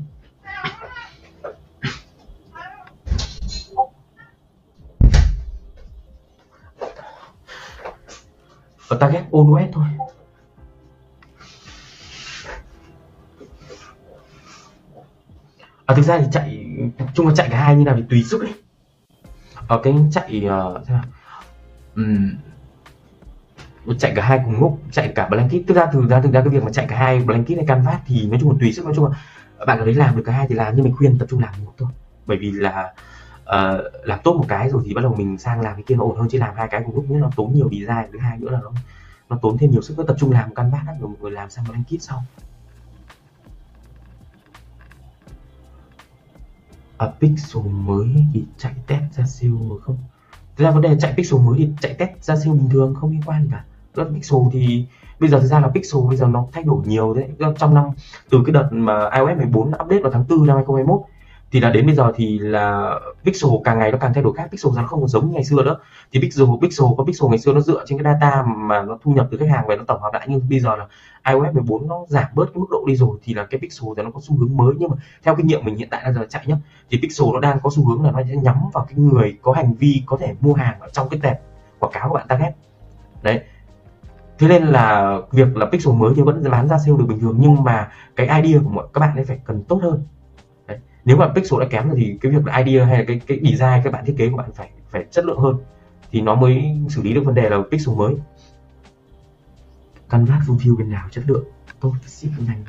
Và 8.91 8.97
target 8.97 9.23
OS 9.32 9.73
thôi. 9.73 9.86
À, 15.86 15.95
thực 15.95 16.01
ra 16.01 16.17
thì 16.17 16.25
chạy 16.32 16.65
chung 17.13 17.27
là 17.27 17.36
chạy 17.36 17.49
cả 17.51 17.58
hai 17.58 17.75
như 17.75 17.84
nào 17.84 17.95
thì 17.95 18.04
tùy 18.10 18.23
sức 18.23 18.41
ấy. 18.41 18.54
Ở 19.67 19.80
cái 19.84 19.95
chạy 20.12 20.43
uh, 20.45 20.88
um, 21.95 22.34
chạy 23.99 24.13
cả 24.15 24.25
hai 24.25 24.41
cùng 24.45 24.60
lúc 24.60 24.80
chạy 24.91 25.12
cả 25.15 25.27
blanket. 25.27 25.62
Thực 25.67 25.77
ra 25.77 25.86
thực 25.86 26.10
ra 26.10 26.21
thực 26.21 26.32
ra 26.32 26.41
cái 26.41 26.49
việc 26.49 26.63
mà 26.63 26.71
chạy 26.71 26.86
cả 26.89 26.97
hai 26.97 27.19
blanket 27.19 27.58
hay 27.58 27.67
canvas 27.67 27.99
thì 28.06 28.27
nói 28.27 28.38
chung 28.41 28.51
là 28.51 28.58
tùy 28.60 28.73
sức 28.73 28.86
nói 28.86 28.93
chung 28.95 29.06
là 29.06 29.17
bạn 29.65 29.80
có 29.80 29.86
đấy 29.86 29.95
làm 29.95 30.17
được 30.17 30.23
cả 30.25 30.32
hai 30.32 30.47
thì 30.47 30.56
làm 30.56 30.75
nhưng 30.75 30.84
mình 30.84 30.95
khuyên 30.95 31.17
tập 31.17 31.25
trung 31.30 31.41
làm 31.41 31.54
một 31.65 31.73
thôi. 31.77 31.89
Bởi 32.25 32.38
vì 32.38 32.51
là 32.51 32.93
uh, 33.55 33.81
làm 34.03 34.19
tốt 34.23 34.33
một 34.33 34.45
cái 34.47 34.69
rồi 34.69 34.81
thì 34.85 34.93
bắt 34.93 35.01
đầu 35.01 35.15
mình 35.15 35.37
sang 35.37 35.61
làm 35.61 35.75
cái 35.75 35.83
kia 35.83 35.95
nó 35.95 36.03
ổn 36.03 36.17
hơn 36.19 36.27
chứ 36.31 36.37
làm 36.39 36.55
hai 36.55 36.67
cái 36.67 36.81
cùng 36.85 36.95
lúc 36.95 37.09
nữa 37.09 37.17
nó 37.19 37.29
tốn 37.35 37.53
nhiều 37.53 37.69
design 37.71 38.11
thứ 38.11 38.19
hai 38.19 38.37
nữa 38.37 38.49
là 38.49 38.59
nó 38.63 38.71
nó 39.31 39.37
tốn 39.41 39.57
thêm 39.57 39.71
nhiều 39.71 39.81
sức 39.81 39.97
nó 39.97 40.03
tập 40.07 40.15
trung 40.19 40.31
làm 40.31 40.49
một 40.49 40.63
bát 40.71 40.83
rồi 40.99 41.09
một 41.09 41.15
người 41.21 41.31
làm 41.31 41.49
sang 41.49 41.65
blanket 41.65 42.01
sau. 42.01 42.23
Ở 46.97 47.07
à, 47.07 47.13
pixel 47.19 47.63
mới 47.63 48.25
thì 48.33 48.43
chạy 48.57 48.73
test 48.87 49.03
ra 49.15 49.25
siêu 49.25 49.79
không? 49.83 49.97
Thực 50.55 50.63
ra 50.63 50.71
vấn 50.71 50.81
đề 50.81 50.89
là 50.89 50.95
chạy 50.99 51.13
pixel 51.17 51.39
mới 51.39 51.57
thì 51.57 51.69
chạy 51.81 51.93
test 51.93 52.11
ra 52.21 52.35
siêu 52.35 52.53
bình 52.53 52.69
thường 52.69 52.95
không 52.95 53.11
liên 53.11 53.21
quan 53.25 53.43
gì 53.43 53.49
cả. 53.51 53.63
Rất 53.95 54.07
pixel 54.13 54.39
thì 54.51 54.85
bây 55.19 55.29
giờ 55.29 55.39
thực 55.39 55.47
ra 55.47 55.59
là 55.59 55.67
pixel 55.67 56.01
bây 56.07 56.17
giờ 56.17 56.27
nó 56.27 56.47
thay 56.51 56.63
đổi 56.63 56.85
nhiều 56.85 57.13
đấy. 57.13 57.53
Trong 57.57 57.73
năm 57.73 57.85
từ 58.29 58.43
cái 58.45 58.53
đợt 58.53 58.69
mà 58.71 59.09
iOS 59.09 59.37
14 59.37 59.67
update 59.67 60.01
vào 60.01 60.11
tháng 60.11 60.25
4 60.29 60.47
năm 60.47 60.55
2021 60.55 61.01
thì 61.51 61.59
là 61.59 61.69
đến 61.69 61.85
bây 61.85 61.95
giờ 61.95 62.11
thì 62.15 62.39
là 62.39 62.99
pixel 63.23 63.51
càng 63.63 63.79
ngày 63.79 63.91
nó 63.91 63.97
càng 63.97 64.13
thay 64.13 64.23
đổi 64.23 64.33
khác. 64.33 64.47
Pixel 64.51 64.73
nó 64.75 64.87
không 64.87 64.99
còn 64.99 65.07
giống 65.07 65.27
như 65.27 65.33
ngày 65.33 65.43
xưa 65.43 65.63
nữa. 65.63 65.77
Thì 66.11 66.19
pixel 66.21 66.47
pixel 66.61 66.87
có 66.97 67.03
pixel 67.03 67.29
ngày 67.29 67.39
xưa 67.39 67.53
nó 67.53 67.59
dựa 67.59 67.83
trên 67.85 68.03
cái 68.03 68.13
data 68.13 68.43
mà 68.43 68.83
nó 68.83 68.97
thu 69.03 69.11
nhập 69.11 69.27
từ 69.31 69.37
khách 69.37 69.49
hàng 69.49 69.67
về 69.67 69.75
nó 69.75 69.83
tổng 69.87 70.01
hợp 70.01 70.09
lại. 70.13 70.27
Nhưng 70.29 70.49
bây 70.49 70.59
giờ 70.59 70.75
là 70.75 70.87
iOS 71.27 71.53
14 71.53 71.87
nó 71.87 72.05
giảm 72.07 72.25
bớt 72.33 72.45
cái 72.45 72.59
mức 72.59 72.67
độ 72.71 72.83
đi 72.87 72.95
rồi 72.95 73.17
thì 73.23 73.33
là 73.33 73.45
cái 73.45 73.59
pixel 73.59 73.89
thì 73.97 74.03
nó 74.03 74.11
có 74.11 74.19
xu 74.23 74.35
hướng 74.37 74.57
mới. 74.57 74.73
Nhưng 74.77 74.89
mà 74.89 74.95
theo 75.23 75.35
kinh 75.35 75.47
nghiệm 75.47 75.65
mình 75.65 75.75
hiện 75.75 75.87
tại 75.91 76.01
là 76.05 76.11
giờ 76.11 76.25
chạy 76.29 76.43
nhá, 76.47 76.55
thì 76.89 76.99
pixel 77.01 77.27
nó 77.33 77.39
đang 77.39 77.59
có 77.63 77.69
xu 77.75 77.87
hướng 77.87 78.03
là 78.05 78.11
nó 78.11 78.19
sẽ 78.29 78.35
nhắm 78.35 78.55
vào 78.73 78.85
cái 78.89 78.97
người 78.97 79.37
có 79.41 79.51
hành 79.51 79.73
vi 79.73 80.03
có 80.05 80.17
thể 80.19 80.35
mua 80.41 80.53
hàng 80.53 80.79
ở 80.79 80.89
trong 80.89 81.09
cái 81.09 81.19
tệp 81.23 81.39
quảng 81.79 81.93
cáo 81.93 82.09
của 82.09 82.15
bạn 82.15 82.27
target. 82.27 82.55
Đấy. 83.21 83.41
Thế 84.39 84.47
nên 84.47 84.63
là 84.63 85.17
việc 85.31 85.57
là 85.57 85.65
pixel 85.65 85.93
mới 85.93 86.13
thì 86.15 86.21
vẫn 86.21 86.43
bán 86.51 86.67
ra 86.67 86.77
sale 86.77 86.97
được 86.97 87.05
bình 87.07 87.19
thường. 87.19 87.37
Nhưng 87.39 87.63
mà 87.63 87.89
cái 88.15 88.41
idea 88.41 88.61
của 88.63 88.69
mọi 88.69 88.85
các 88.93 88.99
bạn 88.99 89.15
ấy 89.15 89.25
phải 89.25 89.39
cần 89.45 89.63
tốt 89.63 89.79
hơn 89.83 90.03
nếu 91.05 91.17
mà 91.17 91.27
pixel 91.35 91.59
đã 91.59 91.67
kém 91.69 91.87
rồi 91.87 91.97
thì 91.99 92.17
cái 92.21 92.31
việc 92.31 92.45
là 92.45 92.57
idea 92.57 92.85
hay 92.85 92.97
là 92.97 93.03
cái 93.07 93.21
cái 93.27 93.39
design 93.43 93.81
các 93.83 93.93
bạn 93.93 94.05
thiết 94.05 94.15
kế 94.17 94.29
của 94.29 94.37
bạn 94.37 94.49
phải 94.55 94.69
phải 94.89 95.05
chất 95.11 95.25
lượng 95.25 95.39
hơn. 95.39 95.55
Thì 96.11 96.21
nó 96.21 96.35
mới 96.35 96.79
xử 96.89 97.03
lý 97.03 97.13
được 97.13 97.25
vấn 97.25 97.35
đề 97.35 97.49
là 97.49 97.57
pixel 97.71 97.95
mới. 97.95 98.15
Canvas 100.09 100.49
fulfill 100.49 100.77
bên 100.77 100.89
nào 100.89 101.07
chất 101.11 101.23
lượng? 101.27 101.43
Tốt, 101.79 101.93
ship 102.05 102.29
nhanh 102.47 102.63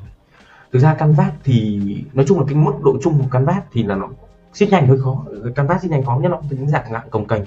thực 0.72 0.78
ra 0.78 0.94
canvas 0.94 1.32
thì, 1.44 1.80
nói 2.12 2.24
chung 2.28 2.38
là 2.38 2.44
cái 2.48 2.54
mức 2.54 2.72
độ 2.84 2.96
chung 3.02 3.18
của 3.18 3.28
canvas 3.30 3.62
thì 3.72 3.82
là 3.82 3.96
nó 3.96 4.08
ship 4.52 4.68
nhanh 4.70 4.86
hơi 4.86 4.98
khó. 5.00 5.24
Canvas 5.54 5.82
ship 5.82 5.90
nhanh 5.90 6.04
khó 6.04 6.18
nhất 6.22 6.28
nó 6.28 6.40
những 6.50 6.68
dạng 6.68 6.92
dạng 6.92 7.10
cồng 7.10 7.26
cành. 7.26 7.44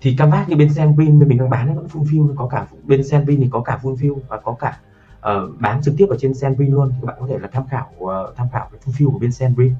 Thì 0.00 0.16
canvas 0.16 0.48
như 0.48 0.56
bên 0.56 0.68
Sandwin 0.68 1.18
bên 1.18 1.28
mình 1.28 1.38
đang 1.38 1.50
bán 1.50 1.66
nó 1.66 1.74
vẫn 1.74 1.86
fulfill 1.86 2.34
có 2.36 2.46
cả 2.46 2.66
bên 2.84 3.00
Sandwin 3.00 3.36
thì 3.36 3.48
có 3.50 3.60
cả 3.60 3.78
fulfill 3.82 4.18
và 4.28 4.40
có 4.40 4.56
cả 4.58 4.78
uh, 5.30 5.60
bán 5.60 5.82
trực 5.82 5.94
tiếp 5.98 6.06
ở 6.10 6.16
trên 6.20 6.32
Sandwin 6.32 6.72
luôn. 6.72 6.92
Các 7.00 7.06
bạn 7.06 7.16
có 7.20 7.26
thể 7.26 7.38
là 7.38 7.48
tham 7.52 7.64
khảo 7.70 7.90
uh, 7.98 8.36
tham 8.36 8.46
khảo 8.52 8.68
cái 8.72 8.80
profile 8.84 9.12
của 9.12 9.18
bên 9.18 9.30
Sandwin. 9.30 9.70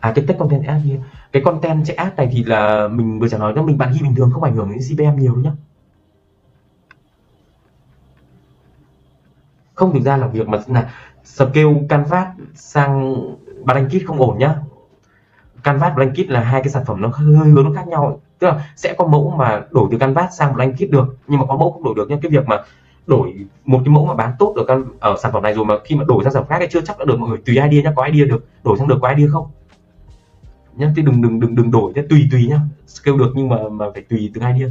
À 0.00 0.12
cái 0.14 0.24
tech 0.28 0.38
content 0.38 0.66
app 0.66 0.84
như 0.84 0.98
cái 1.32 1.42
content 1.42 1.86
chạy 1.86 1.96
app 1.96 2.16
này 2.16 2.28
thì 2.32 2.44
là 2.44 2.88
mình 2.88 3.20
vừa 3.20 3.28
trả 3.28 3.38
nói 3.38 3.52
cho 3.56 3.62
mình 3.62 3.78
bạn 3.78 3.92
ghi 3.92 3.98
bình 4.02 4.14
thường 4.14 4.30
không 4.32 4.42
ảnh 4.42 4.56
hưởng 4.56 4.70
đến 4.70 4.78
CPM 4.78 5.20
nhiều 5.20 5.34
đâu 5.34 5.42
nhá. 5.44 5.52
Không 9.74 9.92
thực 9.92 10.02
ra 10.02 10.16
là 10.16 10.26
việc 10.26 10.48
mà 10.48 10.58
là 10.66 10.90
scale 11.24 11.86
canvas 11.88 12.28
sang 12.54 13.24
blanket 13.64 14.02
không 14.06 14.18
ổn 14.18 14.38
nhá. 14.38 14.56
Canvas 15.62 15.94
blanket 15.94 16.28
là 16.28 16.40
hai 16.40 16.62
cái 16.62 16.72
sản 16.72 16.84
phẩm 16.86 17.00
nó 17.00 17.08
hơi 17.08 17.50
hướng 17.50 17.64
nó 17.64 17.72
khác 17.74 17.88
nhau 17.88 18.20
tức 18.42 18.48
là 18.48 18.68
sẽ 18.76 18.94
có 18.98 19.06
mẫu 19.06 19.34
mà 19.38 19.62
đổi 19.70 19.88
từ 19.90 19.98
canvas 19.98 20.38
sang 20.38 20.54
blanket 20.54 20.90
được, 20.90 21.16
nhưng 21.26 21.40
mà 21.40 21.46
có 21.46 21.56
mẫu 21.56 21.72
không 21.72 21.84
đổi 21.84 21.94
được 21.96 22.06
nhưng 22.08 22.20
cái 22.20 22.30
việc 22.30 22.46
mà 22.46 22.62
đổi 23.06 23.34
một 23.64 23.80
cái 23.84 23.94
mẫu 23.94 24.06
mà 24.06 24.14
bán 24.14 24.32
tốt 24.38 24.54
được 24.56 24.66
ở 25.00 25.16
sản 25.22 25.32
phẩm 25.32 25.42
này 25.42 25.54
rồi 25.54 25.64
mà 25.64 25.74
khi 25.84 25.96
mà 25.96 26.04
đổi 26.08 26.24
sang 26.24 26.32
sản 26.32 26.42
phẩm 26.42 26.48
khác 26.48 26.56
thì 26.60 26.66
chưa 26.70 26.80
chắc 26.80 26.98
đã 26.98 27.04
được 27.04 27.18
mọi 27.18 27.28
người 27.28 27.38
tùy 27.46 27.54
idea 27.54 27.82
nhá. 27.82 27.92
Có 27.96 28.04
idea 28.04 28.26
được, 28.26 28.46
đổi 28.64 28.78
sang 28.78 28.88
được 28.88 28.98
có 29.02 29.08
idea 29.08 29.28
không? 29.32 29.46
Nhá, 30.76 30.92
thì 30.96 31.02
đừng 31.02 31.22
đừng 31.22 31.40
đừng 31.40 31.54
đừng 31.54 31.70
đổi 31.70 31.92
thế 31.94 32.02
tùy 32.10 32.28
tùy 32.30 32.46
nhá. 32.46 32.60
Scale 32.86 33.18
được 33.18 33.32
nhưng 33.34 33.48
mà 33.48 33.56
mà 33.70 33.86
phải 33.94 34.02
tùy 34.02 34.30
từng 34.34 34.44
idea. 34.54 34.70